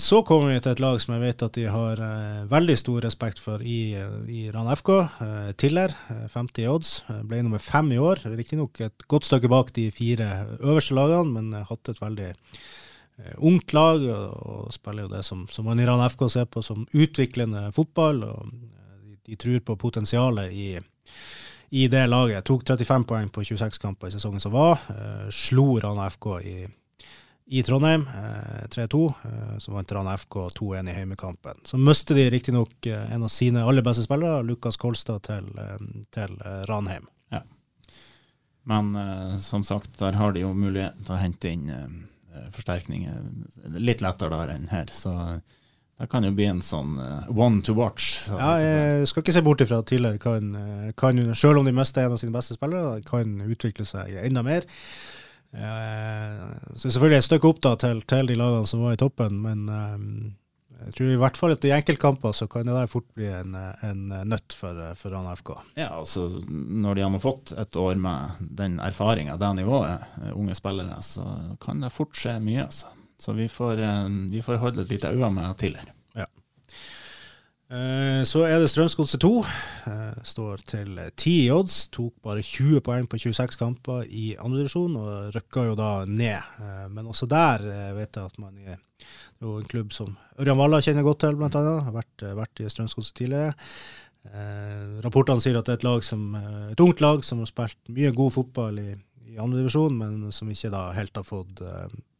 Så 0.03 0.25
kommer 0.27 0.51
vi 0.51 0.59
til 0.59 0.73
et 0.73 0.81
lag 0.83 0.97
som 0.99 1.13
jeg 1.15 1.23
vet 1.23 1.43
at 1.47 1.55
de 1.55 1.69
har 1.71 2.01
eh, 2.03 2.39
veldig 2.51 2.75
stor 2.81 3.05
respekt 3.05 3.39
for 3.39 3.63
i, 3.63 3.95
i 4.27 4.41
Rann 4.51 4.67
FK. 4.75 4.91
Eh, 5.23 5.53
Tiller, 5.55 5.95
eh, 6.11 6.25
50 6.33 6.65
i 6.65 6.67
odds. 6.67 6.95
Eh, 7.07 7.21
Ble 7.31 7.45
nummer 7.45 7.63
fem 7.63 7.93
i 7.95 8.01
år. 8.03 8.25
Riktignok 8.27 8.81
et 8.83 9.07
godt 9.07 9.29
stykke 9.29 9.51
bak 9.53 9.71
de 9.77 9.85
fire 9.95 10.27
øverste 10.59 10.97
lagene, 10.99 11.31
men 11.37 11.55
eh, 11.55 11.69
hatt 11.69 11.93
et 11.93 12.03
veldig 12.03 12.33
eh, 12.33 13.37
ungt 13.39 13.77
lag. 13.77 14.03
Og, 14.03 14.73
spiller 14.75 15.07
jo 15.07 15.15
det 15.15 15.23
som, 15.29 15.47
som 15.47 15.71
man 15.71 15.79
i 15.79 15.87
Rann 15.87 16.03
FK 16.11 16.27
ser 16.35 16.51
på 16.51 16.65
som 16.67 16.83
utviklende 16.91 17.69
fotball. 17.77 18.25
og 18.33 18.51
eh, 18.51 19.01
de, 19.07 19.17
de 19.31 19.41
tror 19.47 19.63
på 19.71 19.79
potensialet 19.87 20.51
i, 20.51 20.69
i 21.71 21.87
det 21.93 22.09
laget. 22.11 22.43
Tok 22.51 22.67
35 22.67 23.07
poeng 23.15 23.31
på 23.31 23.47
26 23.47 23.79
kamper 23.79 24.11
i 24.11 24.19
sesongen 24.19 24.43
som 24.43 24.59
var. 24.59 24.83
Eh, 24.91 25.29
slo 25.31 25.77
Rana 25.79 26.11
FK 26.11 26.33
i 26.43 26.57
i 27.53 27.63
Trondheim, 27.67 28.07
eh, 28.09 28.67
3-2. 28.73 29.03
Eh, 29.25 29.59
så 29.61 29.73
vant 29.75 29.93
Rana 29.93 30.15
FK 30.17 30.49
2-1 30.57 30.89
i 30.89 30.95
heimekampen. 30.97 31.61
Så 31.69 31.77
mistet 31.81 32.17
de 32.17 32.29
riktignok 32.33 32.87
eh, 32.89 33.13
en 33.13 33.27
av 33.27 33.33
sine 33.33 33.65
aller 33.69 33.85
beste 33.85 34.07
spillere, 34.07 34.41
Lukas 34.49 34.81
Kolstad, 34.81 35.23
til, 35.29 35.51
eh, 35.61 35.83
til 36.15 36.39
Ranheim. 36.71 37.09
Ja. 37.35 37.43
Men 38.65 38.95
eh, 38.97 39.37
som 39.45 39.65
sagt, 39.69 39.99
der 40.01 40.17
har 40.17 40.33
de 40.33 40.47
jo 40.47 40.55
mulighet 40.57 41.05
til 41.05 41.17
å 41.17 41.21
hente 41.21 41.53
inn 41.53 41.69
eh, 41.77 42.47
forsterkninger 42.57 43.77
litt 43.77 44.01
lettere 44.01 44.33
der 44.33 44.55
enn 44.57 44.71
her. 44.73 44.89
Så 44.97 45.13
det 46.01 46.09
kan 46.11 46.25
jo 46.25 46.33
bli 46.35 46.49
en 46.51 46.65
sånn 46.65 46.97
eh, 46.99 47.29
one 47.37 47.61
to 47.63 47.77
watch. 47.79 48.15
Så 48.25 48.39
Ja, 48.41 48.55
jeg 48.65 49.11
skal 49.11 49.23
ikke 49.27 49.35
se 49.37 49.45
bort 49.45 49.61
ifra 49.63 49.83
at 49.85 49.91
tidligere 49.93 50.19
kan, 50.23 50.55
eh, 50.57 50.93
kan 50.99 51.21
selv 51.37 51.61
om 51.61 51.69
de 51.69 51.77
mister 51.77 52.07
en 52.07 52.17
av 52.17 52.23
sine 52.23 52.35
beste 52.35 52.57
spillere, 52.57 53.03
kan 53.07 53.43
utvikle 53.45 53.85
seg 53.87 54.17
enda 54.25 54.43
mer. 54.47 54.65
Eh, 55.53 56.53
Så 56.75 56.91
selvfølgelig 56.91 57.19
et 57.21 57.27
stykke 57.29 57.51
opp 57.51 57.61
da 57.65 57.75
til, 57.81 58.01
til 58.09 58.31
de 58.31 58.37
lagene 58.39 58.69
som 58.69 58.85
var 58.85 58.95
i 58.97 59.01
toppen, 59.01 59.41
men 59.45 59.67
eh, 59.69 60.07
jeg 60.87 60.95
tror 60.97 61.13
i 61.13 61.19
hvert 61.21 61.39
fall 61.39 61.55
at 61.55 61.65
i 61.69 61.75
enkeltkamper 61.77 62.35
så 62.35 62.49
kan 62.51 62.67
det 62.67 62.75
der 62.75 62.91
fort 62.91 63.07
bli 63.15 63.29
en, 63.31 63.55
en 63.87 64.01
nøtt 64.27 64.57
for, 64.59 64.81
for 64.99 65.15
FK. 65.39 65.53
Ja, 65.79 65.93
altså 66.01 66.25
Når 66.49 66.99
de 66.99 67.05
har 67.07 67.23
fått 67.23 67.53
et 67.55 67.79
år 67.79 68.01
med 68.03 68.49
den 68.63 68.81
erfaringa, 68.83 69.37
det 69.39 69.53
nivået, 69.61 70.09
eh, 70.25 70.33
unge 70.35 70.57
spillere, 70.59 70.99
så 71.07 71.27
kan 71.63 71.85
det 71.85 71.93
fort 71.95 72.17
skje 72.19 72.39
mye. 72.43 72.65
altså. 72.67 72.91
Så 73.23 73.37
vi 73.39 73.47
får, 73.47 73.79
vi 74.33 74.41
får 74.43 74.57
holde 74.59 74.83
et 74.83 74.91
lite 74.91 75.13
øye 75.15 75.29
med 75.31 75.53
Tiller. 75.61 75.93
Eh, 77.73 78.23
Så 78.29 78.43
er 78.45 78.59
det 78.61 78.69
Strømsgodset 78.69 79.21
2. 79.23 79.31
eh, 79.89 80.19
Står 80.25 80.61
til 80.69 80.99
10 81.17 81.31
i 81.47 81.51
odds. 81.51 81.89
Tok 81.89 82.13
bare 82.23 82.43
20 82.45 82.83
poeng 82.85 83.07
på 83.09 83.17
26 83.19 83.57
kamper 83.57 84.05
i 84.09 84.37
andredivisjon 84.37 84.97
og 85.01 85.33
rykka 85.35 85.65
jo 85.71 85.75
da 85.79 86.05
ned. 86.05 86.37
Eh, 86.61 86.89
Men 86.91 87.07
også 87.07 87.27
der 87.27 87.65
vet 87.97 88.13
jeg 88.17 88.25
at 88.25 88.39
man 88.39 88.59
er 88.59 88.77
jo 89.41 89.59
en 89.59 89.65
klubb 89.65 89.93
som 89.93 90.17
Ørjan 90.39 90.59
Valla 90.59 90.81
kjenner 90.81 91.03
godt 91.03 91.21
til, 91.21 91.29
annet. 91.29 91.55
Har 91.85 91.93
vært, 91.93 92.37
vært 92.37 92.61
i 92.61 92.69
Strømsgodset 92.69 93.15
tidligere. 93.15 93.55
Rapportene 95.03 95.41
sier 95.43 95.57
at 95.59 95.67
det 95.67 95.73
er 95.73 95.79
et, 95.81 95.85
lag 95.85 96.05
som, 96.05 96.35
et 96.71 96.79
ungt 96.79 97.01
lag 97.01 97.25
som 97.25 97.39
har 97.39 97.47
spilt 97.47 97.89
mye 97.89 98.13
god 98.15 98.31
fotball 98.31 98.79
i, 98.79 98.95
i 99.27 99.37
andredivisjon, 99.37 99.97
men 99.99 100.31
som 100.31 100.49
ikke 100.49 100.71
da 100.71 100.93
helt 100.93 101.17
har 101.17 101.25
fått 101.27 101.59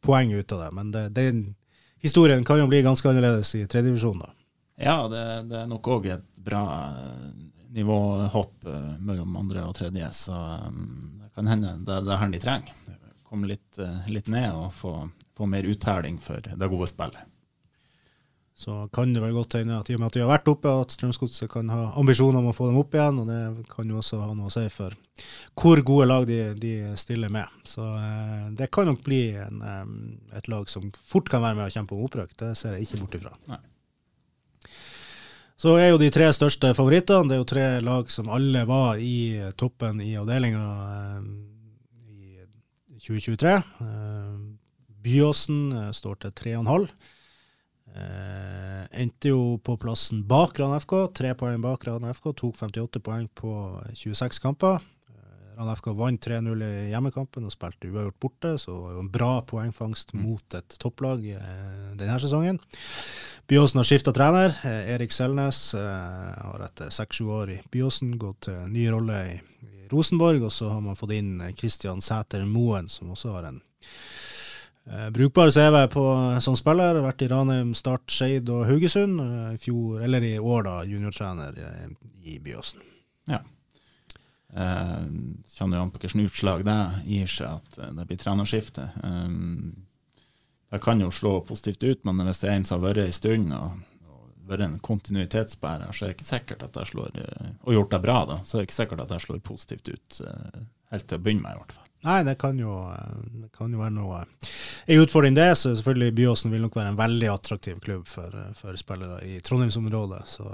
poeng 0.03 0.33
ut 0.33 0.51
av 0.51 0.65
det. 0.65 0.71
Men 0.73 0.91
den 1.13 1.55
historien 2.03 2.43
kan 2.43 2.59
jo 2.59 2.67
bli 2.67 2.81
ganske 2.83 3.07
annerledes 3.07 3.55
i 3.55 3.63
tredjedivisjon, 3.63 4.19
da. 4.19 4.33
Ja, 4.75 5.07
det, 5.07 5.23
det 5.49 5.57
er 5.61 5.67
nok 5.69 5.89
òg 5.95 6.07
et 6.15 6.29
bra 6.43 6.63
eh, 6.91 7.27
nivåhopp 7.77 8.69
eh, 8.69 8.93
mellom 8.99 9.35
andre 9.39 9.67
og 9.69 9.75
tredje, 9.77 10.09
så 10.17 10.37
um, 10.67 11.19
det 11.21 11.29
kan 11.35 11.49
hende 11.49 11.75
det 11.85 11.99
er 11.99 12.07
det 12.07 12.17
her 12.21 12.33
de 12.33 12.41
trenger. 12.41 12.79
Komme 13.27 13.49
litt, 13.49 13.77
eh, 13.81 14.09
litt 14.13 14.29
ned 14.29 14.49
og 14.53 14.73
få, 14.77 14.95
få 15.37 15.49
mer 15.49 15.69
uttelling 15.69 16.19
for 16.21 16.41
det 16.41 16.71
gode 16.73 16.89
spillet. 16.89 17.29
Så 18.55 18.87
kan 18.93 19.13
det 19.13 19.21
vel 19.21 19.33
godt 19.33 19.55
hende 19.57 19.79
at 19.81 19.89
i 19.89 19.95
og 19.97 20.03
med 20.03 20.11
at 20.11 20.15
de 20.15 20.21
har 20.21 20.29
vært 20.29 20.49
oppe, 20.51 20.71
at 20.83 20.93
Strømsgodset 20.93 21.49
kan 21.51 21.71
ha 21.73 21.87
ambisjoner 21.99 22.37
om 22.39 22.51
å 22.51 22.53
få 22.55 22.69
dem 22.69 22.77
opp 22.79 22.93
igjen. 22.93 23.17
Og 23.23 23.27
det 23.27 23.65
kan 23.71 23.89
jo 23.89 23.97
også 23.99 24.21
ha 24.21 24.29
noe 24.37 24.51
å 24.51 24.53
si 24.53 24.63
for 24.71 24.93
hvor 25.59 25.81
gode 25.85 26.05
lag 26.07 26.27
de, 26.29 26.37
de 26.61 26.73
stiller 26.99 27.33
med. 27.33 27.49
Så 27.67 27.81
eh, 27.97 28.45
det 28.59 28.69
kan 28.73 28.87
nok 28.87 29.01
bli 29.03 29.23
en, 29.41 29.59
eh, 29.65 30.37
et 30.37 30.49
lag 30.53 30.69
som 30.69 30.91
fort 31.09 31.33
kan 31.33 31.43
være 31.43 31.57
med 31.59 31.65
å 31.65 31.73
kjempe 31.73 31.97
om 31.97 32.05
opprykk. 32.05 32.37
Det 32.39 32.51
ser 32.59 32.77
jeg 32.77 32.87
ikke 32.87 33.01
bort 33.01 33.17
ifra. 33.19 33.33
Nei. 33.49 33.59
Så 35.63 35.77
er 35.79 35.93
jo 35.93 35.99
de 36.01 36.09
tre 36.11 36.25
største 36.35 36.73
favorittene. 36.75 37.29
Det 37.29 37.37
er 37.37 37.39
jo 37.39 37.47
tre 37.47 37.65
lag 37.79 38.09
som 38.11 38.27
alle 38.35 38.65
var 38.67 38.97
i 38.99 39.39
toppen 39.55 40.01
i 40.03 40.09
avdelinga 40.19 40.63
eh, 40.91 41.29
i 42.11 42.97
2023. 42.99 43.53
Eh, 43.85 44.33
Byåsen 45.05 45.61
eh, 45.71 45.93
står 45.95 46.19
til 46.25 46.33
3,5. 46.41 46.89
Eh, 47.95 48.83
endte 49.05 49.31
jo 49.31 49.55
på 49.63 49.77
plassen 49.79 50.25
bak 50.27 50.59
Rann 50.59 50.75
FK, 50.83 50.97
tre 51.15 51.31
poeng 51.39 51.63
bak 51.63 51.87
Rann 51.87 52.11
FK, 52.11 52.33
tok 52.43 52.59
58 52.59 52.99
poeng 53.07 53.31
på 53.31 53.55
26 53.95 54.43
kamper. 54.43 54.83
Eh, 55.53 55.59
Rann 55.59 55.75
FK 55.75 55.93
vant 55.93 56.25
3-0 56.25 56.63
i 56.63 56.89
hjemmekampen 56.91 57.45
og 57.45 57.53
spilte 57.53 57.89
uavgjort 57.89 58.19
borte, 58.19 58.57
så 58.57 58.71
det 58.71 58.81
var 58.81 58.95
jo 58.95 59.03
en 59.03 59.11
bra 59.13 59.33
poengfangst 59.47 60.13
mot 60.17 60.57
et 60.57 60.77
topplag 60.79 61.25
eh, 61.35 61.93
denne 61.99 62.19
sesongen. 62.21 62.59
Byåsen 63.47 63.81
har 63.81 63.87
skifta 63.87 64.13
trener. 64.15 64.55
Eh, 64.63 64.93
Erik 64.95 65.13
Selnes 65.13 65.73
har 65.75 66.65
etter 66.65 66.93
seks-sju 66.93 67.27
år 67.27 67.55
i 67.57 67.61
Byåsen 67.71 68.17
gått 68.21 68.47
til 68.49 68.69
ny 68.71 68.87
rolle 68.91 69.25
i, 69.33 69.41
Rosenborg, 69.93 70.41
og 70.47 70.49
så 70.49 70.71
har 70.71 70.79
man 70.81 70.95
fått 70.97 71.11
inn 71.13 71.35
Kristian 71.53 71.99
Sæter 72.01 72.47
Moen, 72.49 72.87
som 72.89 73.11
også 73.13 73.33
har 73.35 73.45
en 73.51 73.59
brukbar 75.13 75.51
CV 75.53 75.83
på 75.93 76.05
som 76.41 76.55
spiller. 76.57 76.97
Vært 77.03 77.21
i 77.21 77.27
Ranheim, 77.29 77.75
Start, 77.77 78.07
Skeid 78.09 78.49
og 78.49 78.63
Haugesund. 78.71 79.21
I 79.53 79.59
fjor, 79.61 80.01
eller 80.07 80.25
i 80.25 80.33
år, 80.39 80.65
da, 80.65 80.79
juniortrener 80.89 81.61
i 82.25 82.39
Byåsen. 82.41 82.81
Eh, 84.55 85.05
Kjenner 85.55 85.79
jo 85.79 85.85
an 85.87 85.91
på 85.93 86.01
hvilket 86.03 86.25
utslag 86.27 86.65
det 86.67 86.77
gir 87.09 87.29
seg 87.31 87.55
at 87.57 87.79
eh, 87.81 87.93
det 87.97 88.05
blir 88.09 88.19
trenerskifte. 88.21 88.89
Eh, 89.03 89.31
det 90.73 90.81
kan 90.81 91.01
jo 91.01 91.11
slå 91.13 91.39
positivt 91.45 91.83
ut, 91.83 92.03
men 92.05 92.21
hvis 92.27 92.39
det 92.41 92.49
er 92.49 92.55
en 92.59 92.65
som 92.65 92.79
har 92.81 92.87
vært 92.93 93.03
en 93.05 93.13
stund 93.13 93.53
og, 93.53 93.81
og 94.09 94.29
vært 94.49 94.65
en 94.65 94.79
kontinuitetsbærer, 94.81 95.91
så 95.93 96.05
er 96.05 96.11
det 96.11 96.17
ikke 96.17 96.29
sikkert 96.31 96.63
at 96.67 96.79
jeg 96.81 96.91
slår 96.93 97.17
eh, 97.21 97.49
Og 97.65 97.73
gjort 97.77 97.93
det 97.93 98.01
bra, 98.05 98.19
da, 98.29 98.39
så 98.43 98.57
er 98.57 98.63
det 98.63 98.69
ikke 98.71 98.79
sikkert 98.81 99.03
at 99.05 99.13
jeg 99.17 99.25
slår 99.27 99.43
positivt 99.49 99.89
ut. 99.93 100.21
eh, 100.25 100.61
Helt 100.93 101.07
til 101.09 101.17
å 101.17 101.25
begynne 101.25 101.41
med, 101.47 101.55
i 101.55 101.61
hvert 101.61 101.75
fall. 101.77 101.89
Nei, 102.03 102.17
det 102.27 102.33
kan 102.37 102.57
jo, 102.59 102.73
det 103.39 103.47
kan 103.55 103.71
jo 103.71 103.79
være 103.79 103.95
noe 103.95 104.17
En 104.91 104.99
utfordring 105.05 105.37
det, 105.37 105.53
så 105.55 105.71
selvfølgelig 105.71 106.15
Byåsen 106.17 106.51
vil 106.51 106.61
nok 106.65 106.75
være 106.75 106.91
en 106.91 106.99
veldig 106.99 107.29
attraktiv 107.31 107.79
klubb 107.85 108.03
for, 108.11 108.35
for 108.59 108.75
spillere 108.77 109.21
i 109.23 109.37
Trondheimsområdet. 109.39 110.19
Så 110.27 110.49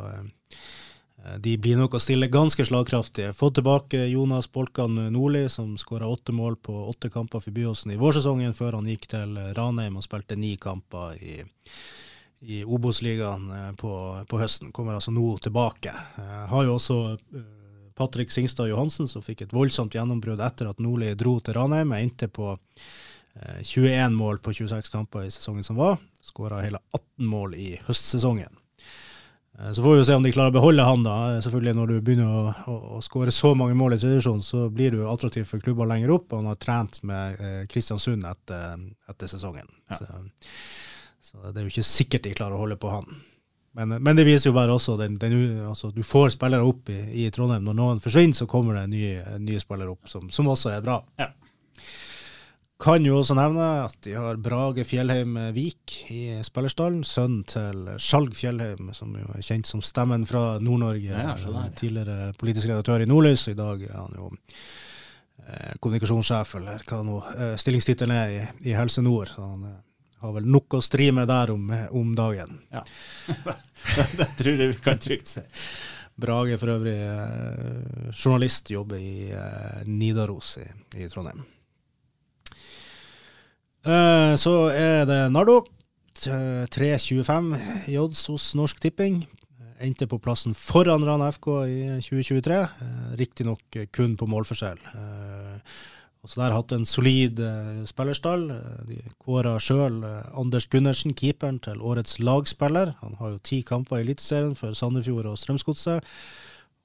de 1.37 1.55
blir 1.59 1.77
nok 1.77 1.97
å 1.97 2.01
stille 2.01 2.29
ganske 2.31 2.63
slagkraftige. 2.65 3.33
Få 3.35 3.49
tilbake 3.53 4.05
Jonas 4.07 4.47
Bolkan 4.51 4.95
Nordli, 5.13 5.45
som 5.51 5.75
skåra 5.77 6.07
åtte 6.07 6.31
mål 6.31 6.55
på 6.63 6.73
åtte 6.89 7.11
kamper 7.11 7.43
for 7.43 7.55
Byåsen 7.55 7.91
i 7.93 7.99
vårsesongen, 7.99 8.55
før 8.57 8.79
han 8.79 8.87
gikk 8.89 9.09
til 9.11 9.35
Ranheim 9.57 9.99
og 9.99 10.05
spilte 10.05 10.37
ni 10.39 10.55
kamper 10.61 11.19
i, 11.19 11.35
i 12.39 12.61
Obos-ligaen 12.63 13.49
eh, 13.51 13.71
på, 13.79 13.93
på 14.29 14.39
høsten. 14.39 14.71
Kommer 14.75 14.95
altså 14.95 15.11
nå 15.11 15.35
tilbake. 15.43 15.91
Eh, 15.91 16.45
har 16.53 16.67
jo 16.67 16.77
også 16.77 16.99
eh, 17.11 17.49
Patrick 17.99 18.31
Singstad 18.31 18.71
Johansen, 18.71 19.09
som 19.11 19.23
fikk 19.25 19.43
et 19.43 19.55
voldsomt 19.55 19.95
gjennombrudd 19.95 20.39
etter 20.43 20.71
at 20.71 20.79
Nordli 20.79 21.11
dro 21.19 21.35
til 21.43 21.57
Ranheim. 21.59 21.91
Endte 21.97 22.29
på 22.31 22.53
eh, 22.55 23.59
21 23.59 24.15
mål 24.15 24.39
på 24.45 24.55
26 24.55 24.93
kamper 24.93 25.27
i 25.27 25.33
sesongen 25.35 25.67
som 25.67 25.79
var. 25.79 25.99
Skåra 26.23 26.63
hele 26.63 26.79
18 26.95 27.27
mål 27.27 27.59
i 27.59 27.73
høstsesongen. 27.89 28.58
Eh, 29.59 29.71
så 29.71 29.83
får 29.83 29.91
vi 29.93 30.01
jo 30.01 30.05
se 30.07 30.15
om 30.15 30.23
de 30.23 30.31
klarer 30.33 30.53
å 30.53 30.57
beholde 30.59 30.85
han, 30.87 31.03
da. 31.05 31.15
Eh, 31.33 31.41
Selvfølgelig 31.43 31.75
Når 31.77 31.91
du 31.91 31.95
begynner 32.01 32.29
å, 32.29 32.43
å, 32.71 32.77
å 32.97 33.01
skåre 33.05 33.33
så 33.35 33.53
mange 33.57 33.77
mål 33.79 33.97
i 33.97 34.01
tradisjonen, 34.01 34.43
så 34.45 34.67
blir 34.73 34.95
du 34.95 35.03
attraktiv 35.07 35.47
for 35.49 35.63
klubber 35.63 35.89
lenger 35.89 36.15
opp. 36.15 36.29
Og 36.31 36.41
han 36.41 36.51
har 36.51 36.59
trent 36.61 37.01
med 37.07 37.41
eh, 37.43 37.63
Kristiansund 37.71 38.27
etter, 38.29 38.85
etter 39.11 39.31
sesongen. 39.31 39.67
Ja. 39.91 39.99
Så, 39.99 40.21
så 41.31 41.49
det 41.49 41.59
er 41.59 41.67
jo 41.67 41.73
ikke 41.73 41.87
sikkert 41.87 42.25
de 42.27 42.37
klarer 42.37 42.57
å 42.57 42.63
holde 42.63 42.79
på 42.79 42.93
han. 42.93 43.09
Men, 43.77 43.99
men 44.01 44.17
det 44.17 44.25
viser 44.25 44.49
jo 44.49 44.55
bare 44.57 44.73
også 44.73 44.95
den, 44.97 45.19
den, 45.21 45.35
altså, 45.69 45.91
Du 45.93 46.01
får 46.03 46.33
spillere 46.33 46.65
opp 46.65 46.89
i, 46.89 46.99
i 47.21 47.27
Trondheim. 47.31 47.67
Når 47.67 47.77
noen 47.77 48.01
forsvinner, 48.03 48.35
så 48.35 48.47
kommer 48.49 48.79
det 48.79 48.87
nye, 48.91 49.37
nye 49.43 49.61
spillere 49.61 49.93
opp, 49.93 50.09
som, 50.09 50.31
som 50.33 50.49
også 50.49 50.73
er 50.73 50.85
bra. 50.85 50.97
Ja. 51.21 51.29
Kan 52.79 53.03
jo 53.03 53.17
også 53.19 53.35
nevne 53.35 53.63
at 53.83 53.97
de 54.07 54.13
har 54.15 54.37
Brage 54.39 54.85
Fjellheim 54.87 55.33
Vik 55.51 55.97
i 56.15 56.21
spillerstallen. 56.47 57.01
Sønnen 57.03 57.41
til 57.43 57.89
Skjalg 57.99 58.37
Fjellheim, 58.39 58.93
som 58.95 59.17
jo 59.19 59.25
er 59.35 59.43
kjent 59.43 59.67
som 59.67 59.81
stemmen 59.83 60.23
fra 60.29 60.61
Nord-Norge. 60.63 61.11
Ja, 61.11 61.33
ja. 61.35 61.63
tidligere 61.75 62.29
politisk 62.39 62.69
redaktør 62.69 63.03
i 63.03 63.09
Nordlys. 63.09 63.49
I 63.51 63.57
dag 63.59 63.83
er 63.83 63.97
han 63.97 64.15
jo 64.15 64.29
eh, 64.37 65.75
kommunikasjonssjef, 65.83 66.55
eller 66.61 66.87
hva 66.87 67.01
nå 67.03 67.19
eh, 67.33 67.53
stillingstittelen 67.59 68.15
er 68.15 68.37
i, 68.37 68.39
i 68.71 68.77
Helse 68.79 69.03
Nord. 69.03 69.35
Så 69.35 69.43
han 69.43 69.67
eh, 69.73 69.77
har 70.23 70.39
vel 70.39 70.47
nok 70.47 70.79
å 70.79 70.83
stri 70.87 71.11
med 71.11 71.27
der 71.27 71.51
om, 71.51 71.67
om 71.99 72.15
dagen. 72.15 72.61
Ja. 72.71 72.87
det 74.23 74.31
tror 74.39 74.55
jeg 74.55 74.77
vi 74.77 74.81
kan 74.87 75.03
trygt 75.03 75.35
si. 75.35 75.47
Brage 76.19 76.55
for 76.63 76.77
øvrig 76.79 76.97
journalist, 78.15 78.71
jobber 78.71 79.03
i 79.03 79.31
Nidaros 79.87 80.57
i, 80.63 80.69
i 81.03 81.11
Trondheim. 81.11 81.43
Eh, 83.85 84.33
så 84.39 84.53
er 84.75 85.05
det 85.07 85.19
Nardo. 85.31 85.61
T- 86.19 86.31
3.25 86.75 87.53
i 87.87 87.97
odds 88.01 88.25
hos 88.27 88.49
Norsk 88.59 88.79
Tipping. 88.83 89.21
Endte 89.79 90.07
på 90.11 90.19
plassen 90.19 90.51
foran 90.57 91.05
Rana 91.07 91.29
FK 91.31 91.47
i 91.71 91.77
2023, 92.03 92.57
eh, 92.59 93.13
riktignok 93.21 93.77
kun 93.95 94.17
på 94.19 94.27
målforskjell. 94.27 94.81
Så 96.19 96.35
der 96.35 96.35
så 96.35 96.41
der 96.41 96.51
hatt 96.57 96.71
en 96.75 96.83
solid 96.85 97.39
eh, 97.39 97.85
spillerstall. 97.87 98.49
Eh, 98.51 98.81
De 98.89 98.97
kåra 99.23 99.55
sjøl 99.63 100.03
eh, 100.03 100.25
Anders 100.35 100.67
Gundersen, 100.67 101.13
keeperen, 101.15 101.61
til 101.63 101.79
årets 101.79 102.19
lagspiller. 102.19 102.91
Han 102.99 103.15
har 103.21 103.29
jo 103.37 103.39
ti 103.39 103.61
kamper 103.63 104.01
i 104.01 104.03
Eliteserien 104.03 104.55
for 104.59 104.75
Sandefjord 104.75 105.25
og 105.31 105.37
Strømsgodset. 105.39 106.03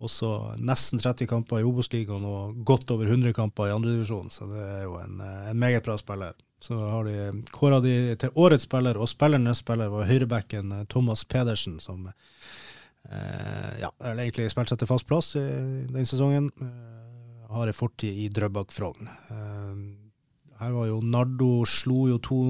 Også 0.01 0.55
nesten 0.63 1.01
30 1.03 1.27
kamper 1.27 1.59
i 1.59 1.67
Obos-ligaen 1.67 2.23
og 2.25 2.63
godt 2.67 2.91
over 2.95 3.07
100 3.11 3.33
kamper 3.35 3.67
i 3.67 3.75
andredivisjon, 3.75 4.31
så 4.31 4.47
det 4.47 4.63
er 4.63 4.83
jo 4.87 4.95
en, 5.03 5.19
eh, 5.21 5.51
en 5.51 5.59
meget 5.59 5.83
bra 5.83 5.97
spiller. 5.99 6.33
Så 6.65 6.79
har 6.79 7.05
de 7.05 7.43
kåra 7.53 7.81
de 7.85 8.15
til 8.23 8.31
årets 8.41 8.65
spiller, 8.65 8.97
og 8.97 9.11
spillernes 9.11 9.61
spiller 9.61 9.91
var 9.93 10.07
høyrebacken 10.09 10.71
eh, 10.73 10.87
Thomas 10.89 11.25
Pedersen, 11.29 11.77
som 11.85 12.07
eh, 12.09 13.73
ja, 13.83 13.91
egentlig 14.15 14.47
spilte 14.53 14.73
seg 14.73 14.81
til 14.81 14.89
fast 14.89 15.09
plass 15.11 15.35
i 15.37 15.45
den 15.91 16.09
sesongen. 16.09 16.49
Eh, 16.57 17.53
har 17.55 17.69
en 17.71 17.77
fortid 17.77 18.17
i 18.25 18.31
Drøbak 18.33 18.73
Frogn. 18.73 19.11
Eh, 19.29 19.85
her 20.63 20.73
var 20.73 20.89
jo 20.89 21.03
Nardo 21.05 21.51
slo 21.69 22.07
jo 22.09 22.17
to, 22.23 22.41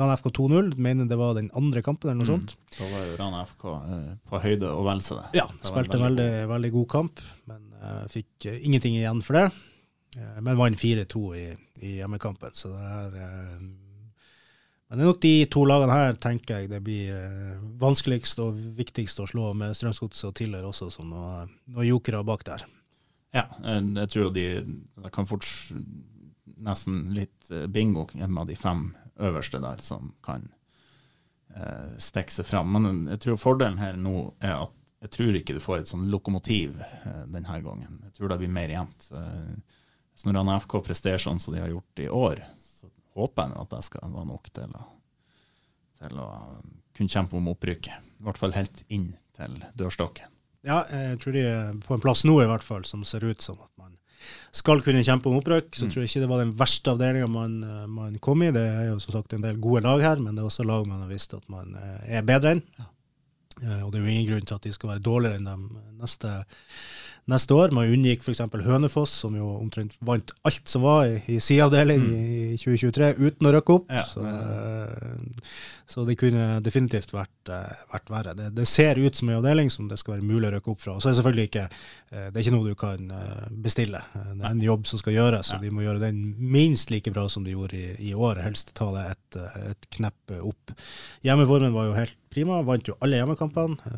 Rana 0.00 0.16
FK 0.18 0.30
2-0, 0.40 0.72
mener 0.80 1.06
det 1.06 1.18
var 1.20 1.36
den 1.38 1.52
andre 1.54 1.84
kampen 1.86 2.10
eller 2.10 2.24
noe 2.24 2.32
sånt. 2.32 2.56
Da 2.74 2.88
var 2.90 3.06
jo 3.06 3.16
Rana 3.20 3.44
FK 3.46 3.66
eh, 3.76 4.12
på 4.26 4.42
høyde 4.42 4.74
og 4.74 4.86
vel 4.90 5.06
så 5.06 5.20
det. 5.20 5.28
Ja, 5.38 5.46
spilte 5.62 6.00
en 6.00 6.08
veldig, 6.08 6.30
veldig 6.50 6.74
god 6.80 6.90
kamp, 6.98 7.22
men 7.46 7.66
eh, 7.78 8.06
fikk 8.10 8.50
ingenting 8.56 8.98
igjen 8.98 9.22
for 9.22 9.38
det. 9.38 9.50
Eh, 10.16 10.40
men 10.40 10.58
vant 10.58 10.78
4-2 10.78 11.22
i, 11.38 11.46
i 11.86 11.94
hjemmekampen, 12.00 12.54
så 12.56 12.72
det 12.74 12.88
er 12.88 13.16
eh, 13.22 13.62
Men 14.90 14.98
det 14.98 15.04
er 15.04 15.06
nok 15.12 15.22
de 15.22 15.34
to 15.46 15.64
lagene 15.70 15.94
her, 15.94 16.16
tenker 16.18 16.60
jeg, 16.60 16.70
det 16.72 16.82
blir 16.82 17.14
eh, 17.14 17.58
vanskeligst 17.82 18.42
og 18.42 18.58
viktigst 18.78 19.22
å 19.22 19.28
slå 19.30 19.52
med 19.54 19.76
Strømsgodset 19.78 20.32
og 20.32 20.36
Tiller 20.40 20.66
også, 20.66 20.90
som 20.90 21.12
noen 21.12 21.52
noe 21.70 21.86
jokere 21.86 22.24
bak 22.26 22.42
der. 22.48 22.66
Ja, 23.30 23.46
jeg 23.62 24.10
tror 24.10 24.32
de, 24.34 24.46
de 24.66 25.10
kan 25.14 25.28
fort 25.30 25.46
nesten 26.60 27.12
litt 27.14 27.46
bingo 27.70 28.08
hjemme 28.10 28.42
av 28.42 28.48
de 28.50 28.56
fem 28.58 28.88
øverste 29.22 29.60
der 29.62 29.78
som 29.84 30.10
kan 30.24 30.48
eh, 31.54 31.96
stikke 32.02 32.34
seg 32.34 32.48
fram. 32.48 32.74
Men 32.74 33.06
jeg 33.14 33.22
tror 33.24 33.40
fordelen 33.40 33.78
her 33.80 33.98
nå 34.00 34.32
er 34.42 34.56
at 34.58 34.76
jeg 35.00 35.14
tror 35.14 35.36
ikke 35.38 35.56
du 35.56 35.62
får 35.64 35.80
et 35.80 35.90
sånn 35.90 36.08
lokomotiv 36.12 36.80
eh, 36.82 37.22
denne 37.30 37.60
gangen. 37.64 38.00
Jeg 38.08 38.16
tror 38.16 38.32
det 38.32 38.40
blir 38.42 38.52
mer 38.52 38.72
jevnt. 38.72 39.06
Eh, 39.16 39.78
Hvis 40.14 40.26
når 40.26 40.40
han 40.44 40.60
FK 40.60 40.80
presterer 40.84 41.18
sånn 41.22 41.38
som 41.40 41.54
de 41.54 41.60
har 41.62 41.68
gjort 41.72 42.02
i 42.04 42.08
år, 42.08 42.42
så 42.60 42.90
håper 43.16 43.48
jeg 43.48 43.60
at 43.62 43.70
det 43.76 43.84
skal 43.86 44.10
være 44.12 44.26
nok 44.28 44.50
til 44.52 44.74
å, 44.76 44.82
til 46.00 46.18
å 46.20 46.28
kunne 46.96 47.08
kjempe 47.14 47.36
om 47.38 47.48
opprykket. 47.54 48.08
I 48.20 48.26
hvert 48.26 48.38
fall 48.40 48.52
helt 48.56 48.82
inn 48.92 49.12
til 49.36 49.56
dørstokken. 49.80 50.28
Ja, 50.66 50.82
jeg 50.92 51.16
tror 51.22 51.32
de 51.32 51.46
er 51.48 51.72
på 51.86 51.94
en 51.96 52.02
plass 52.04 52.24
nå 52.28 52.34
i 52.42 52.48
hvert 52.50 52.62
fall, 52.66 52.84
som 52.84 53.04
ser 53.08 53.24
ut 53.24 53.40
som 53.40 53.56
at 53.64 53.70
man 53.80 53.94
skal 54.52 54.82
kunne 54.84 55.00
kjempe 55.06 55.30
om 55.30 55.38
opprykk. 55.38 55.70
Så 55.72 55.86
Mm. 55.86 55.90
tror 55.94 56.02
jeg 56.04 56.10
ikke 56.10 56.20
det 56.20 56.28
var 56.28 56.42
den 56.44 56.52
verste 56.60 56.90
avdelinga 56.92 57.26
man, 57.32 57.54
eh, 57.64 57.86
man 57.86 58.18
kom 58.18 58.42
i. 58.42 58.50
Det 58.52 58.60
er 58.68 58.90
jo 58.90 58.98
som 59.00 59.12
sagt 59.16 59.32
en 59.32 59.40
del 59.40 59.56
gode 59.56 59.80
lag 59.86 60.00
her, 60.04 60.16
men 60.20 60.34
det 60.34 60.42
er 60.42 60.50
også 60.50 60.66
lag 60.66 60.86
man 60.86 61.00
har 61.00 61.08
visst 61.08 61.32
at 61.32 61.48
man 61.48 61.74
eh, 61.74 62.18
er 62.18 62.22
bedre 62.22 62.52
enn. 62.58 62.62
Ja. 62.78 62.84
Eh, 63.62 63.82
Og 63.86 63.92
det 63.92 64.00
er 64.00 64.04
jo 64.04 64.10
ingen 64.12 64.28
grunn 64.28 64.46
til 64.46 64.54
at 64.54 64.62
de 64.62 64.72
skal 64.72 64.90
være 64.90 65.02
dårligere 65.02 65.36
enn 65.40 65.48
de 65.48 65.80
neste, 66.02 66.44
neste 67.30 67.56
år. 67.56 67.74
Man 67.74 67.90
unngikk 67.90 68.24
f.eks. 68.24 68.42
Hønefoss, 68.64 69.12
som 69.22 69.36
jo 69.36 69.48
omtrent 69.58 69.96
vant 70.06 70.32
alt 70.48 70.70
som 70.70 70.84
var 70.84 71.06
i, 71.08 71.18
i 71.30 71.38
si 71.42 71.58
avdeling 71.62 72.06
i 72.10 72.56
2023, 72.60 73.12
uten 73.20 73.48
å 73.48 73.52
rykke 73.54 73.76
opp. 73.76 73.90
Mm. 73.90 73.98
Ja, 73.98 74.04
så, 74.08 74.24
eh, 74.26 75.60
så 75.90 76.04
det 76.06 76.16
kunne 76.20 76.46
definitivt 76.64 77.14
vært, 77.14 77.52
eh, 77.52 77.84
vært 77.92 78.12
verre. 78.12 78.34
Det, 78.38 78.50
det 78.56 78.66
ser 78.70 79.00
ut 79.00 79.18
som 79.18 79.30
en 79.30 79.40
avdeling 79.40 79.72
som 79.72 79.88
det 79.90 80.00
skal 80.00 80.16
være 80.16 80.28
mulig 80.28 80.50
å 80.50 80.54
rykke 80.56 80.74
opp 80.74 80.84
fra. 80.84 80.96
Og 80.96 81.02
så 81.02 81.10
er 81.10 81.14
det 81.14 81.20
selvfølgelig 81.20 81.48
ikke 81.50 81.66
eh, 81.66 82.26
det 82.30 82.34
er 82.34 82.42
ikke 82.44 82.56
noe 82.56 82.70
du 82.70 82.78
kan 82.78 83.14
bestille. 83.62 84.02
Det 84.14 84.44
er 84.44 84.50
en 84.50 84.64
jobb 84.64 84.88
som 84.90 85.02
skal 85.02 85.16
gjøres, 85.16 85.54
og 85.54 85.64
de 85.64 85.72
må 85.74 85.84
gjøre 85.84 86.04
den 86.04 86.22
minst 86.38 86.92
like 86.94 87.12
bra 87.14 87.26
som 87.32 87.46
de 87.46 87.54
gjorde 87.56 87.78
i, 87.78 87.94
i 88.10 88.14
år. 88.14 88.42
Helst 88.44 88.74
ta 88.78 88.90
det 88.94 89.06
et, 89.14 89.40
et 89.70 89.90
knepp 89.98 90.38
opp. 90.40 90.74
Hjemmeformen 91.26 91.74
var 91.74 91.90
jo 91.90 91.98
helt 91.98 92.16
prima, 92.30 92.62
vant 92.66 92.88
jo 92.88 92.96
alle 93.02 93.20
hjemmekampene. 93.20 93.96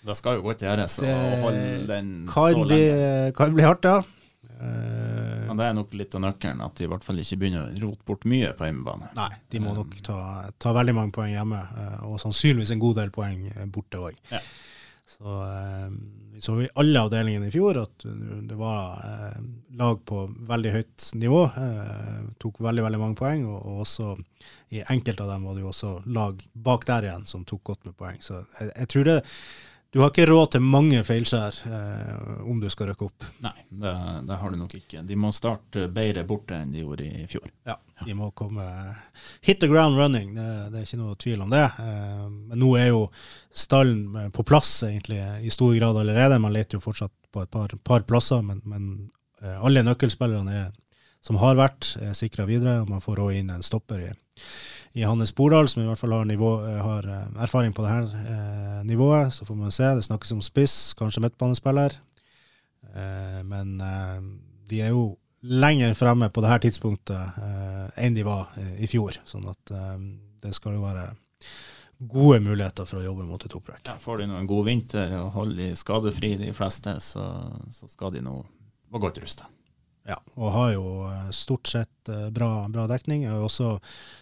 Eh, 0.00 0.06
Det 0.06 0.16
skal 0.16 0.38
jo 0.38 0.42
godt 0.48 0.62
gjøres 0.64 0.98
å 1.04 1.10
holde 1.42 1.86
den 1.90 2.26
så 2.28 2.46
lenge. 2.52 2.66
bli, 2.66 3.32
kan 3.36 3.52
bli 3.54 3.62
hardt, 3.66 3.84
ja. 3.84 3.98
Eh, 4.60 5.46
Men 5.46 5.56
det 5.56 5.66
er 5.66 5.74
nok 5.74 5.94
litt 5.98 6.14
av 6.14 6.20
nøkkelen, 6.22 6.60
at 6.64 6.74
de 6.78 6.84
i 6.84 6.88
hvert 6.90 7.04
fall 7.04 7.18
ikke 7.18 7.38
begynner 7.40 7.68
å 7.68 7.80
rote 7.82 8.04
bort 8.06 8.24
mye 8.24 8.52
på 8.56 8.64
hjemmebane. 8.68 9.10
Nei, 9.16 9.30
de 9.50 9.60
må 9.60 9.74
nok 9.74 9.96
ta, 10.06 10.18
ta 10.58 10.72
veldig 10.76 10.94
mange 10.94 11.12
poeng 11.16 11.32
hjemme, 11.34 11.60
eh, 11.76 12.02
og 12.06 12.20
sannsynligvis 12.22 12.70
en 12.76 12.82
god 12.82 12.96
del 13.00 13.10
poeng 13.14 13.46
eh, 13.50 13.64
borte 13.66 13.98
òg. 13.98 14.18
Ja. 14.30 14.40
Så 15.10 15.26
eh, 15.26 15.88
vi 16.36 16.40
så 16.44 16.54
i 16.62 16.68
alle 16.78 17.00
avdelingene 17.02 17.48
i 17.48 17.52
fjor 17.52 17.80
at 17.82 18.04
det 18.06 18.56
var 18.56 19.00
eh, 19.04 19.40
lag 19.80 19.98
på 20.06 20.20
veldig 20.48 20.70
høyt 20.76 21.08
nivå. 21.18 21.40
Eh, 21.58 22.20
tok 22.40 22.60
veldig 22.62 22.84
veldig 22.86 23.00
mange 23.02 23.18
poeng, 23.18 23.42
og 23.50 23.82
også 23.82 24.12
i 24.70 24.84
enkelte 24.86 25.24
av 25.26 25.32
dem 25.34 25.48
var 25.48 25.58
det 25.58 25.64
jo 25.64 25.72
også 25.72 25.90
lag 26.14 26.38
bak 26.54 26.86
der 26.86 27.08
igjen 27.08 27.26
som 27.26 27.42
tok 27.44 27.64
godt 27.72 27.84
med 27.90 27.96
poeng. 27.98 28.20
Så 28.22 28.44
jeg, 28.60 28.70
jeg 28.76 28.88
tror 28.94 29.04
det, 29.10 29.18
du 29.90 29.98
har 29.98 30.12
ikke 30.12 30.28
råd 30.30 30.52
til 30.54 30.62
mange 30.62 31.00
feilskjær 31.02 31.56
eh, 31.66 32.42
om 32.46 32.60
du 32.62 32.68
skal 32.70 32.92
rykke 32.92 33.08
opp. 33.08 33.24
Nei, 33.42 33.56
det, 33.68 33.94
det, 34.28 34.36
har 34.38 34.52
du 34.52 34.58
nok 34.60 34.74
ikke. 34.78 35.02
De 35.06 35.16
må 35.18 35.32
starte 35.34 35.88
bedre 35.90 36.22
borte 36.28 36.60
enn 36.60 36.70
de 36.70 36.84
gjorde 36.84 37.08
i 37.08 37.26
fjor. 37.30 37.48
Ja, 37.66 37.74
de 38.06 38.14
må 38.14 38.30
komme 38.38 38.64
hit 39.42 39.58
the 39.64 39.68
ground 39.70 39.98
running, 39.98 40.30
det, 40.36 40.46
det 40.70 40.78
er 40.78 40.86
ikke 40.86 41.00
noe 41.00 41.18
tvil 41.18 41.42
om 41.42 41.50
det. 41.50 41.64
Eh, 41.82 42.22
men 42.30 42.62
nå 42.62 42.70
er 42.78 42.92
jo 42.92 43.08
stallen 43.50 44.30
på 44.36 44.46
plass 44.46 44.76
egentlig 44.86 45.18
i 45.42 45.50
stor 45.50 45.74
grad 45.74 45.98
allerede. 46.04 46.38
Man 46.38 46.54
leter 46.54 46.78
jo 46.78 46.84
fortsatt 46.86 47.14
på 47.34 47.42
et 47.42 47.50
par, 47.50 47.74
par 47.82 48.06
plasser, 48.06 48.46
men, 48.46 48.62
men 48.70 48.88
eh, 49.42 49.58
alle 49.58 49.82
nøkkelspillerne 49.86 50.54
er, 50.66 50.70
som 51.18 51.42
har 51.42 51.58
vært, 51.58 51.96
er 51.98 52.14
sikra 52.14 52.46
videre. 52.46 52.78
og 52.84 52.94
Man 52.94 53.02
får 53.02 53.26
òg 53.26 53.40
inn 53.42 53.50
en 53.50 53.66
stopper 53.66 54.06
i 54.06 54.12
i 54.92 55.02
Hannes 55.02 55.34
Bordal, 55.34 55.68
som 55.68 55.82
i 55.82 55.86
hvert 55.86 56.00
fall 56.00 56.14
har, 56.16 56.26
nivå, 56.26 56.50
eh, 56.66 56.82
har 56.82 57.06
eh, 57.06 57.42
erfaring 57.44 57.72
på 57.74 57.84
dette 57.86 58.22
eh, 58.26 58.80
nivået. 58.88 59.32
Så 59.34 59.46
får 59.46 59.58
man 59.58 59.74
se. 59.74 59.86
Det 59.94 60.06
snakkes 60.06 60.32
om 60.34 60.42
spiss, 60.42 60.94
kanskje 60.98 61.22
midtbanespiller. 61.22 61.94
Eh, 62.90 63.40
men 63.46 63.76
eh, 63.80 64.16
de 64.70 64.80
er 64.82 64.94
jo 64.94 65.12
lenger 65.46 65.94
fremme 65.96 66.28
på 66.28 66.42
det 66.42 66.50
her 66.50 66.62
tidspunktet 66.66 67.38
eh, 67.40 67.86
enn 68.02 68.16
de 68.18 68.26
var 68.26 68.50
i 68.78 68.88
fjor. 68.90 69.20
Sånn 69.24 69.46
at 69.48 69.72
det 70.40 70.52
skal 70.56 70.74
jo 70.76 70.82
være 70.82 71.06
gode 72.10 72.40
muligheter 72.42 72.88
for 72.88 73.00
å 73.00 73.04
jobbe 73.04 73.28
mot 73.28 73.42
et 73.44 73.54
opprykk. 73.56 73.84
Ja, 73.86 73.96
får 74.00 74.20
de 74.20 74.28
nå 74.28 74.40
en 74.40 74.50
god 74.50 74.66
vinter 74.66 75.14
og 75.20 75.32
holder 75.36 75.62
de 75.62 75.70
skadefri, 75.78 76.34
de 76.40 76.52
fleste, 76.56 76.96
så, 77.04 77.24
så 77.72 77.88
skal 77.88 78.14
de 78.14 78.22
nå 78.24 78.38
være 78.90 79.04
godt 79.04 79.20
rusta. 79.22 79.48
Ja, 80.08 80.16
og 80.40 80.54
har 80.54 80.70
jo 80.72 80.84
stort 81.36 81.68
sett 81.68 82.12
bra, 82.32 82.64
bra 82.72 82.86
dekning. 82.88 83.26
Og 83.30 83.50
også 83.50 83.74
Eh, 83.76 84.19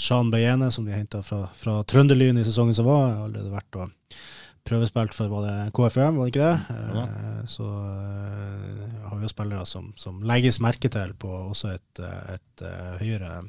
Shan 0.00 0.30
Beyene, 0.32 0.70
som 0.72 0.86
de 0.86 0.94
henta 0.94 1.22
fra, 1.22 1.44
fra 1.54 1.80
Trønderlyn 1.84 2.38
i 2.40 2.44
sesongen 2.46 2.74
som 2.74 2.86
var, 2.88 3.08
har 3.10 3.24
allerede 3.26 3.52
vært 3.52 3.76
og 3.80 4.20
prøvespilt 4.66 5.16
for 5.16 5.30
var 5.32 5.46
det 5.46 5.72
KFUM, 5.76 6.18
var 6.18 6.28
det 6.28 6.32
ikke 6.32 6.46
det? 6.46 6.78
Ja. 6.94 7.04
Eh, 7.04 7.42
så 7.50 7.66
uh, 7.66 9.08
har 9.08 9.16
vi 9.16 9.26
jo 9.26 9.32
spillere 9.32 9.66
som, 9.68 9.90
som, 9.98 10.22
legges 10.26 10.60
merke 10.62 10.90
til 10.92 11.14
på 11.18 11.30
også 11.30 11.72
et, 11.74 12.02
et 12.34 12.64
høyere, 13.00 13.42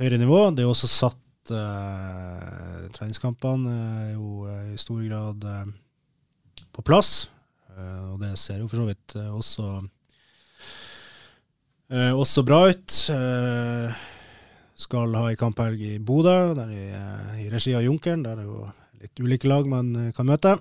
høyere, 0.00 0.20
nivå. 0.22 0.40
Det 0.54 0.64
er 0.64 0.70
også 0.70 0.90
satt 0.90 1.52
uh, 1.52 2.86
treningskampene 2.96 3.76
jo 4.14 4.46
i 4.72 4.78
stor 4.80 5.02
grad 5.04 5.46
på 6.72 6.84
plass. 6.84 7.28
og 7.76 8.20
det 8.20 8.36
ser 8.40 8.60
jo 8.62 8.68
for 8.68 8.80
så 8.80 8.86
vidt 8.88 9.16
også, 9.36 9.66
også 12.16 12.44
bra 12.46 12.60
ut. 12.72 13.00
Uh, 13.12 14.04
skal 14.76 15.14
ha 15.16 15.30
ei 15.30 15.38
kamphelg 15.40 15.80
i 15.80 15.96
Bodø, 15.98 16.52
der 16.56 16.72
i, 16.72 16.84
eh, 16.92 17.46
i 17.46 17.48
regi 17.52 17.74
av 17.76 17.84
Junkeren. 17.84 18.24
Der 18.26 18.42
er 18.42 18.44
jo 18.44 18.66
litt 19.00 19.20
ulike 19.20 19.48
lag 19.48 19.68
man 19.68 19.94
eh, 19.96 20.12
kan 20.16 20.28
møte. 20.28 20.58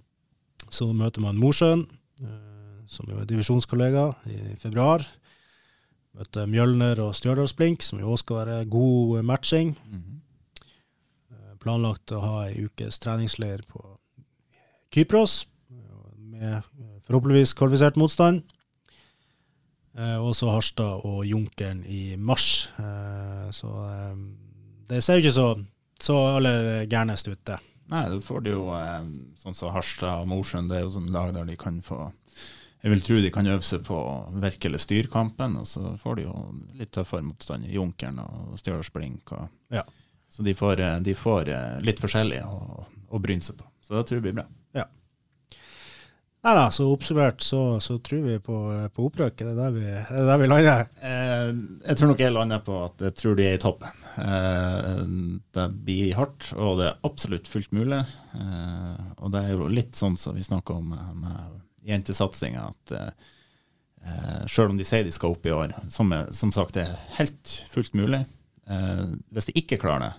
Så 0.76 0.90
møter 0.92 1.24
man 1.24 1.40
Mosjøen, 1.40 1.86
eh, 2.20 2.84
som 2.90 3.08
jo 3.08 3.18
er 3.18 3.28
divisjonskollega, 3.30 4.06
i 4.28 4.56
februar. 4.60 5.06
Møter 6.18 6.46
Mjølner 6.50 7.00
og 7.00 7.14
Stjørdalsblink, 7.16 7.82
som 7.86 8.02
jo 8.02 8.12
òg 8.12 8.20
skal 8.20 8.42
være 8.42 8.64
god 8.70 9.22
matching. 9.22 9.76
Mm 9.86 10.02
-hmm. 10.02 10.16
Planlagt 11.60 12.12
å 12.12 12.20
ha 12.20 12.48
ei 12.48 12.64
ukes 12.64 12.98
treningsleir 12.98 13.60
på 13.68 13.98
Kypros, 14.90 15.46
med 16.16 16.62
forhåpentligvis 17.04 17.54
kvalifisert 17.54 17.96
motstand. 17.96 18.42
Eh, 19.98 20.18
og 20.22 20.36
så 20.38 20.50
Harstad 20.54 21.02
og 21.06 21.24
Junkeren 21.26 21.82
i 21.86 22.14
mars. 22.16 22.70
Eh, 22.78 23.48
så 23.54 23.72
eh, 23.88 24.22
det 24.90 25.02
ser 25.02 25.18
jo 25.18 25.24
ikke 25.24 25.34
så, 25.34 25.48
så 26.00 26.18
aller 26.36 26.86
gærnest 26.90 27.30
ut, 27.30 27.42
det. 27.46 27.58
Nei, 27.90 28.04
du 28.12 28.20
får 28.22 28.44
det 28.46 28.52
jo 28.52 28.68
sånn 29.40 29.56
som 29.56 29.72
Harstad 29.74 30.22
og 30.22 30.28
Mosjøen. 30.30 30.68
Det 30.70 30.78
er 30.78 30.84
jo 30.84 30.92
sånn 30.94 31.10
lag 31.10 31.32
der 31.34 31.48
de 31.48 31.56
kan 31.58 31.80
få 31.82 32.12
Jeg 32.80 32.92
vil 32.94 33.02
tro 33.04 33.16
de 33.20 33.32
kan 33.34 33.48
øve 33.50 33.66
seg 33.66 33.82
på 33.84 33.96
virkelig 34.40 34.78
styrkampen, 34.86 35.58
og 35.58 35.66
så 35.68 35.96
får 36.00 36.16
de 36.16 36.22
jo 36.28 36.36
litt 36.78 36.92
tøffere 36.94 37.26
motstand 37.26 37.66
i 37.66 37.74
Junkeren 37.74 38.22
og 38.22 38.54
Stjørdals 38.62 38.92
Ja. 39.74 39.82
Så 40.30 40.46
de 40.46 40.54
får, 40.54 41.02
de 41.02 41.14
får, 41.14 41.50
litt 41.82 41.98
forskjellig 42.00 42.40
å, 42.46 42.86
å 43.10 43.18
bryne 43.18 43.42
seg 43.42 43.58
på. 43.58 43.66
Så 43.82 43.98
det 43.98 44.06
tror 44.06 44.16
jeg 44.16 44.22
blir 44.22 44.38
bra. 44.38 44.46
Nei 46.40 46.52
da, 46.56 46.70
så 46.72 46.86
oppsummert 46.88 47.42
så, 47.44 47.80
så, 47.84 47.98
tror 48.00 48.22
vi 48.24 48.38
på, 48.40 48.58
på 48.96 49.06
opprykk. 49.10 49.34
Det 49.42 49.48
er 49.50 49.58
der 49.58 49.74
vi, 49.74 49.82
er 49.92 50.28
der 50.30 50.38
vi 50.40 50.46
lander. 50.48 50.86
Eh, 51.04 51.50
jeg 51.84 51.98
tror 52.00 52.08
nok 52.08 52.22
jeg 52.24 52.32
lander 52.32 52.62
på 52.64 52.78
at 52.86 53.04
jeg 53.04 53.16
tror 53.18 53.36
de 53.36 53.44
er 53.44 53.58
i 53.58 53.60
toppen. 53.60 54.06
Eh, 54.24 55.02
det 55.58 55.66
blir 55.84 56.16
hardt, 56.16 56.48
og 56.56 56.80
det 56.80 56.86
er 56.88 57.04
absolutt 57.10 57.50
fullt 57.50 57.76
mulig. 57.76 58.00
Eh, 58.38 59.02
og 59.20 59.34
det 59.34 59.44
er 59.44 59.52
jo 59.52 59.68
litt 59.68 60.00
sånn 60.00 60.16
som 60.20 60.38
vi 60.38 60.46
snakker 60.46 60.80
om 60.80 60.96
med 60.96 61.60
jentesatsinga, 61.92 62.64
at 62.72 62.96
eh, 62.96 64.42
sjøl 64.48 64.72
om 64.72 64.80
de 64.80 64.88
sier 64.88 65.04
de 65.04 65.12
skal 65.12 65.36
opp 65.36 65.44
i 65.44 65.52
år, 65.52 65.76
som, 65.92 66.08
er, 66.16 66.32
som 66.32 66.56
sagt 66.56 66.78
det 66.78 66.88
er 66.88 66.98
helt 67.20 67.56
fullt 67.68 67.92
mulig. 67.92 68.24
Eh, 68.64 69.06
hvis 69.28 69.52
de 69.52 69.58
ikke 69.60 69.82
klarer 69.84 70.08
det, 70.08 70.12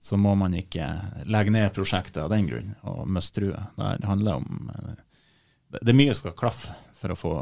så 0.00 0.16
må 0.16 0.38
man 0.38 0.54
ikke 0.56 0.86
legge 1.26 1.52
ned 1.52 1.74
prosjektet 1.74 2.22
av 2.22 2.30
den 2.30 2.46
grunn 2.46 2.74
og 2.88 3.08
miste 3.10 3.42
trua. 3.42 3.66
Det 3.76 4.06
handler 4.08 4.38
om 4.38 4.70
eh, 4.78 4.98
det 5.78 5.92
er 5.92 5.98
mye 5.98 6.14
som 6.14 6.24
skal 6.24 6.38
klaffe 6.38 6.76
for 7.00 7.14
å 7.14 7.18
få 7.18 7.34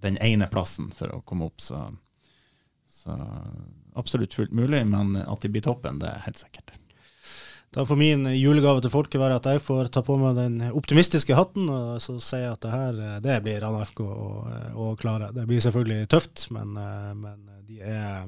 den 0.00 0.16
ene 0.24 0.48
plassen 0.50 0.90
for 0.96 1.12
å 1.12 1.20
komme 1.26 1.50
opp. 1.50 1.60
Så, 1.60 1.78
så 2.88 3.16
absolutt 3.98 4.34
fullt 4.34 4.54
mulig, 4.56 4.82
men 4.88 5.16
at 5.20 5.42
de 5.44 5.50
blir 5.52 5.64
toppen, 5.64 6.00
det 6.00 6.08
er 6.08 6.24
helt 6.24 6.40
sikkert. 6.40 6.72
Da 7.70 7.84
får 7.86 7.98
min 8.00 8.24
julegave 8.34 8.82
til 8.82 8.90
folket 8.90 9.20
være 9.22 9.36
at 9.38 9.46
jeg 9.46 9.62
får 9.62 9.92
ta 9.94 10.02
på 10.02 10.16
meg 10.18 10.34
den 10.40 10.56
optimistiske 10.74 11.36
hatten 11.38 11.68
og 11.70 12.00
så 12.02 12.16
si 12.18 12.40
at 12.42 12.58
det 12.64 12.72
her 12.72 12.98
det 13.22 13.36
blir 13.44 13.60
Rana 13.62 13.84
FK 13.86 14.00
å 14.74 14.88
klare. 14.98 15.30
Det 15.36 15.44
blir 15.46 15.62
selvfølgelig 15.62 16.08
tøft, 16.10 16.48
men, 16.50 16.74
men 17.20 17.44
de 17.68 17.78
er 17.86 18.26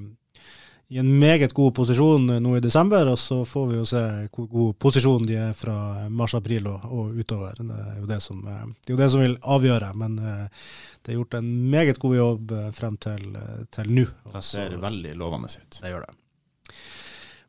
i 0.92 0.98
en 0.98 1.08
meget 1.18 1.54
god 1.56 1.72
posisjon 1.74 2.26
nå 2.44 2.56
i 2.56 2.60
desember, 2.60 3.08
og 3.08 3.16
så 3.18 3.38
får 3.48 3.68
vi 3.70 3.76
jo 3.78 3.84
se 3.88 4.00
hvor 4.34 4.48
god 4.52 4.74
posisjon 4.82 5.24
de 5.24 5.38
er 5.40 5.52
fra 5.56 5.74
mars-april 6.12 6.66
og, 6.68 6.82
og, 6.84 7.14
utover. 7.16 7.56
Det 7.56 7.78
er, 7.78 8.00
jo 8.00 8.08
det, 8.10 8.18
som, 8.20 8.42
det 8.44 8.90
er 8.90 8.92
jo 8.92 8.98
det 9.00 9.10
som 9.14 9.22
vil 9.24 9.36
avgjøre, 9.54 9.88
men 10.02 10.18
eh, 10.20 10.66
det 11.00 11.14
er 11.14 11.16
gjort 11.16 11.38
en 11.38 11.48
meget 11.72 12.00
god 12.02 12.16
jobb 12.18 12.52
eh, 12.58 12.66
frem 12.76 12.98
til, 13.00 13.22
eh, 13.40 13.62
til 13.72 13.88
nå. 13.88 14.04
Det 14.34 14.42
ser 14.44 14.76
veldig 14.82 15.14
lovende 15.22 15.48
ut. 15.48 15.78
Det 15.78 15.94
gjør 15.94 16.04
det. 16.04 16.18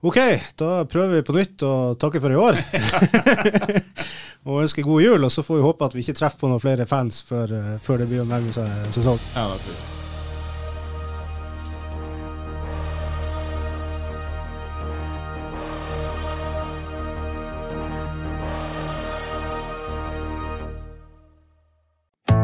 OK, 0.04 0.20
da 0.60 0.70
prøver 0.88 1.18
vi 1.18 1.26
på 1.28 1.36
nytt 1.36 1.66
å 1.68 1.74
takke 2.00 2.22
for 2.24 2.32
i 2.32 2.40
år. 2.40 2.60
og 4.48 4.62
ønsker 4.64 4.88
god 4.88 5.04
jul, 5.04 5.20
og 5.20 5.36
så 5.36 5.44
får 5.44 5.60
vi 5.60 5.68
håpe 5.68 5.92
at 5.92 5.98
vi 5.98 6.06
ikke 6.06 6.16
treffer 6.22 6.46
på 6.46 6.52
noen 6.52 6.64
flere 6.64 6.88
fans 6.88 7.20
før, 7.28 7.52
før 7.84 8.04
det 8.04 8.08
blir 8.12 8.24
å 8.24 8.30
nærme 8.30 8.56
seg 8.56 8.88
sesong. 8.96 9.20
Ja, 9.36 9.50
det 9.52 9.60
tror 9.66 10.02